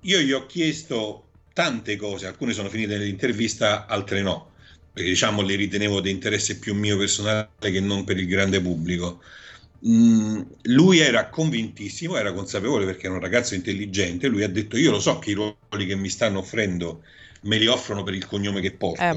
io 0.00 0.18
gli 0.20 0.32
ho 0.32 0.46
chiesto 0.46 1.26
tante 1.52 1.96
cose, 1.96 2.26
alcune 2.26 2.52
sono 2.52 2.68
finite 2.68 2.96
nell'intervista, 2.96 3.86
altre 3.86 4.22
no, 4.22 4.52
perché 4.92 5.10
diciamo 5.10 5.42
le 5.42 5.54
ritenevo 5.56 6.00
di 6.00 6.10
interesse 6.10 6.58
più 6.58 6.74
mio 6.74 6.96
personale 6.96 7.48
che 7.58 7.80
non 7.80 8.04
per 8.04 8.18
il 8.18 8.26
grande 8.26 8.60
pubblico. 8.60 9.22
Mm, 9.86 10.42
lui 10.62 10.98
era 10.98 11.28
convintissimo, 11.28 12.16
era 12.16 12.32
consapevole 12.32 12.84
perché 12.84 13.06
era 13.06 13.14
un 13.14 13.20
ragazzo 13.20 13.54
intelligente, 13.54 14.28
lui 14.28 14.42
ha 14.42 14.48
detto 14.48 14.76
io 14.76 14.90
lo 14.90 15.00
so 15.00 15.18
che 15.18 15.30
i 15.30 15.34
ruoli 15.34 15.86
che 15.86 15.94
mi 15.94 16.10
stanno 16.10 16.40
offrendo 16.40 17.02
me 17.42 17.56
li 17.56 17.66
offrono 17.66 18.02
per 18.02 18.12
il 18.12 18.26
cognome 18.26 18.60
che 18.60 18.72
porto. 18.72 19.02
Eh 19.02 19.14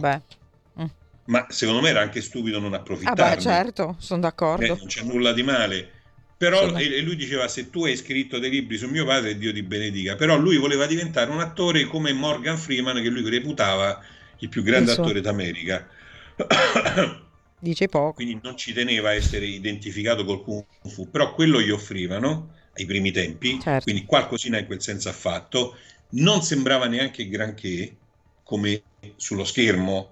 ma 1.25 1.45
secondo 1.49 1.81
me 1.81 1.89
era 1.89 2.01
anche 2.01 2.21
stupido 2.21 2.59
non 2.59 2.73
approfittare. 2.73 3.21
Ah 3.21 3.35
beh, 3.35 3.41
certo, 3.41 3.95
sono 3.99 4.21
d'accordo. 4.21 4.63
Eh, 4.63 4.67
non 4.67 4.85
c'è 4.87 5.03
nulla 5.03 5.31
di 5.31 5.43
male. 5.43 5.91
Però 6.35 6.77
e, 6.77 7.01
lui 7.01 7.15
diceva 7.15 7.47
se 7.47 7.69
tu 7.69 7.85
hai 7.85 7.95
scritto 7.95 8.37
dei 8.37 8.49
libri 8.49 8.77
su 8.77 8.89
mio 8.89 9.05
padre 9.05 9.37
Dio 9.37 9.53
ti 9.53 9.63
benedica, 9.63 10.15
però 10.15 10.35
lui 10.37 10.57
voleva 10.57 10.85
diventare 10.85 11.31
un 11.31 11.39
attore 11.39 11.85
come 11.85 12.11
Morgan 12.11 12.57
Freeman 12.57 13.01
che 13.01 13.07
lui 13.07 13.29
reputava 13.29 14.03
il 14.39 14.49
più 14.49 14.61
grande 14.61 14.87
Penso. 14.87 15.01
attore 15.01 15.21
d'America. 15.21 15.87
Dice 17.59 17.87
poco. 17.87 18.15
Quindi 18.15 18.39
non 18.43 18.57
ci 18.57 18.73
teneva 18.73 19.09
a 19.09 19.13
essere 19.13 19.45
identificato 19.45 20.25
col 20.25 20.43
Kung 20.43 20.65
Fu, 20.83 21.09
però 21.09 21.33
quello 21.33 21.61
gli 21.61 21.69
offrivano 21.69 22.55
ai 22.75 22.85
primi 22.85 23.11
tempi, 23.11 23.57
certo. 23.61 23.83
quindi 23.83 24.03
qualcosina 24.03 24.57
in 24.59 24.65
quel 24.65 24.81
senso 24.81 25.07
ha 25.07 25.13
fatto. 25.13 25.77
Non 26.09 26.41
sembrava 26.41 26.87
neanche 26.87 27.29
granché 27.29 27.95
come 28.43 28.81
sullo 29.15 29.45
schermo 29.45 30.09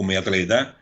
come 0.00 0.16
atleta, 0.16 0.74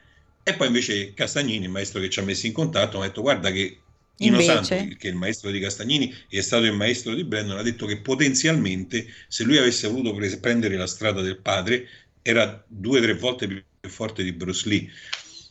E 0.44 0.54
poi 0.54 0.68
invece 0.68 1.12
Castagnini, 1.12 1.64
il 1.64 1.70
maestro 1.70 2.00
che 2.00 2.08
ci 2.08 2.20
ha 2.20 2.22
messo 2.22 2.46
in 2.46 2.52
contatto, 2.52 2.98
mi 2.98 3.04
ha 3.04 3.08
detto 3.08 3.20
guarda 3.20 3.50
che 3.50 3.80
Ino 4.18 4.40
Santo, 4.40 4.74
che 4.74 4.96
è 5.00 5.08
il 5.08 5.16
maestro 5.16 5.50
di 5.50 5.60
Castagnini 5.60 6.14
e 6.28 6.38
è 6.38 6.40
stato 6.40 6.64
il 6.64 6.72
maestro 6.72 7.14
di 7.14 7.24
Brandon, 7.24 7.58
ha 7.58 7.62
detto 7.62 7.84
che 7.84 8.00
potenzialmente 8.00 9.06
se 9.28 9.44
lui 9.44 9.58
avesse 9.58 9.88
voluto 9.88 10.14
pre- 10.14 10.38
prendere 10.38 10.76
la 10.76 10.86
strada 10.86 11.20
del 11.20 11.38
padre 11.38 11.86
era 12.22 12.64
due 12.66 12.98
o 12.98 13.02
tre 13.02 13.14
volte 13.14 13.46
più 13.46 13.90
forte 13.90 14.22
di 14.22 14.32
Bruce 14.32 14.68
Lee. 14.68 14.88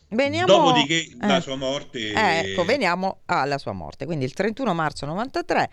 Veniamo... 0.10 0.48
Dopodiché 0.48 1.02
eh. 1.02 1.28
la 1.28 1.42
sua 1.42 1.56
morte... 1.56 2.00
Eh, 2.00 2.52
ecco, 2.52 2.64
veniamo 2.64 3.22
alla 3.26 3.58
sua 3.58 3.74
morte. 3.74 4.06
Quindi 4.06 4.26
il 4.26 4.34
31 4.34 4.74
marzo 4.74 5.06
93 5.06 5.70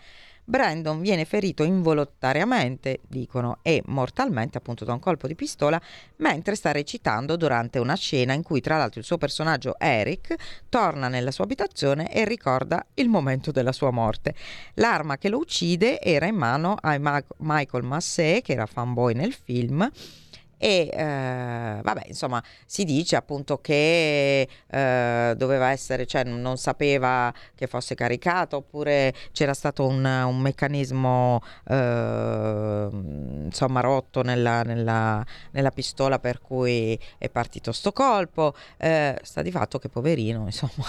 Brandon 0.47 1.01
viene 1.01 1.25
ferito 1.25 1.63
involontariamente, 1.63 2.99
dicono, 3.07 3.57
e 3.63 3.81
mortalmente 3.87 4.59
appunto 4.59 4.85
da 4.85 4.93
un 4.93 4.99
colpo 4.99 5.25
di 5.27 5.33
pistola 5.33 5.81
mentre 6.17 6.53
sta 6.55 6.71
recitando 6.71 7.35
durante 7.35 7.79
una 7.79 7.95
scena 7.95 8.33
in 8.33 8.43
cui 8.43 8.61
tra 8.61 8.77
l'altro 8.77 8.99
il 8.99 9.05
suo 9.05 9.17
personaggio 9.17 9.75
Eric 9.79 10.35
torna 10.69 11.07
nella 11.07 11.31
sua 11.31 11.45
abitazione 11.45 12.11
e 12.11 12.25
ricorda 12.25 12.85
il 12.93 13.09
momento 13.09 13.51
della 13.51 13.71
sua 13.71 13.89
morte. 13.89 14.35
L'arma 14.75 15.17
che 15.17 15.29
lo 15.29 15.39
uccide 15.39 15.99
era 15.99 16.27
in 16.27 16.35
mano 16.35 16.77
a 16.79 16.95
Michael 17.37 17.83
Massey, 17.83 18.41
che 18.41 18.53
era 18.53 18.67
fanboy 18.67 19.15
nel 19.15 19.33
film, 19.33 19.89
e 20.57 20.89
eh, 20.91 21.79
vabbè 21.81 22.03
insomma 22.07 22.41
si 22.65 22.83
dice 22.83 23.15
appunto 23.15 23.59
che 23.59 24.47
eh, 24.67 25.33
doveva 25.35 25.69
essere 25.69 26.05
cioè 26.05 26.23
non 26.23 26.57
sapeva 26.57 27.33
che 27.55 27.67
fosse 27.67 27.95
caricato 27.95 28.57
oppure 28.57 29.13
c'era 29.31 29.53
stato 29.53 29.85
un, 29.85 30.05
un 30.05 30.37
meccanismo 30.39 31.41
eh, 31.67 32.87
insomma 32.91 33.81
rotto 33.81 34.21
nella, 34.21 34.61
nella, 34.63 35.25
nella, 35.51 35.71
pistola 35.71 36.19
per 36.19 36.41
cui 36.41 36.97
è 37.17 37.29
partito 37.29 37.71
sto 37.71 37.91
colpo. 37.91 38.53
Eh, 38.77 39.17
sta 39.21 39.41
di 39.41 39.51
fatto 39.51 39.79
che 39.79 39.89
poverino 39.89 40.45
insomma 40.45 40.85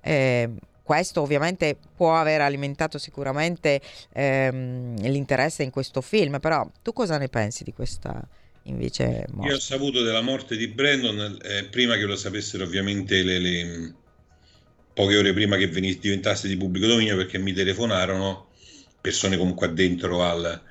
eh, 0.00 0.50
questo 0.82 1.20
ovviamente 1.20 1.76
può 1.94 2.16
aver 2.16 2.40
alimentato 2.40 2.98
sicuramente 2.98 3.80
ehm, 4.12 4.96
l'interesse 4.96 5.62
in 5.62 5.70
questo 5.70 6.00
film 6.00 6.38
però 6.40 6.66
tu 6.82 6.92
cosa 6.92 7.18
ne 7.18 7.28
pensi 7.28 7.62
di 7.64 7.72
questa 7.72 8.26
invece 8.64 9.26
morto. 9.30 9.50
Io 9.50 9.56
ho 9.56 9.60
saputo 9.60 10.02
della 10.02 10.20
morte 10.20 10.56
di 10.56 10.68
Brandon 10.68 11.38
eh, 11.42 11.64
prima 11.64 11.96
che 11.96 12.04
lo 12.04 12.16
sapessero 12.16 12.64
ovviamente 12.64 13.22
le, 13.22 13.38
le, 13.38 13.94
poche 14.94 15.16
ore 15.16 15.32
prima 15.32 15.56
che 15.56 15.68
venisse, 15.68 15.98
diventasse 16.00 16.48
di 16.48 16.56
pubblico 16.56 16.86
dominio 16.86 17.16
perché 17.16 17.38
mi 17.38 17.52
telefonarono 17.52 18.48
persone 19.00 19.36
comunque 19.36 19.66
addentro 19.66 20.22
al... 20.22 20.62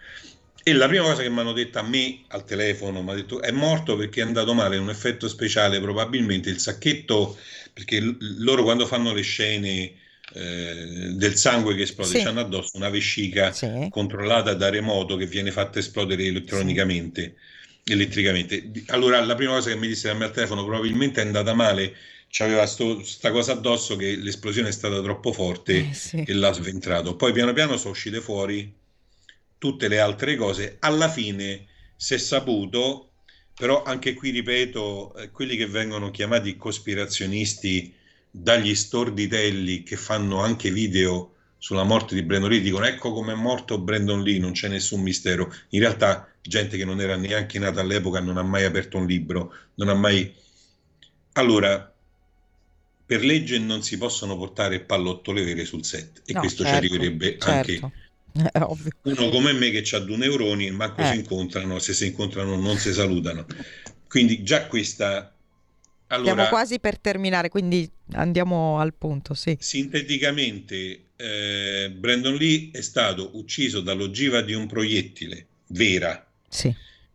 E 0.64 0.74
la 0.74 0.88
prima 0.88 1.04
cosa 1.04 1.24
che 1.24 1.30
mi 1.30 1.40
hanno 1.40 1.54
detto 1.54 1.80
a 1.80 1.82
me 1.82 2.22
al 2.28 2.46
telefono, 2.46 3.02
mi 3.02 3.12
ha 3.12 3.16
detto 3.16 3.42
è 3.42 3.50
morto 3.50 3.96
perché 3.96 4.22
è 4.22 4.24
andato 4.24 4.54
male 4.54 4.78
un 4.78 4.92
effetto 4.92 5.28
speciale, 5.28 5.82
probabilmente 5.82 6.50
il 6.52 6.60
sacchetto, 6.60 7.36
perché 7.74 8.00
loro 8.38 8.62
quando 8.62 8.86
fanno 8.86 9.12
le 9.12 9.24
scene 9.24 9.92
eh, 10.34 11.14
del 11.16 11.36
sangue 11.36 11.74
che 11.74 11.82
esplode, 11.82 12.20
sì. 12.20 12.28
hanno 12.28 12.42
addosso 12.42 12.78
una 12.78 12.90
vescica 12.90 13.52
sì. 13.52 13.88
controllata 13.90 14.54
da 14.54 14.70
remoto 14.70 15.16
che 15.16 15.26
viene 15.26 15.50
fatta 15.50 15.80
esplodere 15.80 16.26
elettronicamente. 16.26 17.24
Sì 17.24 17.60
elettricamente. 17.84 18.72
Allora, 18.88 19.20
la 19.24 19.36
prima 19.36 19.54
cosa 19.54 19.70
che 19.70 19.76
mi 19.76 19.88
disse 19.88 20.08
da 20.08 20.14
me 20.14 20.26
al 20.26 20.32
telefono 20.32 20.64
probabilmente 20.64 21.22
è 21.22 21.26
andata 21.26 21.54
male, 21.54 21.96
c'aveva 22.30 22.66
questa 22.66 23.32
cosa 23.32 23.52
addosso 23.52 23.96
che 23.96 24.16
l'esplosione 24.16 24.70
è 24.70 24.72
stata 24.72 25.02
troppo 25.02 25.34
forte 25.34 25.90
eh, 25.90 25.94
sì. 25.94 26.24
e 26.24 26.34
l'ha 26.34 26.54
sventrato. 26.54 27.16
Poi 27.16 27.34
piano 27.34 27.54
piano 27.54 27.78
sono 27.78 27.92
uscite 27.92 28.22
fuori 28.22 28.74
tutte 29.58 29.88
le 29.88 30.00
altre 30.00 30.36
cose. 30.38 30.78
Alla 30.80 31.10
fine 31.10 31.68
si 31.96 32.14
è 32.14 32.18
saputo, 32.18 33.12
però 33.54 33.84
anche 33.84 34.14
qui 34.14 34.32
ripeto, 34.32 35.16
eh, 35.16 35.30
quelli 35.30 35.58
che 35.58 35.68
vengono 35.68 36.10
chiamati 36.10 36.56
cospirazionisti 36.56 37.94
dagli 38.32 38.74
storditelli 38.74 39.84
che 39.84 39.98
fanno 39.98 40.40
anche 40.40 40.72
video 40.72 41.31
sulla 41.62 41.84
morte 41.84 42.16
di 42.16 42.24
Brandon 42.24 42.50
Lee 42.50 42.60
dicono 42.60 42.86
ecco 42.86 43.14
come 43.14 43.34
è 43.34 43.36
morto 43.36 43.78
Brandon 43.78 44.24
Lee, 44.24 44.40
non 44.40 44.52
c'è 44.52 44.68
nessun 44.68 45.00
mistero. 45.02 45.54
In 45.70 45.82
realtà 45.82 46.28
gente 46.42 46.76
che 46.76 46.86
non 46.86 47.00
era 47.00 47.16
neanche 47.16 47.60
nata 47.60 47.82
all'epoca 47.82 48.20
non 48.20 48.38
ha 48.38 48.42
mai 48.42 48.64
aperto 48.64 48.98
un 48.98 49.06
libro, 49.06 49.54
non 49.76 49.90
ha 49.90 49.94
mai... 49.94 50.34
Allora, 51.34 51.94
per 53.06 53.24
legge 53.24 53.60
non 53.60 53.84
si 53.84 54.00
possono 54.00 54.36
portare 54.38 54.80
pallottole 54.80 55.44
vere 55.44 55.64
sul 55.64 55.86
set 55.86 56.24
e 56.26 56.34
no, 56.34 56.40
questo 56.40 56.64
certo, 56.64 56.80
ci 56.80 56.94
arriverebbe 56.94 57.38
certo. 57.38 57.52
anche... 57.52 57.92
Uno 59.04 59.30
come 59.30 59.54
me 59.54 59.70
che 59.70 59.96
ha 59.96 60.00
due 60.00 60.18
neuroni, 60.18 60.72
ma 60.72 60.96
eh. 60.96 61.06
si 61.12 61.16
incontrano, 61.18 61.78
se 61.78 61.94
si 61.94 62.08
incontrano 62.08 62.56
non 62.56 62.78
si 62.78 62.92
salutano. 62.92 63.46
Quindi 64.08 64.42
già 64.42 64.66
questa 64.66 65.32
allora, 66.12 66.32
Stiamo 66.32 66.50
quasi 66.50 66.80
per 66.80 67.00
terminare, 67.00 67.48
quindi 67.50 67.90
andiamo 68.14 68.80
al 68.80 68.94
punto, 68.94 69.34
sì. 69.34 69.56
Sinteticamente, 69.60 71.11
eh, 71.22 71.92
Brandon 71.92 72.36
Lee 72.36 72.70
è 72.72 72.82
stato 72.82 73.32
ucciso 73.34 73.82
dall'ogiva 73.82 74.42
di 74.42 74.54
un 74.54 74.66
proiettile, 74.66 75.46
vera. 75.68 76.26
Sì. 76.50 76.74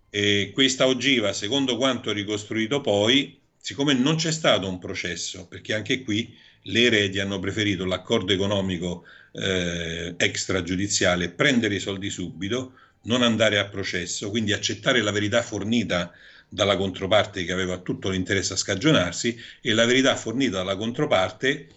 E 0.08 0.50
questa 0.54 0.86
ogiva, 0.86 1.32
secondo 1.32 1.76
quanto 1.76 2.12
ricostruito 2.12 2.80
poi, 2.80 3.38
siccome 3.58 3.94
non 3.94 4.14
c'è 4.16 4.30
stato 4.30 4.68
un 4.68 4.78
processo, 4.78 5.46
perché 5.46 5.74
anche 5.74 6.02
qui 6.02 6.34
le 6.62 6.82
eredi 6.82 7.18
hanno 7.18 7.38
preferito 7.40 7.84
l'accordo 7.84 8.32
economico 8.32 9.04
eh, 9.32 10.14
extragiudiziale, 10.16 11.30
prendere 11.30 11.74
i 11.74 11.80
soldi 11.80 12.08
subito, 12.08 12.72
non 13.02 13.22
andare 13.22 13.58
a 13.58 13.66
processo, 13.66 14.30
quindi 14.30 14.52
accettare 14.52 15.02
la 15.02 15.10
verità 15.10 15.42
fornita 15.42 16.12
dalla 16.48 16.76
controparte 16.76 17.44
che 17.44 17.52
aveva 17.52 17.78
tutto 17.78 18.08
l'interesse 18.08 18.52
a 18.52 18.56
scagionarsi 18.56 19.36
e 19.60 19.72
la 19.74 19.84
verità 19.84 20.14
fornita 20.16 20.58
dalla 20.58 20.76
controparte 20.76 21.68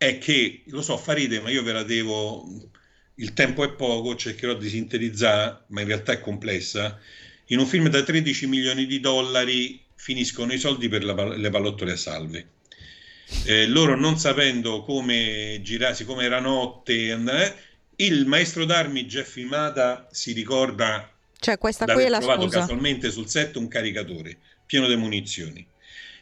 è 0.00 0.16
che, 0.16 0.62
lo 0.68 0.80
so, 0.80 0.96
farete, 0.96 1.40
ma 1.40 1.50
io 1.50 1.62
ve 1.62 1.72
la 1.72 1.82
devo, 1.82 2.48
il 3.16 3.34
tempo 3.34 3.62
è 3.64 3.72
poco, 3.72 4.16
cercherò 4.16 4.54
di 4.54 4.70
sintetizzare, 4.70 5.64
ma 5.66 5.82
in 5.82 5.88
realtà 5.88 6.12
è 6.12 6.20
complessa. 6.20 6.98
In 7.48 7.58
un 7.58 7.66
film 7.66 7.90
da 7.90 8.02
13 8.02 8.46
milioni 8.46 8.86
di 8.86 8.98
dollari 8.98 9.78
finiscono 9.96 10.54
i 10.54 10.58
soldi 10.58 10.88
per 10.88 11.04
la, 11.04 11.36
le 11.36 11.50
pallottole 11.50 11.92
a 11.92 11.96
salve. 11.96 12.48
Eh, 13.44 13.66
loro 13.66 13.94
non 13.94 14.18
sapendo 14.18 14.82
come 14.84 15.60
girare, 15.62 15.94
siccome 15.94 16.24
era 16.24 16.40
notte, 16.40 16.94
eh, 17.10 17.54
il 17.96 18.24
maestro 18.24 18.64
d'armi 18.64 19.04
Jeff 19.04 19.36
Imata 19.36 20.08
si 20.10 20.32
ricorda 20.32 21.12
cioè 21.38 21.58
questa 21.58 21.84
qui 21.84 22.04
è 22.04 22.08
la 22.08 22.20
trovato 22.20 22.44
scusa. 22.44 22.60
casualmente 22.60 23.10
sul 23.10 23.28
set 23.28 23.56
un 23.56 23.68
caricatore 23.68 24.38
pieno 24.64 24.88
di 24.88 24.96
munizioni. 24.96 25.66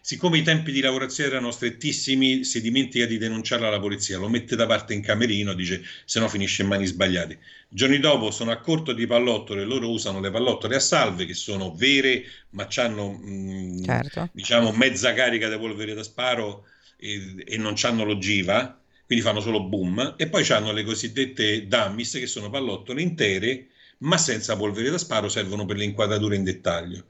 Siccome 0.00 0.38
i 0.38 0.42
tempi 0.42 0.72
di 0.72 0.80
lavorazione 0.80 1.30
erano 1.30 1.50
strettissimi, 1.50 2.44
si 2.44 2.60
dimentica 2.60 3.06
di 3.06 3.18
denunciarla 3.18 3.68
alla 3.68 3.80
polizia, 3.80 4.18
lo 4.18 4.28
mette 4.28 4.56
da 4.56 4.66
parte 4.66 4.94
in 4.94 5.02
camerino, 5.02 5.52
dice 5.54 5.82
se 6.04 6.20
no 6.20 6.28
finisce 6.28 6.62
in 6.62 6.68
mani 6.68 6.86
sbagliate. 6.86 7.38
Giorni 7.68 7.98
dopo 7.98 8.30
sono 8.30 8.50
a 8.50 8.58
corto 8.58 8.92
di 8.92 9.06
pallottole, 9.06 9.64
loro 9.64 9.90
usano 9.90 10.20
le 10.20 10.30
pallottole 10.30 10.76
a 10.76 10.80
salve 10.80 11.26
che 11.26 11.34
sono 11.34 11.74
vere, 11.74 12.24
ma 12.50 12.66
hanno 12.76 13.20
mm, 13.22 13.84
certo. 13.84 14.30
diciamo 14.32 14.72
mezza 14.72 15.12
carica 15.12 15.48
di 15.48 15.58
polvere 15.58 15.94
da 15.94 16.02
sparo 16.02 16.66
e, 16.96 17.44
e 17.46 17.56
non 17.56 17.74
hanno 17.82 18.04
l'ogiva, 18.04 18.80
quindi 19.04 19.24
fanno 19.24 19.40
solo 19.40 19.62
boom, 19.64 20.14
e 20.16 20.28
poi 20.28 20.46
hanno 20.48 20.72
le 20.72 20.84
cosiddette 20.84 21.66
dummies 21.66 22.12
che 22.12 22.26
sono 22.26 22.50
pallottole 22.50 23.02
intere 23.02 23.68
ma 23.98 24.16
senza 24.16 24.56
polvere 24.56 24.90
da 24.90 24.98
sparo, 24.98 25.28
servono 25.28 25.64
per 25.64 25.76
le 25.76 25.84
inquadrature 25.84 26.36
in 26.36 26.44
dettaglio. 26.44 27.06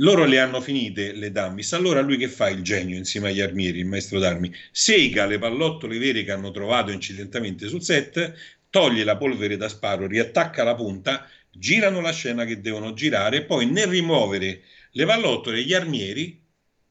Loro 0.00 0.24
le 0.24 0.38
hanno 0.38 0.60
finite 0.60 1.12
le 1.12 1.32
dummies, 1.32 1.72
allora 1.72 2.00
lui 2.00 2.18
che 2.18 2.28
fa 2.28 2.48
il 2.50 2.62
genio 2.62 2.96
insieme 2.96 3.30
agli 3.30 3.40
armieri, 3.40 3.78
il 3.78 3.86
maestro 3.86 4.18
d'armi, 4.18 4.52
sega 4.70 5.24
le 5.24 5.38
pallottole 5.38 5.98
vere 5.98 6.22
che 6.22 6.32
hanno 6.32 6.50
trovato 6.50 6.90
incidentalmente 6.90 7.68
sul 7.68 7.82
set, 7.82 8.34
toglie 8.68 9.04
la 9.04 9.16
polvere 9.16 9.56
da 9.56 9.68
sparo, 9.68 10.06
riattacca 10.06 10.64
la 10.64 10.74
punta, 10.74 11.26
girano 11.50 12.00
la 12.00 12.12
scena 12.12 12.44
che 12.44 12.60
devono 12.60 12.92
girare, 12.92 13.44
poi 13.44 13.70
nel 13.70 13.86
rimuovere 13.86 14.62
le 14.90 15.06
pallottole 15.06 15.62
gli 15.62 15.72
armieri 15.72 16.44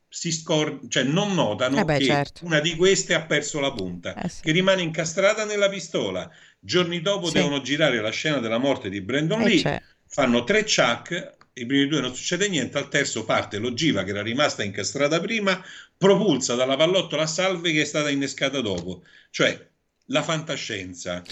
si 0.08 0.32
scor- 0.32 0.88
cioè 0.88 1.04
non 1.04 1.34
notano 1.34 1.82
eh 1.82 1.84
beh, 1.84 1.98
che 1.98 2.06
certo. 2.06 2.46
una 2.46 2.60
di 2.60 2.76
queste 2.76 3.14
ha 3.14 3.26
perso 3.26 3.60
la 3.60 3.74
punta, 3.74 4.16
eh 4.16 4.30
sì. 4.30 4.42
che 4.42 4.52
rimane 4.52 4.82
incastrata 4.82 5.44
nella 5.46 5.68
pistola. 5.70 6.30
Giorni 6.58 7.02
dopo 7.02 7.28
sì. 7.28 7.34
devono 7.34 7.62
girare 7.62 8.00
la 8.00 8.12
scena 8.12 8.40
della 8.40 8.58
morte 8.58 8.90
di 8.90 9.02
Brandon 9.02 9.42
eh, 9.42 9.46
Lee, 9.46 9.62
c'è. 9.62 9.82
fanno 10.08 10.44
tre 10.44 10.64
chuck, 10.64 11.36
i 11.58 11.66
primi 11.66 11.88
due 11.88 12.02
non 12.02 12.14
succede 12.14 12.50
niente, 12.50 12.78
al 12.78 12.90
terzo 12.90 13.24
parte 13.24 13.60
l'ogiva 13.60 14.04
che 14.04 14.10
era 14.10 14.22
rimasta 14.22 14.64
incastrata 14.64 15.22
prima, 15.22 15.64
propulsa 15.98 16.56
dalla 16.56 16.76
pallottola 16.76 17.24
a 17.24 17.28
salve 17.28 17.72
che 17.72 17.82
è 17.82 17.86
stata 17.86 18.10
innescata 18.10 18.60
dopo. 18.60 19.04
Cioè, 19.30 19.68
la 20.08 20.22
fantascienza. 20.22 21.24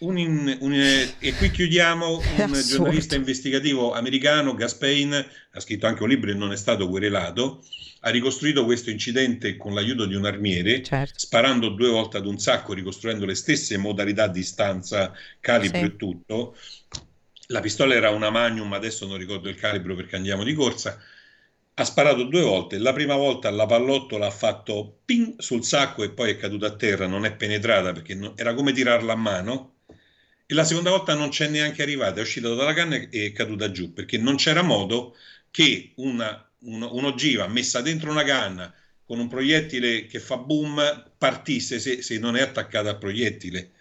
Un 0.00 0.18
in, 0.18 0.56
un, 0.60 0.72
e 0.72 1.34
qui 1.34 1.50
chiudiamo 1.50 2.18
un 2.18 2.52
giornalista 2.66 3.16
investigativo 3.16 3.92
americano, 3.92 4.54
Gas 4.54 4.74
Payne, 4.74 5.26
ha 5.52 5.60
scritto 5.60 5.86
anche 5.86 6.02
un 6.02 6.08
libro 6.10 6.30
e 6.30 6.34
non 6.34 6.52
è 6.52 6.56
stato 6.56 6.88
querelato, 6.88 7.64
ha 8.00 8.10
ricostruito 8.10 8.64
questo 8.64 8.90
incidente 8.90 9.56
con 9.56 9.74
l'aiuto 9.74 10.04
di 10.04 10.14
un 10.14 10.26
armiere, 10.26 10.82
certo. 10.82 11.18
sparando 11.18 11.70
due 11.70 11.88
volte 11.88 12.18
ad 12.18 12.26
un 12.26 12.38
sacco, 12.38 12.74
ricostruendo 12.74 13.24
le 13.24 13.34
stesse 13.34 13.76
modalità 13.78 14.26
di 14.26 14.42
stanza, 14.42 15.12
calibro 15.40 15.78
sì. 15.78 15.84
e 15.84 15.96
tutto. 15.96 16.56
La 17.50 17.60
pistola 17.60 17.94
era 17.94 18.10
una 18.10 18.30
Magnum, 18.30 18.72
adesso 18.72 19.06
non 19.06 19.18
ricordo 19.18 19.48
il 19.48 19.56
calibro 19.56 19.96
perché 19.96 20.14
andiamo 20.16 20.44
di 20.44 20.54
corsa. 20.54 21.00
ha 21.74 21.84
sparato 21.84 22.24
due 22.24 22.42
volte. 22.42 22.78
La 22.78 22.92
prima 22.92 23.16
volta 23.16 23.50
la 23.50 23.66
pallottola 23.66 24.26
ha 24.26 24.30
fatto 24.30 25.00
ping 25.04 25.38
sul 25.40 25.64
sacco 25.64 26.04
e 26.04 26.10
poi 26.10 26.30
è 26.30 26.36
caduta 26.36 26.66
a 26.68 26.76
terra, 26.76 27.06
non 27.06 27.24
è 27.24 27.34
penetrata 27.34 27.92
perché 27.92 28.14
non, 28.14 28.34
era 28.36 28.54
come 28.54 28.72
tirarla 28.72 29.12
a 29.12 29.16
mano. 29.16 29.76
E 30.46 30.54
la 30.54 30.64
seconda 30.64 30.90
volta 30.90 31.14
non 31.14 31.30
c'è 31.30 31.48
neanche 31.48 31.82
arrivata, 31.82 32.20
è 32.20 32.22
uscita 32.22 32.54
dalla 32.54 32.72
canna 32.74 32.96
e 32.96 33.08
è 33.26 33.32
caduta 33.32 33.70
giù 33.72 33.92
perché 33.92 34.18
non 34.18 34.36
c'era 34.36 34.62
modo 34.62 35.16
che 35.50 35.92
una, 35.96 36.48
una, 36.60 36.88
un'ogiva 36.92 37.48
messa 37.48 37.80
dentro 37.80 38.10
una 38.10 38.24
canna 38.24 38.72
con 39.04 39.18
un 39.18 39.28
proiettile 39.28 40.06
che 40.06 40.20
fa 40.20 40.36
boom 40.36 41.12
partisse 41.18 41.78
se, 41.80 42.02
se 42.02 42.18
non 42.18 42.36
è 42.36 42.42
attaccata 42.42 42.90
al 42.90 42.98
proiettile. 42.98 43.72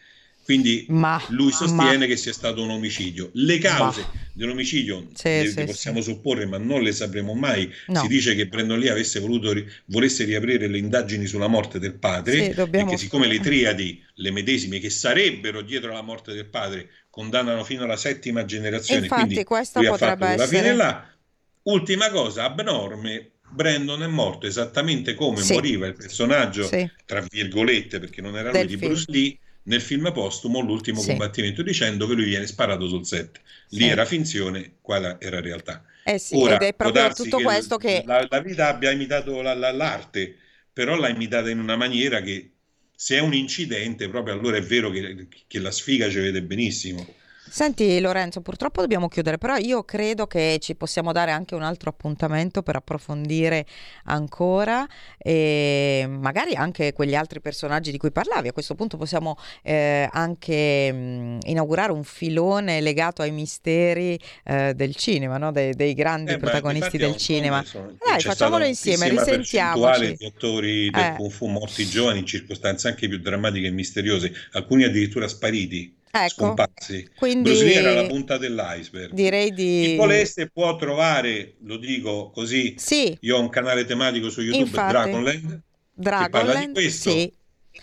Quindi 0.50 0.84
ma, 0.90 1.24
lui 1.28 1.52
sostiene 1.52 1.98
ma, 1.98 2.06
che 2.08 2.18
sia 2.18 2.34
stato 2.34 2.64
un 2.64 2.72
omicidio. 2.72 3.30
Le 3.34 3.60
cause 3.60 4.02
ma, 4.02 4.12
dell'omicidio 4.34 5.10
sì, 5.14 5.28
le, 5.28 5.48
sì, 5.48 5.56
le 5.58 5.66
possiamo 5.66 6.02
sì. 6.02 6.10
supporre, 6.12 6.48
ma 6.48 6.58
non 6.58 6.82
le 6.82 6.92
sapremo 6.92 7.36
mai. 7.36 7.72
No. 7.86 8.02
Si 8.02 8.08
dice 8.08 8.34
che 8.34 8.48
Brandon 8.48 8.80
Lee 8.80 8.90
avesse 8.90 9.20
voluto 9.20 9.54
volesse 9.86 10.24
riaprire 10.24 10.66
le 10.66 10.80
indagini 10.80 11.28
sulla 11.28 11.46
morte 11.46 11.78
del 11.78 11.94
padre 12.00 12.52
dobbiamo... 12.56 12.88
e 12.88 12.94
che 12.94 12.98
siccome 12.98 13.28
le 13.28 13.40
triadi, 13.40 14.04
le 14.16 14.32
medesime 14.32 14.80
che 14.80 14.90
sarebbero 14.90 15.62
dietro 15.62 15.94
la 15.94 16.02
morte 16.02 16.34
del 16.34 16.48
padre, 16.48 16.90
condannano 17.12 17.64
fino 17.64 17.84
alla 17.84 17.96
settima 17.96 18.44
generazione, 18.44 19.02
Infatti, 19.04 19.22
quindi 19.26 19.44
questa 19.44 19.82
lui 19.82 19.90
potrebbe 19.90 20.26
ha 20.26 20.30
fatto 20.30 20.42
essere... 20.42 20.62
fine 20.62 20.74
là. 20.74 21.14
Ultima 21.62 22.10
cosa 22.10 22.46
abnorme, 22.46 23.34
Brandon 23.52 24.02
è 24.02 24.08
morto 24.08 24.48
esattamente 24.48 25.14
come 25.14 25.44
moriva 25.48 25.86
il 25.86 25.94
personaggio, 25.94 26.68
tra 27.06 27.24
virgolette, 27.30 28.00
perché 28.00 28.20
non 28.22 28.36
era 28.36 28.50
lui 28.50 28.66
di 28.66 28.78
Bruce 28.78 29.06
Lee 29.10 29.38
nel 29.70 29.82
film 29.82 30.12
postumo 30.12 30.60
L'ultimo 30.62 31.00
sì. 31.00 31.10
combattimento 31.10 31.62
dicendo 31.62 32.08
che 32.08 32.14
lui 32.16 32.26
viene 32.26 32.48
sparato 32.48 32.88
sul 32.88 33.06
set. 33.06 33.40
Lì 33.70 33.84
sì. 33.84 33.88
era 33.88 34.04
finzione, 34.04 34.78
qua 34.82 35.20
era 35.20 35.40
realtà. 35.40 35.86
Eh 36.04 36.18
sì, 36.18 36.36
Ora, 36.36 36.56
ed 36.56 36.64
è 36.64 36.74
proprio 36.74 37.14
tutto 37.14 37.38
che 37.38 37.44
questo 37.44 37.78
che... 37.78 38.04
La, 38.06 38.26
la, 38.28 38.42
vita 38.42 38.68
abbia 38.68 38.90
imitato 38.90 39.42
la, 39.42 39.54
la, 39.54 39.72
l'arte, 39.72 40.36
però 40.74 40.96
l'ha 40.96 41.10
imitata 41.10 41.52
in 41.52 41.60
una 41.60 41.76
maniera 41.76 42.22
che 42.22 42.50
se 42.96 43.18
è 43.18 43.20
un 43.20 43.34
incidente, 43.36 44.10
proprio 44.10 44.34
allora 44.34 44.58
è 44.58 44.62
vero 44.62 44.90
che, 44.90 45.28
che 45.46 45.60
la 45.60 45.72
sfiga 45.72 46.10
ci 46.10 46.18
vede 46.18 46.42
benissimo. 46.42 47.06
Senti 47.50 48.00
Lorenzo, 48.00 48.42
purtroppo 48.42 48.82
dobbiamo 48.82 49.08
chiudere, 49.08 49.38
però 49.38 49.58
io 49.58 49.84
credo 49.84 50.28
che 50.28 50.58
ci 50.62 50.76
possiamo 50.76 51.12
dare 51.12 51.32
anche 51.32 51.56
un 51.56 51.64
altro 51.64 51.90
appuntamento 51.90 52.62
per 52.62 52.76
approfondire 52.76 53.66
ancora 54.06 54.88
e 55.18 56.06
magari 56.08 56.54
anche 56.54 56.94
quegli 56.94 57.16
altri 57.16 57.42
personaggi 57.42 57.92
di 57.92 57.98
cui 57.98 58.12
parlavi. 58.12 58.50
A 58.50 58.54
questo 58.54 58.76
punto 58.76 58.98
possiamo 58.98 59.36
eh, 59.64 60.08
anche 60.12 60.92
mh, 60.92 61.40
inaugurare 61.46 61.92
un 61.92 62.04
filone 62.04 62.82
legato 62.82 63.24
ai 63.24 63.32
misteri 63.32 64.20
eh, 64.46 64.74
del 64.76 64.96
cinema, 64.96 65.38
no? 65.38 65.52
De- 65.52 65.74
dei 65.74 65.94
grandi 65.94 66.34
eh, 66.34 66.38
protagonisti 66.38 66.98
del 66.98 67.18
cinema. 67.18 67.64
Sono, 67.64 67.96
Dai, 67.98 68.22
facciamolo 68.22 68.64
insieme, 68.64 69.10
risentiamoci. 69.10 70.16
di 70.18 70.26
attori 70.26 70.90
del 70.90 71.04
eh. 71.04 71.14
Kung 71.16 71.32
Fu 71.32 71.48
morti 71.48 71.86
giovani 71.86 72.20
in 72.20 72.26
circostanze 72.26 72.88
anche 72.88 73.08
più 73.08 73.18
drammatiche 73.20 73.68
e 73.68 73.72
misteriose, 73.72 74.32
alcuni 74.52 74.84
addirittura 74.84 75.28
spariti 75.28 75.98
ecco, 76.12 76.30
scomparsi. 76.30 77.10
Quindi, 77.16 77.50
Bruce 77.50 77.64
Lee 77.64 77.74
era 77.76 77.94
la 77.94 78.06
punta 78.08 78.38
dell'iceberg. 78.38 79.14
Direi 79.14 79.54
di... 79.54 79.82
Chi 79.86 79.96
volesse 79.96 80.50
può 80.50 80.76
trovare, 80.76 81.56
lo 81.64 81.78
dico 81.78 82.30
così, 82.32 82.76
sì. 82.78 83.18
io 83.22 83.38
ho 83.38 83.40
un 83.40 83.50
canale 83.50 83.86
tematico 83.86 84.30
su 84.30 84.42
YouTube, 84.42 84.64
Infatti, 84.64 84.92
Dragonland, 84.92 85.62
Dragonland, 85.94 86.32
parla 86.32 86.66
di 86.66 86.72
questo. 86.74 87.12
Sì. 87.12 87.34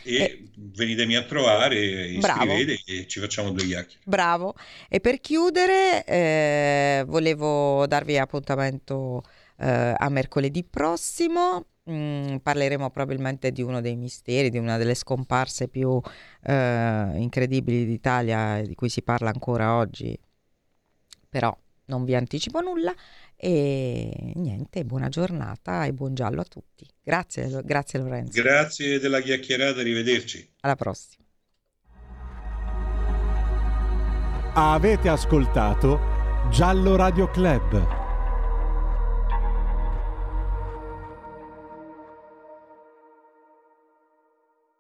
E 0.03 0.14
eh, 0.14 0.45
venitemi 0.57 1.16
a 1.16 1.22
trovare, 1.22 1.79
iscrivete 2.09 2.81
e 2.87 3.07
ci 3.07 3.20
facciamo 3.20 3.51
due 3.51 3.66
chiacchiere. 3.66 4.03
Bravo. 4.05 4.55
E 4.89 5.01
per 5.01 5.20
chiudere, 5.20 6.05
eh, 6.05 7.05
volevo 7.07 7.87
darvi 7.87 8.18
appuntamento 8.18 9.22
eh, 9.59 9.95
a 9.97 10.09
mercoledì 10.09 10.64
prossimo 10.64 11.64
Mm, 11.89 12.39
parleremo 12.39 12.91
probabilmente 12.91 13.53
di 13.53 13.62
uno 13.62 13.80
dei 13.80 13.95
misteri, 13.95 14.51
di 14.51 14.59
una 14.59 14.76
delle 14.76 14.95
scomparse 14.95 15.68
più 15.68 16.01
eh, 16.43 17.12
incredibili 17.14 17.87
d'Italia, 17.87 18.61
di 18.62 18.74
cui 18.74 18.89
si 18.89 19.03
parla 19.03 19.30
ancora 19.30 19.76
oggi, 19.76 20.18
però 21.28 21.57
non 21.87 22.05
vi 22.05 22.16
anticipo 22.16 22.61
nulla 22.61 22.93
e 23.37 24.32
niente, 24.34 24.84
buona 24.84 25.09
giornata 25.09 25.84
e 25.84 25.93
buon 25.93 26.14
giallo 26.14 26.41
a 26.41 26.45
tutti. 26.45 26.84
Grazie, 27.01 27.62
grazie 27.62 28.01
Lorenzo. 28.01 28.43
Grazie 28.43 28.99
della 28.99 29.20
chiacchierata, 29.20 29.78
arrivederci. 29.78 30.55
Alla 30.61 30.74
prossima. 30.74 31.24
Avete 34.55 35.09
ascoltato 35.09 36.01
Giallo 36.51 36.97
Radio 36.97 37.30
Club. 37.30 38.06